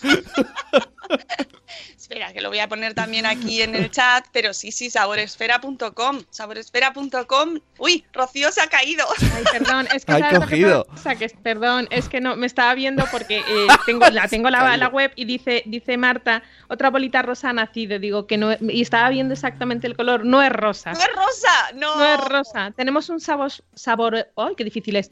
Espera, 2.13 2.33
que 2.35 2.43
lo 2.43 2.51
voy 2.51 2.59
a 2.59 2.69
poner 2.69 2.93
también 2.93 3.25
aquí 3.25 3.63
en 3.63 3.75
el 3.75 3.91
chat, 3.91 4.27
pero 4.33 4.53
sí, 4.53 4.71
sí, 4.71 4.91
saboresfera.com, 4.91 6.21
saboresfera.com. 6.29 7.59
Uy, 7.79 8.05
Rocío 8.13 8.53
se 8.53 8.61
ha 8.61 8.67
caído. 8.67 9.07
Ay, 9.35 9.45
perdón, 9.51 9.87
es 9.95 10.05
que 10.05 10.13
¿sabes 10.13 10.33
lo 10.35 10.41
que 10.41 10.45
cogido. 10.47 10.85
pasa? 10.87 11.15
Que, 11.17 11.29
perdón, 11.31 11.89
es 11.91 12.11
que 12.11 12.21
no 12.21 12.37
me 12.37 12.47
estaba 12.47 12.75
viendo 12.75 13.05
porque 13.11 13.39
eh, 13.39 13.67
tengo 13.87 14.07
la 14.11 14.29
tengo 14.29 14.51
la, 14.51 14.77
la 14.77 14.89
web 14.89 15.13
y 15.17 15.25
dice 15.25 15.63
dice 15.65 15.97
Marta 15.97 16.43
otra 16.69 16.91
bolita 16.91 17.23
rosa 17.23 17.49
ha 17.49 17.53
nacido, 17.55 17.99
digo 17.99 18.27
que 18.27 18.37
no 18.37 18.51
y 18.61 18.83
estaba 18.83 19.09
viendo 19.09 19.33
exactamente 19.33 19.87
el 19.87 19.97
color, 19.97 20.27
no 20.27 20.43
es 20.43 20.53
rosa, 20.53 20.93
No 20.93 20.99
es 21.01 21.09
rosa, 21.17 21.73
no. 21.77 21.97
no 21.97 22.05
es 22.15 22.21
rosa. 22.29 22.73
Tenemos 22.77 23.09
un 23.09 23.21
sabor 23.21 23.51
sabor, 23.75 24.29
ay, 24.37 24.55
qué 24.57 24.65
difícil 24.65 24.97
es, 24.97 25.11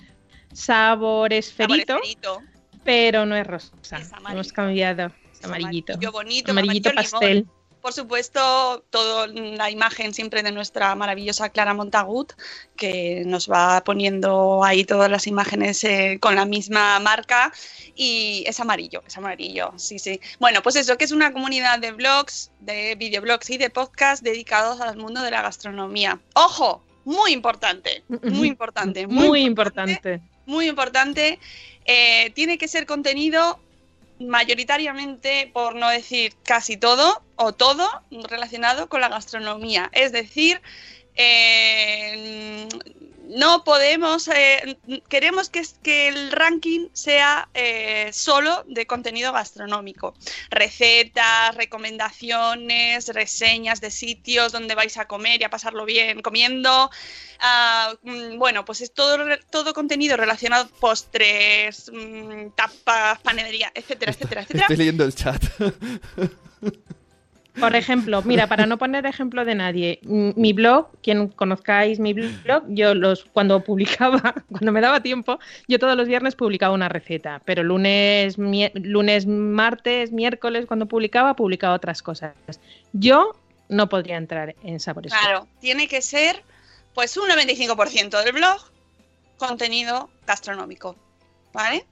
sabor 0.52 1.32
esferito, 1.32 1.94
Saboresferito. 1.94 2.42
pero 2.84 3.24
no 3.24 3.36
es 3.36 3.46
rosa. 3.46 3.72
Es. 3.98 4.10
Hemos 4.30 4.52
cambiado, 4.52 5.12
amarillito, 5.42 5.94
amarillo 5.94 6.12
bonito, 6.12 6.50
amarillito 6.50 6.90
amarillo 6.90 7.10
pastel. 7.10 7.36
limón. 7.38 7.60
Por 7.80 7.94
supuesto, 7.94 8.84
toda 8.90 9.26
la 9.26 9.70
imagen 9.70 10.12
siempre 10.12 10.42
de 10.42 10.52
nuestra 10.52 10.94
maravillosa 10.94 11.48
Clara 11.48 11.72
Montagut, 11.72 12.34
que 12.76 13.22
nos 13.24 13.50
va 13.50 13.82
poniendo 13.84 14.62
ahí 14.62 14.84
todas 14.84 15.10
las 15.10 15.26
imágenes 15.26 15.82
eh, 15.84 16.18
con 16.20 16.34
la 16.34 16.44
misma 16.44 17.00
marca 17.00 17.50
y 17.94 18.44
es 18.46 18.60
amarillo, 18.60 19.02
es 19.06 19.16
amarillo, 19.16 19.72
sí, 19.76 19.98
sí. 19.98 20.20
Bueno, 20.38 20.62
pues 20.62 20.76
eso, 20.76 20.98
que 20.98 21.04
es 21.04 21.12
una 21.12 21.32
comunidad 21.32 21.78
de 21.78 21.92
blogs, 21.92 22.50
de 22.60 22.96
videoblogs 22.96 23.48
y 23.48 23.56
de 23.56 23.70
podcasts 23.70 24.22
dedicados 24.22 24.78
al 24.82 24.98
mundo 24.98 25.22
de 25.22 25.30
la 25.30 25.40
gastronomía. 25.40 26.20
¡Ojo! 26.34 26.84
Muy 27.06 27.32
importante, 27.32 28.04
muy 28.08 28.48
importante, 28.48 29.06
muy, 29.06 29.28
Muy 29.28 29.40
importante. 29.40 30.20
muy 30.44 30.68
importante. 30.68 31.38
Eh, 31.86 32.30
tiene 32.34 32.58
que 32.58 32.68
ser 32.68 32.84
contenido 32.84 33.58
mayoritariamente, 34.20 35.50
por 35.52 35.74
no 35.74 35.88
decir 35.88 36.34
casi 36.42 36.76
todo, 36.76 37.22
o 37.36 37.52
todo 37.52 37.88
relacionado 38.28 38.88
con 38.88 39.00
la 39.00 39.08
gastronomía. 39.08 39.90
Es 39.92 40.12
decir, 40.12 40.60
eh, 41.14 42.68
no 43.30 43.64
podemos, 43.64 44.28
eh, 44.28 44.76
queremos 45.08 45.48
que, 45.48 45.62
que 45.82 46.08
el 46.08 46.32
ranking 46.32 46.88
sea 46.92 47.48
eh, 47.54 48.10
solo 48.12 48.64
de 48.66 48.86
contenido 48.86 49.32
gastronómico. 49.32 50.14
Recetas, 50.50 51.54
recomendaciones, 51.54 53.08
reseñas 53.08 53.80
de 53.80 53.90
sitios 53.90 54.52
donde 54.52 54.74
vais 54.74 54.96
a 54.96 55.06
comer 55.06 55.40
y 55.40 55.44
a 55.44 55.50
pasarlo 55.50 55.84
bien 55.84 56.22
comiendo. 56.22 56.90
Ah, 57.40 57.94
mm, 58.02 58.38
bueno, 58.38 58.64
pues 58.64 58.80
es 58.80 58.92
todo, 58.92 59.18
todo 59.50 59.72
contenido 59.74 60.16
relacionado 60.16 60.68
postres, 60.80 61.90
mm, 61.92 62.50
tapas, 62.56 63.20
panadería, 63.20 63.70
etcétera, 63.74 64.12
etcétera, 64.12 64.42
etcétera. 64.42 64.64
Estoy 64.64 64.76
leyendo 64.76 65.04
el 65.04 65.14
chat. 65.14 65.42
Por 67.58 67.74
ejemplo, 67.74 68.22
mira, 68.22 68.46
para 68.46 68.66
no 68.66 68.78
poner 68.78 69.06
ejemplo 69.06 69.44
de 69.44 69.54
nadie, 69.54 69.98
mi 70.02 70.52
blog, 70.52 70.88
quien 71.02 71.28
conozcáis 71.28 71.98
mi 71.98 72.12
blog, 72.14 72.62
yo 72.68 72.94
los 72.94 73.24
cuando 73.24 73.62
publicaba, 73.64 74.34
cuando 74.50 74.72
me 74.72 74.80
daba 74.80 75.00
tiempo, 75.02 75.38
yo 75.66 75.78
todos 75.78 75.96
los 75.96 76.06
viernes 76.06 76.36
publicaba 76.36 76.72
una 76.74 76.88
receta, 76.88 77.42
pero 77.44 77.62
lunes, 77.62 78.38
mi- 78.38 78.70
lunes, 78.74 79.26
martes, 79.26 80.12
miércoles 80.12 80.66
cuando 80.66 80.86
publicaba, 80.86 81.34
publicaba 81.34 81.74
otras 81.74 82.02
cosas. 82.02 82.34
Yo 82.92 83.34
no 83.68 83.88
podría 83.88 84.16
entrar 84.16 84.54
en 84.62 84.78
sabores. 84.80 85.12
Claro, 85.12 85.46
tiene 85.60 85.88
que 85.88 86.02
ser 86.02 86.42
pues 86.94 87.16
un 87.16 87.28
95% 87.28 88.22
del 88.24 88.32
blog 88.32 88.60
contenido 89.38 90.08
gastronómico. 90.26 90.96
¿Vale? 91.52 91.84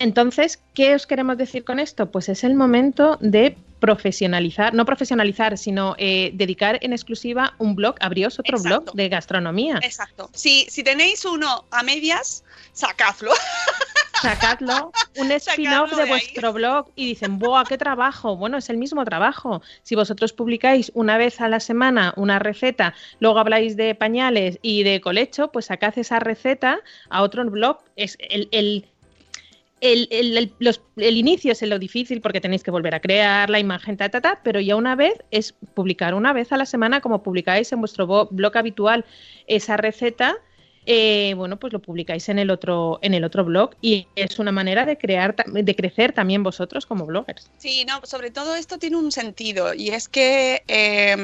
Entonces, 0.00 0.60
¿qué 0.74 0.94
os 0.94 1.06
queremos 1.06 1.36
decir 1.38 1.64
con 1.64 1.78
esto? 1.78 2.10
Pues 2.10 2.28
es 2.28 2.44
el 2.44 2.54
momento 2.54 3.18
de 3.20 3.56
profesionalizar, 3.80 4.74
no 4.74 4.84
profesionalizar, 4.84 5.56
sino 5.56 5.94
eh, 5.98 6.30
dedicar 6.34 6.78
en 6.82 6.92
exclusiva 6.92 7.54
un 7.58 7.74
blog, 7.74 7.96
abrios 8.00 8.38
otro 8.38 8.56
Exacto. 8.56 8.80
blog 8.82 8.96
de 8.96 9.08
gastronomía. 9.08 9.80
Exacto. 9.82 10.30
Si, 10.34 10.66
si 10.68 10.82
tenéis 10.82 11.24
uno 11.24 11.64
a 11.70 11.82
medias, 11.82 12.44
sacadlo. 12.72 13.32
sacadlo, 14.22 14.92
un 15.16 15.30
spin-off 15.32 15.94
de 15.94 16.04
vuestro 16.06 16.52
blog 16.52 16.90
y 16.96 17.06
dicen, 17.06 17.38
¡buah, 17.38 17.64
qué 17.64 17.78
trabajo! 17.78 18.36
Bueno, 18.36 18.58
es 18.58 18.68
el 18.68 18.76
mismo 18.76 19.04
trabajo. 19.04 19.62
Si 19.82 19.94
vosotros 19.94 20.32
publicáis 20.32 20.90
una 20.94 21.18
vez 21.18 21.40
a 21.40 21.48
la 21.48 21.60
semana 21.60 22.12
una 22.16 22.38
receta, 22.38 22.94
luego 23.20 23.38
habláis 23.38 23.76
de 23.76 23.94
pañales 23.94 24.58
y 24.62 24.82
de 24.82 25.00
colecho, 25.00 25.52
pues 25.52 25.66
sacad 25.66 25.96
esa 25.98 26.18
receta 26.18 26.80
a 27.10 27.22
otro 27.22 27.44
blog. 27.44 27.78
Es 27.96 28.16
el, 28.20 28.48
el 28.50 28.88
el, 29.80 30.08
el- 30.10 30.36
el- 30.36 30.54
los- 30.58 30.82
el 30.96 31.16
inicio 31.16 31.52
es 31.52 31.62
lo 31.62 31.78
difícil 31.78 32.20
porque 32.20 32.40
tenéis 32.40 32.62
que 32.62 32.70
volver 32.70 32.94
a 32.94 33.00
crear 33.00 33.48
la 33.50 33.58
imagen, 33.60 33.96
ta, 33.96 34.08
ta, 34.08 34.20
ta, 34.20 34.40
pero 34.42 34.60
ya 34.60 34.76
una 34.76 34.96
vez 34.96 35.14
es 35.30 35.52
publicar 35.74 36.14
una 36.14 36.32
vez 36.32 36.52
a 36.52 36.56
la 36.56 36.66
semana 36.66 37.00
como 37.00 37.22
publicáis 37.22 37.72
en 37.72 37.80
vuestro 37.80 38.28
blog 38.30 38.56
habitual 38.56 39.04
esa 39.46 39.76
receta. 39.76 40.36
Eh, 40.90 41.34
bueno, 41.36 41.58
pues 41.58 41.72
lo 41.72 41.80
publicáis 41.80 42.28
en 42.30 42.38
el 42.38 42.50
otro 42.50 42.98
en 43.02 43.12
el 43.12 43.22
otro 43.22 43.44
blog 43.44 43.72
y 43.82 44.06
es 44.16 44.38
una 44.38 44.52
manera 44.52 44.86
de 44.86 44.96
crear 44.96 45.36
de 45.46 45.76
crecer 45.76 46.12
también 46.14 46.42
vosotros 46.42 46.86
como 46.86 47.04
bloggers. 47.04 47.50
Sí, 47.58 47.84
no, 47.84 48.00
sobre 48.04 48.30
todo 48.30 48.54
esto 48.56 48.78
tiene 48.78 48.96
un 48.96 49.12
sentido 49.12 49.74
y 49.74 49.90
es 49.90 50.08
que 50.08 50.62
eh, 50.66 51.14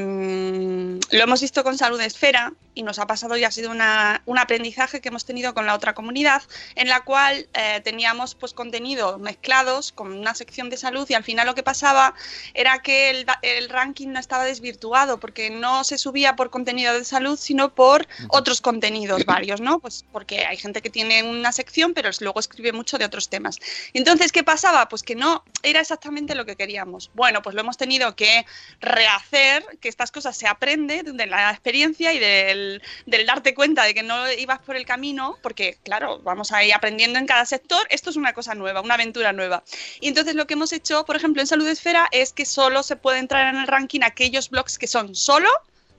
lo 1.11 1.23
hemos 1.23 1.41
visto 1.41 1.65
con 1.65 1.79
Salud 1.79 2.01
Esfera 2.01 2.53
y 2.77 2.83
nos 2.83 2.99
ha 2.99 3.07
pasado 3.07 3.37
y 3.37 3.45
ha 3.45 3.51
sido 3.53 3.71
una- 3.71 4.23
un 4.27 4.37
aprendizaje 4.39 5.01
que 5.01 5.09
hemos 5.09 5.25
tenido 5.25 5.55
con 5.55 5.65
la 5.65 5.75
otra 5.75 5.95
comunidad 5.95 6.43
en 6.75 6.89
la 6.89 7.01
cual 7.05 7.47
eh, 7.55 7.81
teníamos 7.85 8.35
pues 8.35 8.53
contenidos 8.53 9.21
mezclados 9.21 9.93
con 9.93 10.13
una 10.13 10.35
sección 10.35 10.71
de 10.71 10.77
salud 10.77 11.07
y 11.09 11.15
al 11.15 11.23
final 11.25 11.47
lo 11.47 11.55
que 11.55 11.63
pasaba 11.63 12.15
era 12.53 12.81
que 12.83 13.11
el, 13.11 13.25
da- 13.27 13.39
el 13.43 13.69
ranking 13.69 14.09
no 14.09 14.19
estaba 14.19 14.45
desvirtuado 14.45 15.21
porque 15.21 15.51
no 15.51 15.85
se 15.85 15.99
subía 15.99 16.35
por 16.37 16.51
contenido 16.51 16.93
de 16.99 17.05
salud 17.05 17.39
sino 17.39 17.73
por 17.75 18.07
otros 18.29 18.61
contenidos 18.61 19.25
varios, 19.25 19.54
¿no? 19.61 19.81
Pues 19.81 20.05
porque 20.13 20.45
hay 20.45 20.57
gente 20.57 20.83
que 20.83 20.91
tiene 20.91 21.23
una 21.23 21.53
sección 21.53 21.95
pero 21.95 22.11
luego 22.21 22.41
escribe 22.41 22.73
mucho 22.73 22.99
de 22.99 23.05
otros 23.05 23.29
temas. 23.29 23.59
Entonces, 23.93 24.33
¿qué 24.33 24.43
pasaba? 24.43 24.89
Pues 24.89 25.03
que 25.03 25.15
no 25.15 25.45
era 25.63 25.81
exactamente 25.81 26.35
lo 26.35 26.45
que 26.45 26.57
queríamos. 26.57 27.11
Bueno, 27.15 27.43
pues 27.43 27.55
lo 27.55 27.61
hemos 27.61 27.77
tenido 27.77 28.15
que 28.17 28.47
rehacer, 28.81 29.65
que 29.81 29.89
estas 29.89 30.11
cosas 30.11 30.37
se 30.37 30.47
aprende 30.47 31.03
de 31.03 31.27
la 31.27 31.51
experiencia 31.51 32.13
y 32.13 32.19
del, 32.19 32.83
del 33.07 33.27
darte 33.27 33.55
cuenta 33.55 33.85
de 33.85 33.95
que 33.95 34.03
no 34.03 34.31
ibas 34.33 34.61
por 34.61 34.77
el 34.77 34.87
camino, 34.87 35.39
porque 35.43 35.79
claro, 35.83 36.21
vamos 36.21 36.53
a 36.53 36.65
ir 36.65 36.75
aprendiendo 36.75 37.19
en 37.19 37.27
cada 37.27 37.45
sector, 37.47 37.87
esto 37.91 38.11
es 38.11 38.17
una 38.17 38.33
cosa 38.33 38.55
nueva, 38.55 38.81
una 38.81 38.95
aventura 38.95 39.33
nueva. 39.33 39.63
Y 40.01 40.09
entonces 40.09 40.35
lo 40.35 40.47
que 40.47 40.55
hemos 40.55 40.73
hecho, 40.73 41.05
por 41.05 41.17
ejemplo, 41.17 41.41
en 41.41 41.47
Salud 41.47 41.67
Esfera 41.67 42.09
es 42.13 42.33
que 42.33 42.45
solo 42.45 42.83
se 42.83 42.97
puede 42.97 43.19
entrar 43.19 43.53
en 43.53 43.61
el 43.61 43.67
ranking 43.67 44.01
aquellos 44.03 44.51
blogs 44.51 44.79
que 44.79 44.87
son 44.87 45.15
solo 45.15 45.49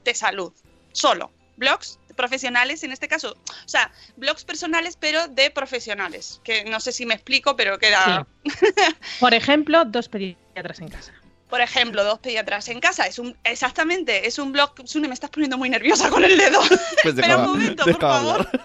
de 0.03 0.13
salud, 0.13 0.53
solo. 0.91 1.31
Blogs 1.57 1.99
profesionales 2.15 2.83
en 2.83 2.91
este 2.91 3.07
caso, 3.07 3.35
o 3.47 3.67
sea, 3.67 3.91
blogs 4.15 4.43
personales 4.45 4.97
pero 4.99 5.27
de 5.27 5.51
profesionales, 5.51 6.39
que 6.43 6.63
no 6.65 6.79
sé 6.79 6.91
si 6.91 7.05
me 7.05 7.13
explico, 7.15 7.55
pero 7.55 7.77
queda, 7.79 8.25
Por 9.19 9.33
ejemplo, 9.33 9.85
dos 9.85 10.09
pediatras 10.09 10.79
en 10.79 10.87
casa. 10.89 11.13
por 11.49 11.61
ejemplo, 11.61 12.03
dos 12.03 12.19
pediatras 12.19 12.67
en 12.69 12.79
casa. 12.79 13.05
Es 13.07 13.19
un, 13.19 13.37
exactamente, 13.43 14.27
es 14.27 14.39
un 14.39 14.51
blog. 14.51 14.73
Sune, 14.85 15.07
me 15.07 15.13
estás 15.13 15.29
poniendo 15.29 15.57
muy 15.57 15.69
nerviosa 15.69 16.09
con 16.09 16.23
el 16.23 16.37
dedo. 16.37 16.59
Pues 17.03 17.15
deja- 17.15 17.37
un 17.37 17.45
momento, 17.51 17.83
deja 17.85 17.99
por 17.99 18.09
favor. 18.09 18.47
hablar. 18.47 18.61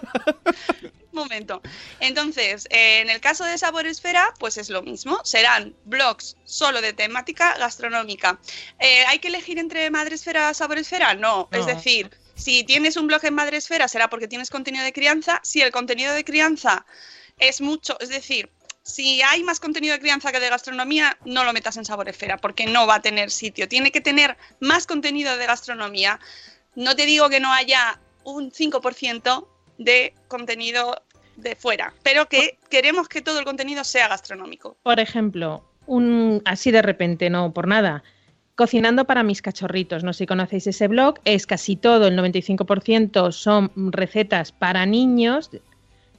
Un 1.13 1.19
momento. 1.19 1.61
Entonces, 1.99 2.65
eh, 2.69 3.01
en 3.01 3.09
el 3.09 3.19
caso 3.19 3.43
de 3.43 3.57
Sabor 3.57 3.85
Esfera, 3.85 4.33
pues 4.39 4.57
es 4.57 4.69
lo 4.69 4.81
mismo. 4.81 5.19
Serán 5.25 5.75
blogs 5.85 6.37
solo 6.45 6.81
de 6.81 6.93
temática 6.93 7.55
gastronómica. 7.57 8.39
Eh, 8.79 9.03
¿Hay 9.07 9.19
que 9.19 9.27
elegir 9.27 9.59
entre 9.59 9.89
Madresfera 9.91 10.49
o 10.49 10.53
Sabor 10.53 10.77
Esfera? 10.79 11.13
No. 11.13 11.49
Es 11.51 11.65
decir, 11.65 12.09
si 12.35 12.63
tienes 12.63 12.97
un 12.97 13.07
blog 13.07 13.23
en 13.25 13.33
Madresfera, 13.33 13.87
será 13.87 14.09
porque 14.09 14.27
tienes 14.27 14.49
contenido 14.49 14.83
de 14.83 14.93
crianza. 14.93 15.39
Si 15.43 15.61
el 15.61 15.71
contenido 15.71 16.13
de 16.13 16.23
crianza 16.23 16.85
es 17.37 17.61
mucho, 17.61 17.99
es 17.99 18.09
decir, 18.09 18.49
si 18.83 19.21
hay 19.21 19.43
más 19.43 19.59
contenido 19.59 19.93
de 19.93 19.99
crianza 19.99 20.31
que 20.31 20.39
de 20.39 20.49
gastronomía, 20.49 21.17
no 21.25 21.43
lo 21.43 21.53
metas 21.53 21.77
en 21.77 21.85
Sabor 21.85 22.09
Esfera, 22.09 22.37
porque 22.37 22.65
no 22.65 22.87
va 22.87 22.95
a 22.95 23.01
tener 23.01 23.29
sitio. 23.29 23.67
Tiene 23.67 23.91
que 23.91 24.01
tener 24.01 24.37
más 24.59 24.87
contenido 24.87 25.37
de 25.37 25.45
gastronomía. 25.45 26.19
No 26.75 26.95
te 26.95 27.05
digo 27.05 27.29
que 27.29 27.39
no 27.39 27.51
haya 27.51 27.99
un 28.23 28.51
5% 28.51 29.47
de 29.77 30.13
contenido 30.27 31.03
de 31.35 31.55
fuera, 31.55 31.93
pero 32.03 32.27
que 32.27 32.59
queremos 32.69 33.07
que 33.07 33.21
todo 33.21 33.39
el 33.39 33.45
contenido 33.45 33.83
sea 33.83 34.07
gastronómico. 34.07 34.77
Por 34.83 34.99
ejemplo, 34.99 35.63
un 35.85 36.41
así 36.45 36.71
de 36.71 36.81
repente, 36.81 37.29
no 37.29 37.53
por 37.53 37.67
nada. 37.67 38.03
Cocinando 38.65 39.05
para 39.05 39.23
mis 39.23 39.41
cachorritos, 39.41 40.03
no 40.03 40.13
sé 40.13 40.19
si 40.19 40.27
conocéis 40.27 40.67
ese 40.67 40.87
blog, 40.87 41.15
es 41.25 41.47
casi 41.47 41.75
todo, 41.75 42.05
el 42.05 42.15
95% 42.15 43.31
son 43.31 43.71
recetas 43.75 44.51
para 44.51 44.85
niños, 44.85 45.49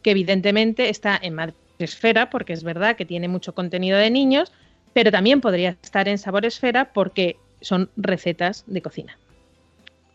que 0.03 0.11
evidentemente 0.11 0.89
está 0.89 1.17
en 1.23 1.35
Madresfera, 1.37 2.31
porque 2.31 2.53
es 2.53 2.65
verdad 2.65 2.97
que 2.97 3.05
tiene 3.07 3.29
mucho 3.29 3.55
contenido 3.55 3.97
de 3.97 4.11
niños, 4.11 4.51
pero 4.93 5.13
también 5.13 5.41
podría 5.41 5.77
estar 5.85 6.09
en 6.09 6.19
Sabor 6.19 6.45
Esfera 6.45 6.93
porque 6.93 7.37
son 7.61 7.91
recetas 7.97 8.65
de 8.67 8.83
cocina. 8.83 9.17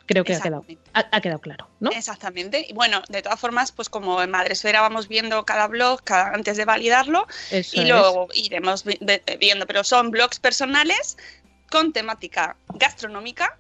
Creo 0.06 0.26
que 0.26 0.36
ha 0.36 0.42
quedado, 0.42 0.66
ha, 0.94 1.06
ha 1.10 1.22
quedado 1.22 1.40
claro, 1.40 1.70
¿no? 1.80 1.92
Exactamente. 1.92 2.66
Y 2.70 2.74
bueno, 2.74 3.04
de 3.08 3.22
todas 3.22 3.40
formas, 3.40 3.72
pues 3.72 3.88
como 3.88 4.22
en 4.22 4.32
Madresfera 4.32 4.82
vamos 4.82 5.08
viendo 5.08 5.46
cada 5.46 5.68
blog 5.68 6.04
cada- 6.04 6.34
antes 6.34 6.58
de 6.58 6.66
validarlo 6.66 7.26
Eso 7.52 7.78
y 7.80 7.84
es. 7.84 7.90
luego 7.90 8.28
iremos 8.34 8.84
viendo, 9.40 9.66
pero 9.66 9.86
son 9.86 10.12
blogs 10.12 10.42
personales 10.42 11.18
con 11.70 11.94
temática 11.94 12.56
gastronómica. 12.70 13.58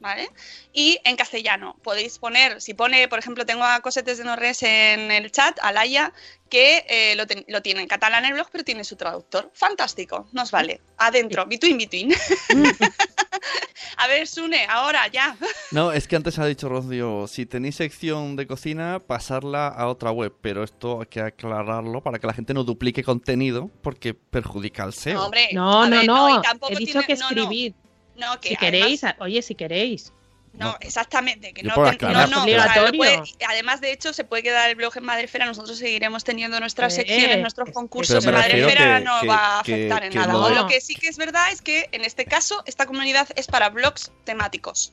¿Vale? 0.00 0.30
Y 0.72 1.00
en 1.04 1.16
castellano 1.16 1.76
podéis 1.82 2.20
poner, 2.20 2.60
si 2.60 2.72
pone, 2.72 3.08
por 3.08 3.18
ejemplo, 3.18 3.44
tengo 3.44 3.64
a 3.64 3.80
Cosetes 3.80 4.18
de 4.18 4.24
Norres 4.24 4.62
en 4.62 5.10
el 5.10 5.32
chat, 5.32 5.58
a 5.60 5.72
Laia, 5.72 6.12
que 6.48 6.84
eh, 6.88 7.16
lo, 7.16 7.26
ten- 7.26 7.44
lo 7.48 7.62
tiene 7.62 7.80
en 7.82 7.88
catalán 7.88 8.24
en 8.24 8.28
el 8.30 8.34
blog, 8.34 8.48
pero 8.52 8.62
tiene 8.62 8.84
su 8.84 8.94
traductor. 8.94 9.50
Fantástico, 9.54 10.28
nos 10.32 10.52
vale. 10.52 10.80
Adentro, 10.98 11.46
between, 11.46 11.78
between. 11.78 12.14
a 13.96 14.06
ver, 14.06 14.26
Sune, 14.28 14.66
ahora 14.68 15.06
ya. 15.08 15.36
No, 15.72 15.90
es 15.92 16.06
que 16.06 16.16
antes 16.16 16.38
ha 16.38 16.46
dicho 16.46 16.68
Rocío, 16.68 17.26
si 17.26 17.44
tenéis 17.46 17.76
sección 17.76 18.36
de 18.36 18.46
cocina, 18.46 19.00
pasarla 19.04 19.66
a 19.68 19.88
otra 19.88 20.10
web, 20.12 20.32
pero 20.40 20.62
esto 20.62 21.00
hay 21.00 21.06
que 21.06 21.20
aclararlo 21.20 22.02
para 22.02 22.18
que 22.18 22.26
la 22.26 22.34
gente 22.34 22.54
no 22.54 22.64
duplique 22.64 23.02
contenido 23.02 23.68
porque 23.82 24.14
perjudica 24.14 24.84
al 24.84 24.92
SEO. 24.94 25.14
No, 25.14 25.24
hombre, 25.24 25.48
No, 25.52 25.86
no, 25.88 25.96
ver, 25.96 26.06
no. 26.06 26.38
y 26.38 26.42
tampoco 26.42 26.72
He 26.72 26.76
dicho 26.76 26.92
tiene- 27.00 27.06
que 27.06 27.16
no, 27.16 27.30
no. 27.32 27.50
No, 28.18 28.38
que 28.40 28.50
Si 28.50 28.54
además- 28.56 28.80
queréis, 28.82 29.04
a- 29.04 29.16
oye, 29.20 29.40
si 29.42 29.54
queréis. 29.54 30.12
No, 30.54 30.76
exactamente, 30.80 31.52
que 31.52 31.62
no, 31.62 31.74
que- 31.74 31.98
no, 32.06 32.26
no, 32.26 32.42
obligatorio. 32.42 32.98
puede- 32.98 33.22
además 33.48 33.80
de 33.80 33.92
hecho 33.92 34.12
se 34.12 34.24
puede 34.24 34.42
quedar 34.42 34.68
el 34.68 34.74
blog 34.74 34.96
en 34.96 35.04
Madrefera, 35.04 35.46
nosotros 35.46 35.78
seguiremos 35.78 36.24
teniendo 36.24 36.58
nuestras 36.58 36.94
Eh, 36.94 36.96
secciones, 36.96 37.40
nuestros 37.42 37.70
concursos 37.70 38.24
en 38.24 38.32
Madrefera, 38.34 38.98
que- 38.98 39.04
no 39.04 39.20
que- 39.20 39.26
va 39.28 39.60
a 39.60 39.62
que- 39.62 39.72
afectar 39.74 40.04
en 40.04 40.10
que 40.10 40.18
nada. 40.18 40.32
no- 40.32 40.44
O 40.46 40.50
Lo 40.50 40.66
que 40.66 40.80
sí 40.80 40.96
que 40.96 41.06
es 41.06 41.16
verdad 41.16 41.52
es 41.52 41.62
que 41.62 41.88
en 41.92 42.04
este 42.04 42.24
caso 42.24 42.62
esta 42.66 42.86
comunidad 42.86 43.28
es 43.36 43.46
para 43.46 43.68
blogs 43.68 44.10
temáticos 44.24 44.92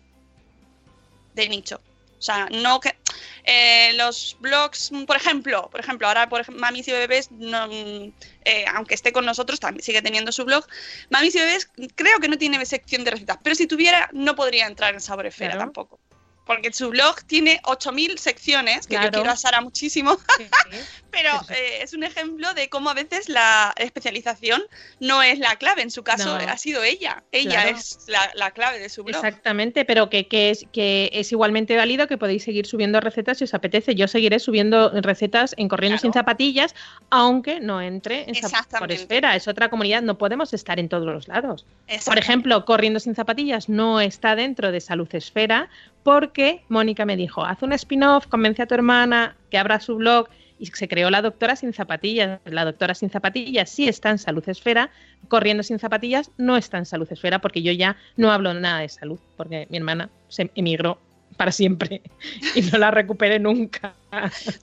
de 1.34 1.50
nicho. 1.50 1.82
O 2.26 2.32
sea, 2.34 2.48
no 2.50 2.80
que 2.80 2.96
eh, 3.44 3.94
los 3.94 4.36
blogs, 4.40 4.90
por 5.06 5.16
ejemplo, 5.16 5.70
por 5.70 5.80
ejemplo, 5.80 6.08
ahora 6.08 6.28
por 6.28 6.42
ejemplo, 6.42 6.60
Mamis 6.60 6.88
y 6.88 6.92
Bebés, 6.92 7.30
no, 7.30 7.68
mm, 7.68 8.14
eh, 8.46 8.66
aunque 8.74 8.96
esté 8.96 9.14
con 9.14 9.26
nosotros, 9.26 9.60
también 9.60 9.84
sigue 9.84 10.02
teniendo 10.02 10.32
su 10.32 10.44
blog. 10.44 10.66
Mamis 11.12 11.36
y 11.36 11.40
Bebés 11.40 11.70
creo 11.94 12.20
que 12.20 12.28
no 12.28 12.40
tiene 12.40 12.66
sección 12.66 13.04
de 13.04 13.12
recetas, 13.12 13.38
pero 13.44 13.56
si 13.56 13.68
tuviera, 13.68 14.10
no 14.12 14.36
podría 14.36 14.66
entrar 14.66 14.96
en 14.96 15.02
Sabor 15.02 15.28
Esfera 15.28 15.52
Claro. 15.52 15.66
tampoco. 15.66 16.00
Porque 16.48 16.74
su 16.74 16.90
blog 16.90 17.24
tiene 17.26 17.62
8.000 17.64 18.18
secciones, 18.18 18.88
que 18.88 18.96
yo 18.96 19.12
quiero 19.12 19.30
a 19.30 19.36
Sara 19.36 19.62
muchísimo, 19.62 20.18
pero 21.16 21.32
eh, 21.49 21.80
es 21.82 21.93
un 21.93 22.03
ejemplo 22.03 22.53
de 22.53 22.68
cómo 22.70 22.89
a 22.89 22.93
veces 22.93 23.30
la 23.30 23.74
especialización 23.78 24.61
no 24.99 25.24
es 25.24 25.39
la 25.39 25.55
clave. 25.55 25.82
En 25.82 25.89
su 25.91 26.03
caso 26.03 26.38
No. 26.38 26.45
ha 26.45 26.57
sido 26.57 26.84
ella. 26.84 27.24
Ella 27.32 27.61
Claro. 27.61 27.78
es 27.78 27.99
la, 28.07 28.32
la 28.36 28.51
clave 28.51 28.80
de 28.80 28.89
su 28.89 29.03
blog. 29.03 29.16
Exactamente, 29.16 29.86
pero 29.86 30.09
que, 30.09 30.28
que 30.28 30.49
es, 30.49 30.66
que 30.72 31.09
es 31.13 31.32
igualmente 31.32 31.76
válido 31.78 32.07
que 32.07 32.18
podéis 32.18 32.43
seguir 32.43 32.66
subiendo 32.66 32.99
recetas 32.99 33.38
si 33.38 33.45
os 33.45 33.53
apetece. 33.53 33.95
Yo 33.95 34.07
seguiré 34.07 34.39
subiendo 34.39 34.91
recetas 35.01 35.55
en 35.57 35.70
Corriendo 35.70 35.97
sin 35.97 36.13
zapatillas, 36.13 36.76
aunque 37.09 37.59
no 37.59 37.82
entre 37.82 38.26
en 38.30 38.36
por 38.80 38.91
esfera. 38.91 39.36
Es 39.36 39.47
otra 39.47 39.70
comunidad, 39.70 40.01
no 40.01 40.18
podemos 40.18 40.53
estar 40.53 40.80
en 40.80 40.89
todos 40.89 41.05
los 41.05 41.28
lados. 41.28 41.66
Por 42.05 42.18
ejemplo, 42.18 42.66
Corriendo 42.66 42.99
sin 42.99 43.16
zapatillas 43.16 43.70
no 43.70 44.01
está 44.01 44.36
dentro 44.36 44.72
de 44.72 44.82
Salud 44.82 45.07
Esfera 45.13 45.70
porque 46.03 46.63
Mónica 46.70 47.05
me 47.05 47.16
dijo, 47.16 47.43
haz 47.43 47.61
un 47.63 47.74
spin-off, 47.74 48.28
convence 48.28 48.61
a 48.61 48.68
tu 48.68 48.76
hermana 48.76 49.36
que 49.49 49.57
abra 49.57 49.80
su 49.80 49.95
blog 49.95 50.30
y 50.60 50.68
se 50.68 50.88
creó 50.88 51.10
la 51.10 51.22
doctora 51.22 51.56
sin 51.56 51.74
zapatillas. 51.74 52.39
La 52.45 52.66
doctora 52.66 52.95
sin 52.95 53.10
zapatillas 53.10 53.70
sí 53.70 53.88
está 53.88 54.10
en 54.10 54.18
Salud 54.18 54.47
Esfera, 54.47 54.91
Corriendo 55.28 55.64
sin 55.64 55.80
zapatillas 55.80 56.32
no 56.38 56.56
está 56.56 56.78
en 56.78 56.86
Salud 56.86 57.12
Esfera 57.12 57.39
porque 57.39 57.62
yo 57.62 57.72
ya 57.72 57.97
no 58.16 58.32
hablo 58.32 58.53
nada 58.53 58.80
de 58.80 58.89
salud 58.89 59.20
porque 59.38 59.68
mi 59.70 59.78
hermana 59.78 60.10
se 60.28 60.51
emigró 60.56 60.99
para 61.36 61.51
siempre 61.51 62.01
y 62.56 62.62
no 62.62 62.78
la 62.78 62.91
recuperé 62.91 63.39
nunca. 63.39 63.95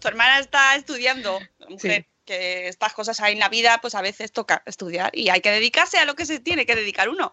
Tu 0.00 0.08
hermana 0.08 0.38
está 0.38 0.76
estudiando, 0.76 1.40
mujer. 1.68 2.06
Que 2.24 2.68
estas 2.68 2.92
cosas 2.92 3.20
hay 3.20 3.34
en 3.34 3.38
la 3.38 3.48
vida, 3.48 3.78
pues 3.80 3.94
a 3.94 4.02
veces 4.02 4.32
toca 4.32 4.62
estudiar 4.66 5.10
y 5.16 5.28
hay 5.28 5.40
que 5.40 5.50
dedicarse 5.50 5.98
a 5.98 6.04
lo 6.04 6.14
que 6.14 6.26
se 6.26 6.40
tiene 6.40 6.66
que 6.66 6.74
dedicar 6.76 7.08
uno. 7.08 7.32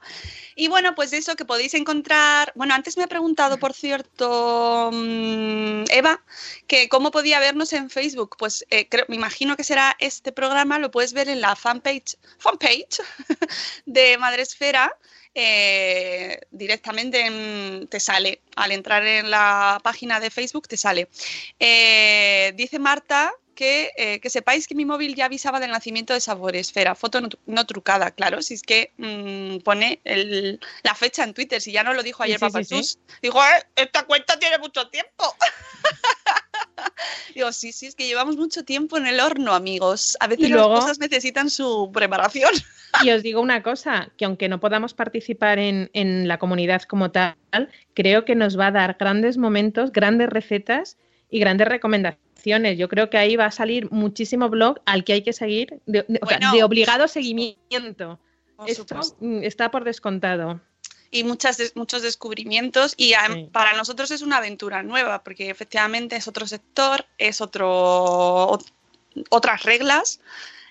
Y 0.56 0.68
bueno, 0.68 0.96
pues 0.96 1.14
eso 1.14 1.36
que 1.36 1.46
podéis 1.46 1.74
encontrar. 1.74 2.52
Bueno, 2.56 2.74
antes 2.74 2.98
me 2.98 3.04
ha 3.04 3.08
preguntado, 3.08 3.58
por 3.60 3.74
cierto, 3.74 4.90
mm, 4.92 5.84
Eva, 5.92 6.22
que 6.68 6.90
cómo 6.90 7.12
podía 7.12 7.40
vernos 7.40 7.74
en 7.74 7.90
Facebook. 7.90 8.36
Pues 8.38 8.66
eh, 8.70 8.88
creo, 8.90 9.06
me 9.08 9.16
imagino 9.16 9.56
que 9.56 9.64
será 9.64 9.96
este 10.00 10.32
programa, 10.32 10.80
lo 10.80 10.92
puedes 10.92 11.14
ver 11.14 11.30
en 11.30 11.42
la 11.42 11.56
fanpage, 11.56 12.18
fanpage 12.38 13.02
de 13.86 14.18
Madresfera. 14.18 14.96
Eh, 15.36 16.40
directamente 16.52 17.22
en- 17.26 17.88
te 17.88 18.00
sale, 18.00 18.42
al 18.56 18.72
entrar 18.72 19.06
en 19.06 19.30
la 19.30 19.80
página 19.84 20.20
de 20.20 20.32
Facebook 20.32 20.68
te 20.68 20.76
sale. 20.76 21.08
Eh, 21.60 22.52
dice 22.56 22.80
Marta 22.80 23.32
que, 23.60 23.92
eh, 23.98 24.22
que 24.22 24.30
sepáis 24.30 24.68
que 24.70 24.74
mi 24.76 24.86
móvil 24.86 25.16
ya 25.16 25.26
avisaba 25.26 25.60
del 25.60 25.72
nacimiento 25.72 26.14
de 26.14 26.22
Saboresfera, 26.22 26.96
foto 26.96 27.20
no, 27.20 27.28
no 27.46 27.66
trucada, 27.66 28.12
claro, 28.12 28.42
si 28.42 28.54
es 28.54 28.62
que 28.64 28.94
mm, 28.96 29.58
pone 29.66 30.00
el- 30.06 30.62
la 30.84 30.96
fecha 30.96 31.26
en 31.26 31.34
Twitter, 31.34 31.60
si 31.60 31.74
ya 31.74 31.84
no 31.84 31.94
lo 31.94 32.02
dijo 32.02 32.24
ayer 32.24 32.40
sí, 32.40 32.46
Papá 32.46 32.60
sí, 32.60 32.64
sí. 32.70 32.76
Jesús. 32.78 33.00
Dijo, 33.22 33.38
"Eh, 33.44 33.66
esta 33.76 34.04
cuenta 34.06 34.40
tiene 34.40 34.58
mucho 34.60 34.88
tiempo. 34.88 35.26
Digo, 37.36 37.52
sí, 37.52 37.72
sí, 37.74 37.88
es 37.88 37.96
que 37.96 38.08
llevamos 38.08 38.38
mucho 38.38 38.64
tiempo 38.64 38.98
en 38.98 39.08
el 39.08 39.20
horno, 39.20 39.54
amigos. 39.54 40.16
A 40.22 40.28
veces 40.28 40.50
luego- 40.50 40.74
las 40.76 40.80
cosas 40.82 41.00
necesitan 41.00 41.50
su 41.50 41.92
preparación. 41.94 42.52
Y 43.04 43.12
os 43.12 43.22
digo 43.22 43.40
una 43.42 43.62
cosa, 43.62 44.10
que 44.18 44.26
aunque 44.26 44.50
no 44.50 44.60
podamos 44.60 44.96
participar 44.96 45.60
en, 45.60 45.92
en 45.94 46.28
la 46.28 46.40
comunidad 46.40 46.82
como 46.84 47.12
tal, 47.12 47.36
creo 47.94 48.26
que 48.26 48.34
nos 48.36 48.58
va 48.58 48.68
a 48.68 48.72
dar 48.72 48.96
grandes 49.00 49.38
momentos, 49.38 49.92
grandes 49.92 50.28
recetas 50.30 50.98
y 51.30 51.40
grandes 51.40 51.68
recomendaciones. 51.68 52.29
Yo 52.78 52.88
creo 52.90 53.10
que 53.10 53.18
ahí 53.18 53.36
va 53.36 53.46
a 53.46 53.52
salir 53.52 53.92
muchísimo 53.92 54.50
blog 54.50 54.80
al 54.86 55.04
que 55.04 55.14
hay 55.14 55.22
que 55.24 55.34
seguir 55.34 55.80
de, 55.86 56.06
de- 56.08 56.20
o 56.22 56.28
sea, 56.28 56.38
Bueno, 56.40 56.54
de 56.54 56.64
obligado 56.64 57.08
seguimiento. 57.08 58.20
Por 58.56 58.70
Esto 58.70 58.86
mm, 59.20 59.44
está 59.44 59.72
por 59.72 59.84
descontado. 59.84 60.60
y 61.12 61.24
muchas 61.24 61.58
muchos 61.76 62.02
descubrimientos 62.02 62.94
y 62.98 63.14
a- 63.14 63.28
Sí. 63.28 63.50
para 63.52 63.74
nosotros 63.74 64.12
es 64.12 64.22
una 64.22 64.38
aventura 64.38 64.84
nueva 64.84 65.24
porque 65.24 65.50
efectivamente 65.50 66.16
es 66.16 66.28
otro 66.28 66.46
sector, 66.46 67.06
es 67.18 67.42
otro 67.42 67.68
ot- 68.52 68.72
otras 69.30 69.64
reglas, 69.64 70.20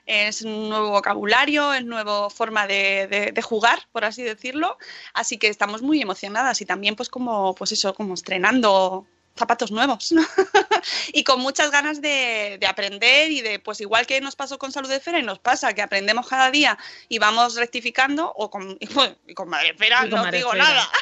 es 0.06 0.42
un 0.42 0.68
nuevo 0.68 0.90
vocabulario, 0.90 1.72
es 1.74 1.84
nueva 1.84 2.30
forma 2.30 2.66
de, 2.66 3.08
de- 3.08 3.32
de 3.32 3.42
jugar, 3.42 3.78
por 3.92 4.04
así 4.04 4.22
decirlo, 4.22 4.78
así 5.12 5.38
que 5.38 5.48
estamos 5.48 5.82
muy 5.82 6.00
emocionadas 6.00 6.60
y 6.60 6.66
también 6.66 6.94
pues 6.94 7.08
como 7.08 7.54
pues 7.54 7.72
eso, 7.72 7.92
como 7.94 8.14
estrenando 8.14 9.06
zapatos 9.36 9.70
nuevos. 9.72 10.14
y 11.12 11.24
con 11.24 11.40
muchas 11.40 11.70
ganas 11.70 12.00
de, 12.00 12.58
de 12.60 12.66
aprender 12.66 13.30
y 13.30 13.40
de 13.40 13.58
pues 13.58 13.80
igual 13.80 14.06
que 14.06 14.20
nos 14.20 14.36
pasó 14.36 14.58
con 14.58 14.72
Salud 14.72 14.88
de 14.88 14.96
Esfera 14.96 15.18
y 15.18 15.22
nos 15.22 15.38
pasa 15.38 15.72
que 15.74 15.82
aprendemos 15.82 16.28
cada 16.28 16.50
día 16.50 16.78
y 17.08 17.18
vamos 17.18 17.56
rectificando 17.56 18.32
o 18.36 18.50
con, 18.50 18.76
y 18.80 18.86
con, 18.94 19.16
y 19.26 19.34
con 19.34 19.48
Madre 19.48 19.70
Esfera. 19.70 20.04
no 20.04 20.30
digo 20.30 20.54
nada 20.54 20.88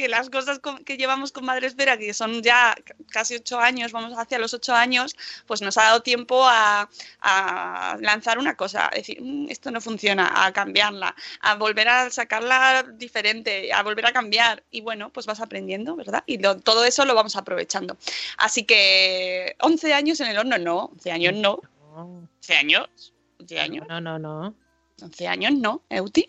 que 0.00 0.08
las 0.08 0.30
cosas 0.30 0.60
que 0.86 0.96
llevamos 0.96 1.30
con 1.30 1.44
Madre 1.44 1.66
Esfera, 1.66 1.98
que 1.98 2.14
son 2.14 2.42
ya 2.42 2.74
casi 3.10 3.34
ocho 3.36 3.60
años, 3.60 3.92
vamos 3.92 4.14
hacia 4.18 4.38
los 4.38 4.54
ocho 4.54 4.74
años, 4.74 5.14
pues 5.46 5.60
nos 5.60 5.76
ha 5.76 5.82
dado 5.84 6.00
tiempo 6.00 6.46
a, 6.48 6.88
a 7.20 7.96
lanzar 8.00 8.38
una 8.38 8.56
cosa, 8.56 8.86
a 8.90 8.96
decir, 8.96 9.20
"Mm, 9.20 9.50
esto 9.50 9.70
no 9.70 9.80
funciona, 9.82 10.44
a 10.46 10.52
cambiarla, 10.52 11.14
a 11.42 11.54
volver 11.56 11.88
a 11.88 12.10
sacarla 12.10 12.82
diferente, 12.94 13.72
a 13.74 13.82
volver 13.82 14.06
a 14.06 14.12
cambiar. 14.12 14.62
Y 14.70 14.80
bueno, 14.80 15.10
pues 15.10 15.26
vas 15.26 15.40
aprendiendo, 15.40 15.94
¿verdad? 15.96 16.24
Y 16.26 16.38
lo- 16.38 16.58
todo 16.58 16.84
eso 16.86 17.04
lo 17.04 17.14
vamos 17.14 17.36
aprovechando. 17.36 17.98
Así 18.38 18.64
que 18.64 19.54
11 19.60 19.92
años 19.92 20.18
en 20.20 20.28
el 20.28 20.38
horno, 20.38 20.56
no, 20.56 20.84
11 20.94 21.12
años 21.12 21.34
no, 21.34 21.60
11 21.94 22.54
años, 22.56 23.12
11 23.38 23.60
años, 23.60 23.86
No, 23.88 24.00
no, 24.00 24.18
no. 24.18 24.54
11 25.02 25.28
años 25.28 25.52
no, 25.52 25.82
Euti. 25.88 26.28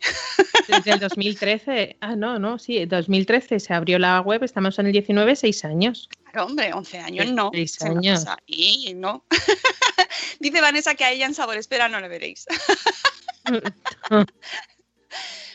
Desde 0.67 0.91
el 0.91 0.99
2013, 0.99 1.97
ah, 2.01 2.15
no, 2.15 2.39
no, 2.39 2.59
sí, 2.59 2.85
2013 2.85 3.59
se 3.59 3.73
abrió 3.73 3.99
la 3.99 4.21
web, 4.21 4.43
estamos 4.43 4.77
en 4.79 4.87
el 4.87 4.91
19, 4.91 5.35
seis 5.35 5.65
años. 5.65 6.09
Claro, 6.31 6.47
hombre, 6.47 6.73
11 6.73 6.99
años 6.99 7.31
no. 7.31 7.49
Seis 7.53 7.73
se 7.73 7.89
nos 7.89 7.97
años. 7.97 8.25
pasa. 8.25 8.37
Y 8.45 8.93
no. 8.95 9.25
Dice 10.39 10.61
Vanessa 10.61 10.95
que 10.95 11.03
a 11.03 11.11
ella 11.11 11.25
en 11.25 11.33
Sabor 11.33 11.57
Espera 11.57 11.89
no 11.89 11.99
le 11.99 12.07
veréis. 12.07 12.45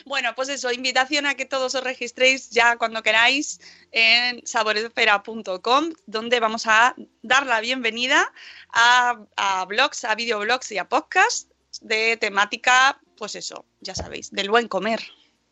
Bueno, 0.07 0.33
pues 0.35 0.47
eso, 0.47 0.71
invitación 0.71 1.25
a 1.25 1.35
que 1.35 1.43
todos 1.43 1.75
os 1.75 1.83
registréis 1.83 2.49
ya 2.49 2.77
cuando 2.77 3.03
queráis 3.03 3.59
en 3.91 4.41
saboresfera.com, 4.47 5.93
donde 6.05 6.39
vamos 6.39 6.65
a 6.65 6.95
dar 7.23 7.45
la 7.45 7.59
bienvenida 7.59 8.31
a, 8.69 9.19
a 9.35 9.65
blogs, 9.65 10.05
a 10.05 10.15
videoblogs 10.15 10.71
y 10.71 10.77
a 10.77 10.87
podcasts 10.87 11.49
de 11.81 12.15
temática, 12.15 13.01
pues 13.17 13.35
eso, 13.35 13.65
ya 13.81 13.93
sabéis, 13.95 14.31
del 14.31 14.49
buen 14.49 14.67
comer. 14.69 15.01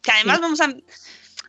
Que 0.01 0.11
además 0.11 0.38
Sí. 0.38 0.41
vamos 0.43 0.61
a... 0.61 0.74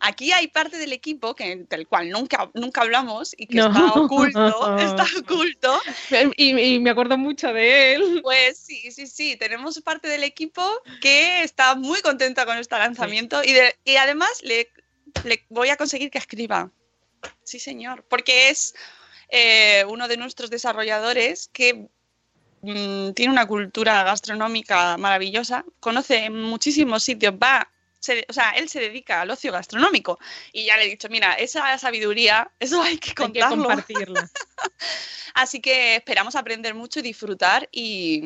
Aquí 0.01 0.31
hay 0.31 0.49
parte 0.49 0.77
del 0.77 0.93
equipo 0.93 1.35
que, 1.35 1.64
del 1.71 1.87
cual 1.89 2.11
nunca, 2.11 2.51
nunca 2.53 2.83
hablamos 2.83 3.35
y 3.37 3.47
que 3.47 3.57
No. 3.57 3.67
está 3.69 3.93
oculto, 3.95 4.77
está 4.79 5.05
oculto. 5.19 5.81
Y, 6.37 6.59
y 6.75 6.81
me 6.81 6.91
acuerdo 6.91 7.17
mucho 7.17 7.51
de 7.53 7.95
él. 7.95 8.21
Pues 8.23 8.59
sí, 8.59 8.91
sí, 8.93 9.07
sí, 9.07 9.37
tenemos 9.37 9.81
parte 9.81 10.09
del 10.09 10.23
equipo 10.23 10.62
que 11.01 11.43
está 11.43 11.75
muy 11.77 12.01
contenta 12.03 12.45
con 12.45 12.59
este 12.59 12.77
lanzamiento 12.77 13.43
y, 13.43 13.53
de- 13.55 13.75
y 13.85 13.97
además 13.97 14.31
le, 14.43 14.69
le 15.25 15.47
voy 15.49 15.71
a 15.71 15.77
conseguir 15.77 16.11
que 16.11 16.19
escriba. 16.19 16.71
Sí, 17.43 17.59
señor, 17.59 18.05
porque 18.09 18.51
es 18.51 18.75
eh, 19.31 19.85
uno 19.89 20.09
de 20.09 20.19
nuestros 20.19 20.51
desarrolladores 20.51 21.49
que 21.55 21.89
mm, 22.67 23.12
tiene 23.14 23.33
una 23.33 23.47
cultura 23.47 24.03
gastronómica 24.05 24.97
maravillosa, 24.97 25.64
conoce 25.81 26.29
muchísimos 26.31 27.03
sitios, 27.05 27.35
va, 27.35 27.69
se- 28.01 28.27
o 28.29 28.33
sea, 28.33 28.51
él 28.51 28.69
se 28.69 28.81
dedica 28.81 29.21
al 29.23 29.31
ocio 29.31 29.53
gastronómico 29.53 30.19
y 30.53 30.67
ya 30.67 30.77
le 30.77 30.85
he 30.85 30.89
dicho, 30.91 31.09
mira, 31.09 31.35
esa 31.35 31.79
sabiduría, 31.79 32.51
eso 32.61 32.83
hay 32.83 32.99
que 32.99 33.11
Hay 33.11 33.14
que 33.33 33.41
contarlo. 33.41 33.64
compartirla. 33.64 34.31
Así 35.35 35.61
que 35.61 35.97
esperamos 35.97 36.35
aprender 36.37 36.75
mucho 36.75 37.01
y 37.01 37.03
disfrutar 37.03 37.69
y 37.73 38.21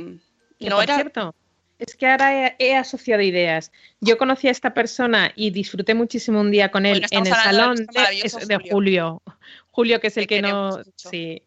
Que, 0.58 0.68
no 0.68 0.76
por 0.76 0.84
era 0.84 0.94
cierto, 0.96 1.34
es 1.78 1.94
que 1.96 2.06
ahora 2.06 2.46
he, 2.48 2.56
he 2.58 2.76
asociado 2.76 3.22
ideas. 3.22 3.72
Yo 4.00 4.18
conocí 4.18 4.48
a 4.48 4.50
esta 4.50 4.74
persona 4.74 5.32
y 5.34 5.50
disfruté 5.50 5.94
muchísimo 5.94 6.40
un 6.40 6.50
día 6.50 6.70
con 6.70 6.84
él 6.86 7.00
Bueno, 7.00 7.08
en 7.10 7.26
el 7.26 7.34
salón 7.42 7.76
de, 7.86 8.46
de 8.46 8.70
Julio. 8.70 9.22
Julio. 9.70 10.00
Que 10.00 10.08
es 10.08 10.16
el 10.18 10.26
Que 10.26 10.36
que 10.36 10.42
no. 10.42 10.78
Sí. 10.96 11.42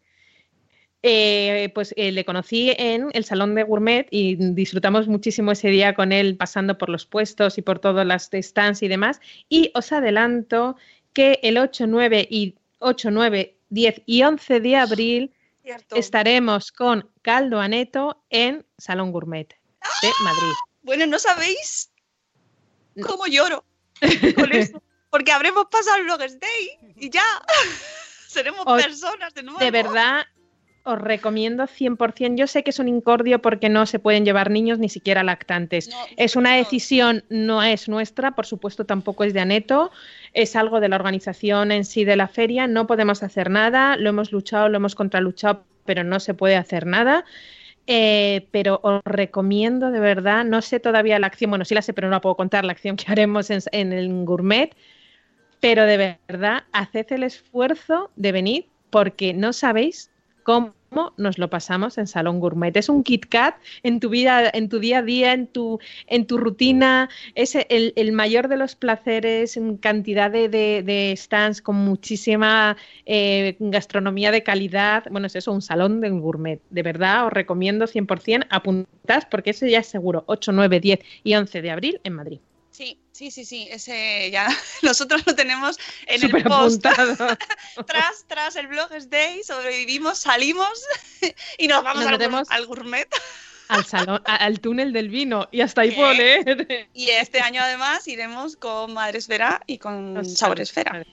Eh, 1.06 1.70
pues 1.74 1.92
eh, 1.98 2.12
le 2.12 2.24
conocí 2.24 2.72
en 2.78 3.10
el 3.12 3.26
salón 3.26 3.54
de 3.54 3.62
gourmet 3.62 4.06
y 4.10 4.36
disfrutamos 4.36 5.06
muchísimo 5.06 5.52
ese 5.52 5.68
día 5.68 5.94
con 5.94 6.12
él 6.12 6.34
pasando 6.38 6.78
por 6.78 6.88
los 6.88 7.04
puestos 7.04 7.58
y 7.58 7.62
por 7.62 7.78
todas 7.78 8.06
las 8.06 8.30
stands 8.32 8.82
y 8.82 8.88
demás. 8.88 9.20
Y 9.50 9.70
os 9.74 9.92
adelanto 9.92 10.76
que 11.12 11.40
el 11.42 11.58
8, 11.58 11.86
9 11.88 12.26
y 12.30 12.54
8, 12.78 13.10
9, 13.10 13.54
10 13.68 14.02
y 14.06 14.22
11 14.22 14.60
de 14.60 14.76
abril 14.76 15.34
cierto. 15.62 15.96
estaremos 15.96 16.72
con 16.72 17.10
Caldo 17.20 17.60
Aneto 17.60 18.24
en 18.30 18.64
Salón 18.78 19.12
Gourmet 19.12 19.48
de 20.00 20.08
Madrid. 20.24 20.52
Bueno, 20.80 21.06
no 21.06 21.18
sabéis 21.18 21.90
cómo 23.02 23.26
lloro 23.26 23.62
con 24.36 24.52
eso. 24.54 24.82
Porque 25.10 25.32
habremos 25.32 25.66
pasado 25.70 25.98
el 25.98 26.04
Bloggers 26.04 26.40
Day 26.40 26.94
y 26.96 27.10
ya 27.10 27.22
seremos 28.26 28.62
Os- 28.66 28.82
personas 28.82 29.34
de 29.34 29.42
nuevo. 29.42 29.60
De 29.60 29.70
verdad, 29.70 30.24
os 30.84 30.98
recomiendo 31.00 31.64
100%. 31.64 32.36
Yo 32.36 32.46
sé 32.46 32.62
que 32.62 32.70
es 32.70 32.78
un 32.78 32.88
incordio 32.88 33.40
porque 33.40 33.70
no 33.70 33.86
se 33.86 33.98
pueden 33.98 34.24
llevar 34.24 34.50
niños 34.50 34.78
ni 34.78 34.90
siquiera 34.90 35.24
lactantes. 35.24 35.88
No, 35.88 35.96
es 36.16 36.36
una 36.36 36.56
decisión, 36.56 37.24
no 37.30 37.62
es 37.62 37.88
nuestra, 37.88 38.32
por 38.32 38.44
supuesto 38.44 38.84
tampoco 38.84 39.24
es 39.24 39.32
de 39.32 39.40
Aneto, 39.40 39.90
es 40.34 40.56
algo 40.56 40.80
de 40.80 40.90
la 40.90 40.96
organización 40.96 41.72
en 41.72 41.86
sí 41.86 42.04
de 42.04 42.16
la 42.16 42.28
feria, 42.28 42.66
no 42.66 42.86
podemos 42.86 43.22
hacer 43.22 43.50
nada, 43.50 43.96
lo 43.96 44.10
hemos 44.10 44.30
luchado, 44.30 44.68
lo 44.68 44.76
hemos 44.76 44.94
contraluchado, 44.94 45.64
pero 45.86 46.04
no 46.04 46.20
se 46.20 46.34
puede 46.34 46.56
hacer 46.56 46.86
nada. 46.86 47.24
Eh, 47.86 48.46
pero 48.50 48.80
os 48.82 49.02
recomiendo 49.04 49.90
de 49.90 50.00
verdad, 50.00 50.44
no 50.44 50.62
sé 50.62 50.80
todavía 50.80 51.18
la 51.18 51.26
acción, 51.26 51.50
bueno, 51.50 51.66
sí 51.66 51.74
la 51.74 51.82
sé, 51.82 51.92
pero 51.92 52.08
no 52.08 52.12
la 52.12 52.20
puedo 52.22 52.34
contar, 52.34 52.64
la 52.64 52.72
acción 52.72 52.96
que 52.96 53.04
haremos 53.08 53.50
en, 53.50 53.60
en 53.72 53.92
el 53.92 54.24
gourmet, 54.24 54.74
pero 55.60 55.84
de 55.84 56.18
verdad, 56.28 56.64
haced 56.72 57.06
el 57.12 57.24
esfuerzo 57.24 58.10
de 58.16 58.32
venir 58.32 58.66
porque 58.90 59.34
no 59.34 59.52
sabéis 59.52 60.10
cómo 60.44 60.74
nos 61.16 61.38
lo 61.38 61.50
pasamos 61.50 61.98
en 61.98 62.06
Salón 62.06 62.38
Gourmet. 62.38 62.76
Es 62.76 62.88
un 62.88 63.02
Kit 63.02 63.26
Kat 63.26 63.56
en 63.82 63.98
tu 63.98 64.08
vida, 64.10 64.48
en 64.54 64.68
tu 64.68 64.78
día 64.78 64.98
a 64.98 65.02
día, 65.02 65.32
en 65.32 65.48
tu, 65.48 65.80
en 66.06 66.26
tu 66.26 66.38
rutina. 66.38 67.08
Es 67.34 67.56
el, 67.56 67.92
el 67.96 68.12
mayor 68.12 68.46
de 68.48 68.56
los 68.56 68.76
placeres, 68.76 69.56
en 69.56 69.76
cantidad 69.76 70.30
de, 70.30 70.48
de- 70.48 71.14
stands 71.16 71.60
con 71.62 71.76
muchísima 71.76 72.76
eh, 73.06 73.56
gastronomía 73.58 74.30
de 74.30 74.42
calidad. 74.42 75.04
Bueno, 75.10 75.26
es 75.26 75.36
eso, 75.36 75.52
un 75.52 75.62
salón 75.62 76.00
de 76.00 76.10
gourmet. 76.10 76.60
De 76.70 76.82
verdad, 76.82 77.26
os 77.26 77.32
recomiendo 77.32 77.86
100%, 77.86 78.46
apuntad 78.50 79.24
porque 79.30 79.50
eso 79.50 79.66
ya 79.66 79.80
es 79.80 79.86
seguro. 79.86 80.24
8, 80.26 80.52
9, 80.52 80.80
10 80.80 81.00
y 81.24 81.34
11 81.34 81.62
de 81.62 81.70
abril 81.70 82.00
en 82.04 82.12
Madrid. 82.14 82.40
Sí, 82.74 82.98
sí, 83.12 83.30
sí, 83.30 83.44
sí, 83.44 83.68
ese 83.70 84.32
ya 84.32 84.48
nosotros 84.82 85.22
lo 85.24 85.36
tenemos 85.36 85.78
en 86.06 86.14
el 86.16 86.20
Súper 86.22 86.42
post. 86.42 86.84
tras, 87.86 88.24
tras 88.26 88.56
el 88.56 88.66
blog 88.66 88.92
es 88.92 89.08
day, 89.08 89.44
sobrevivimos, 89.44 90.18
salimos 90.18 90.82
y 91.58 91.68
nos 91.68 91.84
vamos 91.84 92.04
Nos 92.04 92.50
al, 92.50 92.66
gourmet. 92.66 93.08
Al 93.68 93.84
salón, 93.84 94.20
al 94.24 94.58
túnel 94.58 94.92
del 94.92 95.08
vino. 95.08 95.48
Y 95.52 95.60
hasta 95.60 95.82
ahí 95.82 95.90
¿Qué? 95.90 95.96
puedo 95.96 96.12
leer. 96.14 96.88
Y 96.92 97.10
este 97.10 97.40
año 97.40 97.62
además 97.62 98.08
iremos 98.08 98.56
con 98.56 98.92
Madre 98.92 99.18
Esfera 99.18 99.62
y 99.68 99.78
con 99.78 100.24
Sabor 100.24 100.60
Esfera. 100.60 101.04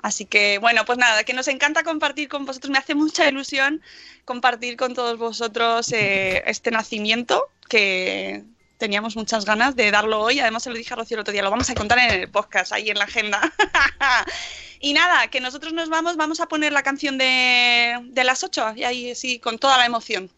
Así 0.00 0.24
que 0.24 0.56
bueno, 0.58 0.86
pues 0.86 0.96
nada, 0.96 1.24
que 1.24 1.34
nos 1.34 1.48
encanta 1.48 1.82
compartir 1.82 2.30
con 2.30 2.46
vosotros, 2.46 2.70
me 2.70 2.78
hace 2.78 2.94
mucha 2.94 3.28
ilusión 3.28 3.82
compartir 4.24 4.78
con 4.78 4.94
todos 4.94 5.18
vosotros 5.18 5.92
eh, 5.92 6.42
este 6.46 6.70
nacimiento 6.70 7.50
que 7.68 8.44
teníamos 8.78 9.16
muchas 9.16 9.44
ganas 9.44 9.76
de 9.76 9.90
darlo 9.90 10.20
hoy, 10.20 10.40
además 10.40 10.62
se 10.62 10.70
lo 10.70 10.76
dije 10.76 10.92
a 10.94 10.96
Rocío 10.96 11.16
el 11.16 11.20
otro 11.20 11.32
día, 11.32 11.42
lo 11.42 11.50
vamos 11.50 11.70
a 11.70 11.74
contar 11.74 11.98
en 11.98 12.10
el 12.10 12.30
podcast, 12.30 12.72
ahí 12.72 12.90
en 12.90 12.98
la 12.98 13.04
agenda. 13.04 13.40
y 14.80 14.92
nada, 14.92 15.28
que 15.28 15.40
nosotros 15.40 15.72
nos 15.72 15.88
vamos, 15.88 16.16
vamos 16.16 16.40
a 16.40 16.46
poner 16.46 16.72
la 16.72 16.82
canción 16.82 17.18
de, 17.18 17.98
de 18.02 18.24
las 18.24 18.42
8 18.44 18.74
y 18.76 18.84
ahí 18.84 19.14
sí, 19.14 19.38
con 19.38 19.58
toda 19.58 19.78
la 19.78 19.86
emoción. 19.86 20.30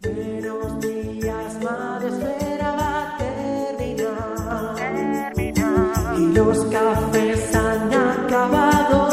Buenos 0.00 0.80
días, 0.80 1.54
madre 1.60 2.08
espera 2.08 2.72
va 2.76 3.14
a 3.14 3.18
terminar. 3.18 4.72
Y 6.16 6.32
los 6.32 6.64
cafés 6.66 7.54
han 7.54 7.92
acabado 7.92 9.07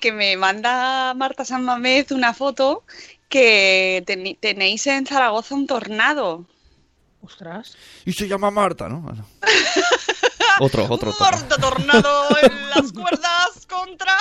que 0.00 0.12
me 0.12 0.36
manda 0.36 1.14
Marta 1.14 1.44
San 1.44 1.64
Mamés 1.64 2.10
una 2.10 2.34
foto 2.34 2.84
que 3.28 4.02
tenéis 4.40 4.86
en 4.88 5.06
Zaragoza 5.06 5.54
un 5.54 5.66
tornado. 5.66 6.46
Ostras. 7.22 7.76
Y 8.04 8.12
se 8.12 8.26
llama 8.26 8.50
Marta, 8.50 8.88
¿no? 8.88 9.00
Bueno. 9.00 9.26
Otro, 10.62 10.84
otro. 10.90 11.14
Marta 11.18 11.56
Tornado 11.56 12.28
en 12.42 12.70
las 12.74 12.92
cuerdas 12.92 13.66
contra. 13.66 14.14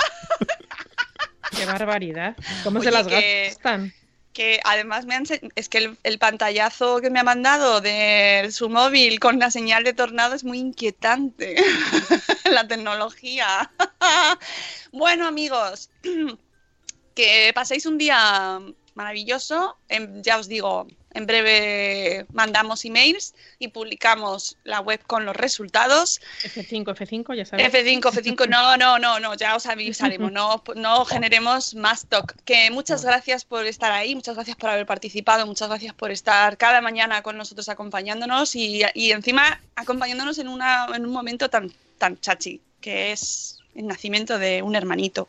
Qué 1.52 1.66
barbaridad. 1.66 2.36
¿Cómo 2.64 2.82
se 2.82 2.92
las 2.92 3.08
que- 3.08 3.48
gastan? 3.50 3.94
Que 4.34 4.60
además 4.64 5.06
me 5.06 5.16
han 5.16 5.26
es 5.56 5.70
que 5.70 5.80
el, 5.80 5.98
el 6.04 6.20
pantallazo 6.20 7.02
que 7.02 7.10
me 7.10 7.20
ha 7.20 7.24
mandado 7.24 7.82
de 7.82 8.50
su 8.52 8.70
móvil 8.70 9.20
con 9.20 9.40
la 9.40 9.52
señal 9.52 9.84
de 9.84 9.94
tornado 9.94 10.36
es 10.36 10.44
muy 10.44 10.60
inquietante. 10.60 11.56
la 12.52 12.68
tecnología. 12.68 13.72
bueno, 14.92 15.28
amigos, 15.28 15.90
que 17.16 17.52
paséis 17.54 17.86
un 17.86 17.98
día 17.98 18.60
maravilloso. 18.94 19.78
Em, 19.88 20.22
ya 20.22 20.38
os 20.38 20.48
digo, 20.48 20.88
en 21.14 21.26
breve 21.26 22.26
mandamos 22.34 22.86
emails 22.86 23.34
y 23.58 23.70
publicamos 23.70 24.58
la 24.64 24.80
web 24.80 25.02
con 25.06 25.26
los 25.26 25.36
resultados. 25.36 26.22
F5, 26.44 26.86
F5, 26.96 27.36
ya 27.36 27.46
sabes. 27.46 27.72
F5, 27.72 28.02
F5, 28.02 28.48
no, 28.48 28.78
no, 28.78 29.00
no, 29.00 29.20
no, 29.20 29.34
ya 29.36 29.56
os 29.56 29.66
avisaremos, 29.66 30.32
no, 30.32 30.64
no 30.76 31.06
generemos 31.06 31.76
más 31.76 32.06
talk. 32.08 32.36
Que 32.44 32.72
muchas 32.72 33.04
gracias 33.04 33.46
por 33.46 33.66
estar 33.66 33.92
ahí, 33.92 34.16
muchas 34.16 34.36
gracias 34.36 34.58
por 34.58 34.70
haber 34.70 34.86
participado, 34.86 35.46
muchas 35.46 35.70
gracias 35.70 35.94
por 35.94 36.12
estar 36.12 36.58
cada 36.58 36.82
mañana 36.82 37.22
con 37.22 37.38
nosotros 37.38 37.70
acompañándonos 37.70 38.56
y, 38.56 38.82
y 38.94 39.12
encima 39.12 39.62
acompañándonos 39.76 40.38
en, 40.38 40.48
una, 40.48 40.88
en 40.94 41.06
un 41.06 41.12
momento 41.12 41.50
tan, 41.50 41.72
tan 41.98 42.20
chachi, 42.20 42.62
que 42.82 43.12
es 43.12 43.59
el 43.76 43.88
nacimiento 43.88 44.40
de 44.40 44.62
un 44.62 44.76
hermanito. 44.76 45.28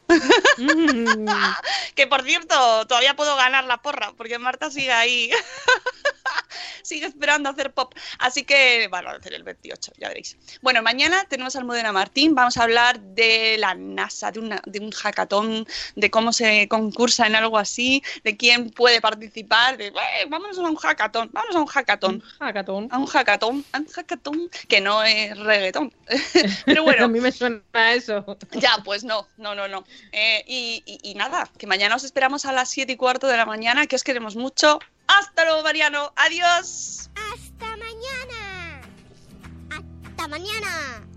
Mm. 0.58 1.26
que 1.94 2.06
por 2.06 2.22
cierto, 2.22 2.86
todavía 2.86 3.16
puedo 3.16 3.36
ganar 3.36 3.64
la 3.64 3.78
porra, 3.78 4.12
porque 4.16 4.38
Marta 4.38 4.70
sigue 4.70 4.92
ahí. 4.92 5.30
sigue 6.82 7.06
esperando 7.06 7.48
a 7.48 7.52
hacer 7.52 7.72
pop. 7.72 7.94
Así 8.18 8.44
que, 8.44 8.88
bueno, 8.90 9.10
a 9.10 9.12
hacer 9.14 9.34
el 9.34 9.42
28, 9.42 9.92
ya 9.98 10.08
veréis. 10.08 10.36
Bueno, 10.62 10.82
mañana 10.82 11.24
tenemos 11.28 11.56
a 11.56 11.58
Almudena 11.60 11.92
Martín. 11.92 12.34
Vamos 12.34 12.56
a 12.56 12.62
hablar 12.64 13.00
de 13.00 13.56
la 13.58 13.74
NASA, 13.74 14.30
de, 14.30 14.40
una- 14.40 14.62
de 14.66 14.78
un 14.80 14.90
hackathon, 14.90 15.66
de 15.96 16.10
cómo 16.10 16.32
se 16.32 16.68
concursa 16.68 17.26
en 17.26 17.34
algo 17.34 17.58
así, 17.58 18.02
de 18.24 18.36
quién 18.36 18.70
puede 18.70 19.00
participar. 19.00 19.76
De, 19.76 19.88
"Eh, 19.88 19.92
vámonos 20.28 20.58
a 20.58 20.62
un 20.62 20.76
hackathon, 20.76 21.30
vámonos 21.32 21.56
a 21.56 21.60
un 21.60 21.66
hackathon. 21.66 22.22
Hackathon. 22.38 22.88
A 22.90 22.98
un 22.98 23.06
hackathon, 23.06 23.64
a 23.72 23.78
un 23.78 23.86
hackathon, 23.86 24.50
que 24.68 24.80
no 24.80 25.02
es 25.04 25.36
reggaetón. 25.38 25.92
Pero 26.64 26.82
bueno. 26.82 27.04
a 27.04 27.08
mí 27.08 27.20
me 27.20 27.32
suena 27.32 27.60
a 27.72 27.92
eso. 27.92 28.24
Ya, 28.52 28.78
pues 28.84 29.04
no, 29.04 29.26
no, 29.36 29.54
no, 29.54 29.68
no. 29.68 29.84
Eh, 30.12 30.44
y, 30.46 30.82
y- 30.86 31.10
y 31.10 31.14
nada, 31.14 31.48
que 31.58 31.66
mañana 31.66 31.96
os 31.96 32.04
esperamos 32.04 32.44
a 32.46 32.52
las 32.52 32.68
7 32.70 32.92
y 32.92 32.96
cuarto 32.96 33.26
de 33.26 33.36
la 33.36 33.46
mañana, 33.46 33.86
que 33.86 33.96
os 33.96 34.04
queremos 34.04 34.36
mucho. 34.36 34.78
Hasta 35.18 35.44
luego, 35.44 35.62
Mariano. 35.64 36.12
Adiós. 36.16 37.10
Hasta 37.32 37.76
mañana. 37.76 38.80
Hasta 39.70 40.28
mañana. 40.28 41.09